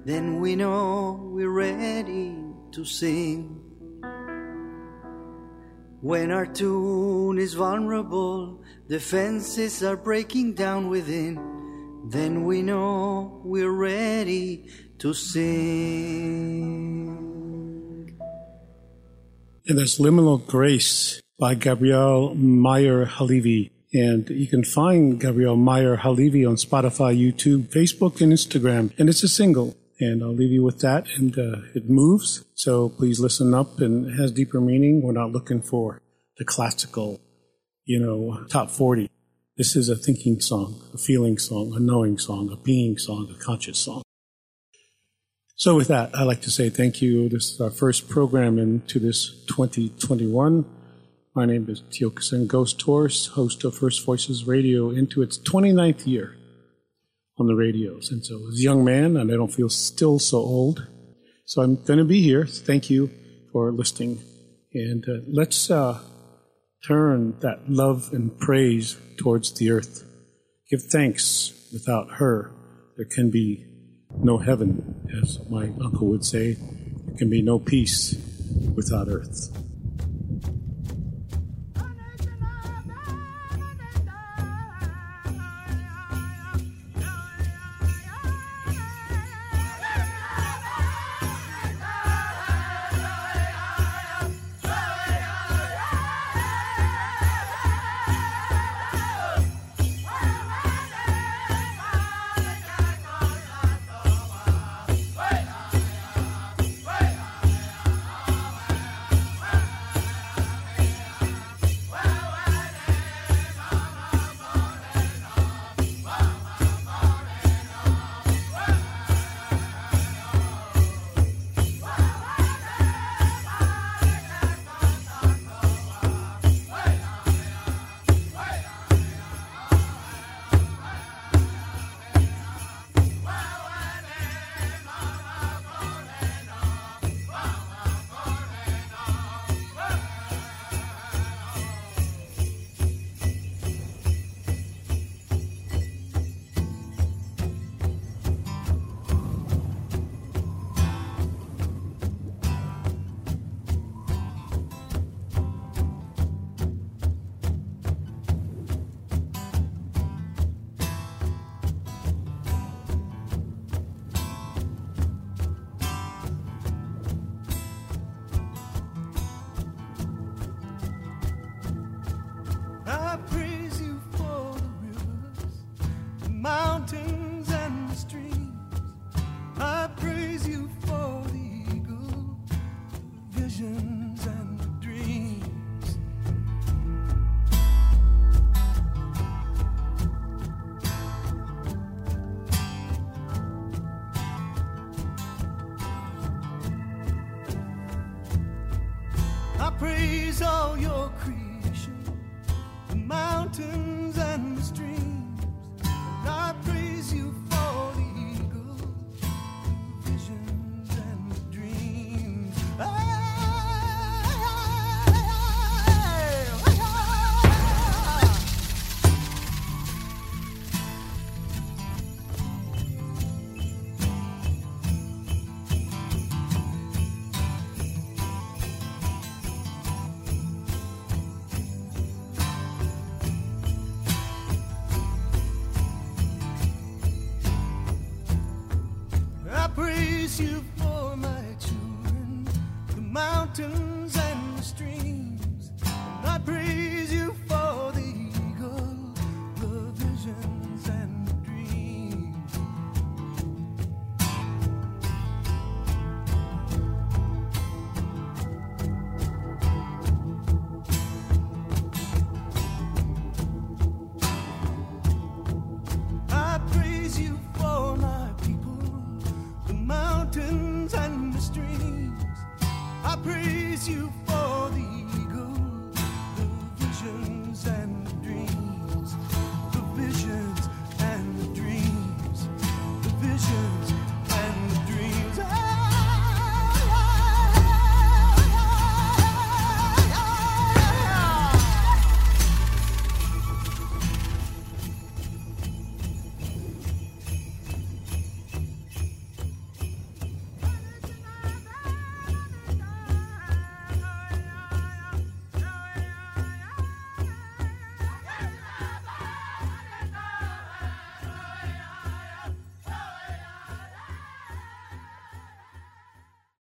then 0.04 0.40
we 0.40 0.54
know 0.54 1.28
we're 1.32 1.50
ready 1.50 2.36
to 2.70 2.84
sing. 2.84 3.60
When 6.00 6.30
our 6.30 6.46
tune 6.46 7.38
is 7.38 7.54
vulnerable, 7.54 8.62
defenses 8.88 9.82
are 9.82 9.96
breaking 9.96 10.54
down 10.54 10.88
within, 10.88 11.53
then 12.10 12.44
we 12.44 12.60
know 12.62 13.40
we're 13.44 13.70
ready 13.70 14.68
to 14.98 15.14
sing. 15.14 16.64
And 19.66 19.78
there's 19.78 19.98
Liminal 19.98 20.46
Grace 20.46 21.22
by 21.38 21.54
Gabriel 21.54 22.34
Meyer 22.34 23.06
Halevi. 23.06 23.72
And 23.94 24.28
you 24.28 24.46
can 24.46 24.64
find 24.64 25.18
Gabriel 25.18 25.56
Meyer 25.56 25.96
Halevi 25.96 26.44
on 26.44 26.56
Spotify, 26.56 27.16
YouTube, 27.16 27.68
Facebook, 27.72 28.20
and 28.20 28.32
Instagram. 28.32 28.92
And 28.98 29.08
it's 29.08 29.22
a 29.22 29.28
single. 29.28 29.74
And 30.00 30.22
I'll 30.22 30.34
leave 30.34 30.52
you 30.52 30.62
with 30.62 30.80
that. 30.80 31.06
And 31.16 31.38
uh, 31.38 31.62
it 31.74 31.88
moves. 31.88 32.44
So 32.54 32.90
please 32.90 33.20
listen 33.20 33.54
up 33.54 33.80
and 33.80 34.08
it 34.08 34.16
has 34.20 34.32
deeper 34.32 34.60
meaning. 34.60 35.00
We're 35.00 35.12
not 35.12 35.32
looking 35.32 35.62
for 35.62 36.02
the 36.36 36.44
classical, 36.44 37.20
you 37.84 38.00
know, 38.00 38.44
top 38.48 38.70
40. 38.70 39.08
This 39.56 39.76
is 39.76 39.88
a 39.88 39.94
thinking 39.94 40.40
song, 40.40 40.82
a 40.92 40.98
feeling 40.98 41.38
song, 41.38 41.74
a 41.76 41.78
knowing 41.78 42.18
song, 42.18 42.50
a 42.50 42.56
being 42.56 42.98
song, 42.98 43.32
a 43.32 43.38
conscious 43.38 43.78
song. 43.78 44.02
So 45.54 45.76
with 45.76 45.86
that, 45.86 46.10
I'd 46.12 46.24
like 46.24 46.40
to 46.40 46.50
say 46.50 46.70
thank 46.70 47.00
you. 47.00 47.28
This 47.28 47.52
is 47.52 47.60
our 47.60 47.70
first 47.70 48.08
program 48.08 48.58
into 48.58 48.98
this 48.98 49.44
2021. 49.46 50.64
My 51.36 51.46
name 51.46 51.70
is 51.70 51.82
Tiokasin 51.82 52.48
Ghosthorse, 52.48 53.28
host 53.28 53.62
of 53.62 53.76
First 53.76 54.04
Voices 54.04 54.44
Radio 54.44 54.90
into 54.90 55.22
its 55.22 55.38
29th 55.38 56.04
year 56.04 56.34
on 57.38 57.46
the 57.46 57.54
radios. 57.54 58.10
And 58.10 58.26
so 58.26 58.48
as 58.48 58.58
a 58.58 58.62
young 58.62 58.84
man, 58.84 59.16
and 59.16 59.30
I 59.30 59.36
don't 59.36 59.54
feel 59.54 59.68
still 59.68 60.18
so 60.18 60.38
old. 60.38 60.88
So 61.44 61.62
I'm 61.62 61.76
going 61.76 62.00
to 62.00 62.04
be 62.04 62.20
here. 62.20 62.44
Thank 62.44 62.90
you 62.90 63.08
for 63.52 63.70
listening. 63.70 64.20
And 64.72 65.08
uh, 65.08 65.20
let's 65.28 65.70
uh, 65.70 66.00
turn 66.86 67.38
that 67.40 67.68
love 67.68 68.10
and 68.12 68.38
praise 68.38 68.96
towards 69.16 69.52
the 69.54 69.70
earth. 69.70 70.04
Give 70.70 70.82
thanks. 70.82 71.52
Without 71.72 72.06
her, 72.18 72.52
there 72.96 73.06
can 73.06 73.30
be 73.30 73.66
no 74.16 74.38
heaven, 74.38 75.08
as 75.20 75.40
my 75.50 75.72
uncle 75.82 76.08
would 76.08 76.24
say. 76.24 76.52
There 76.52 77.16
can 77.16 77.30
be 77.30 77.42
no 77.42 77.58
peace 77.58 78.16
without 78.76 79.08
earth. 79.08 79.63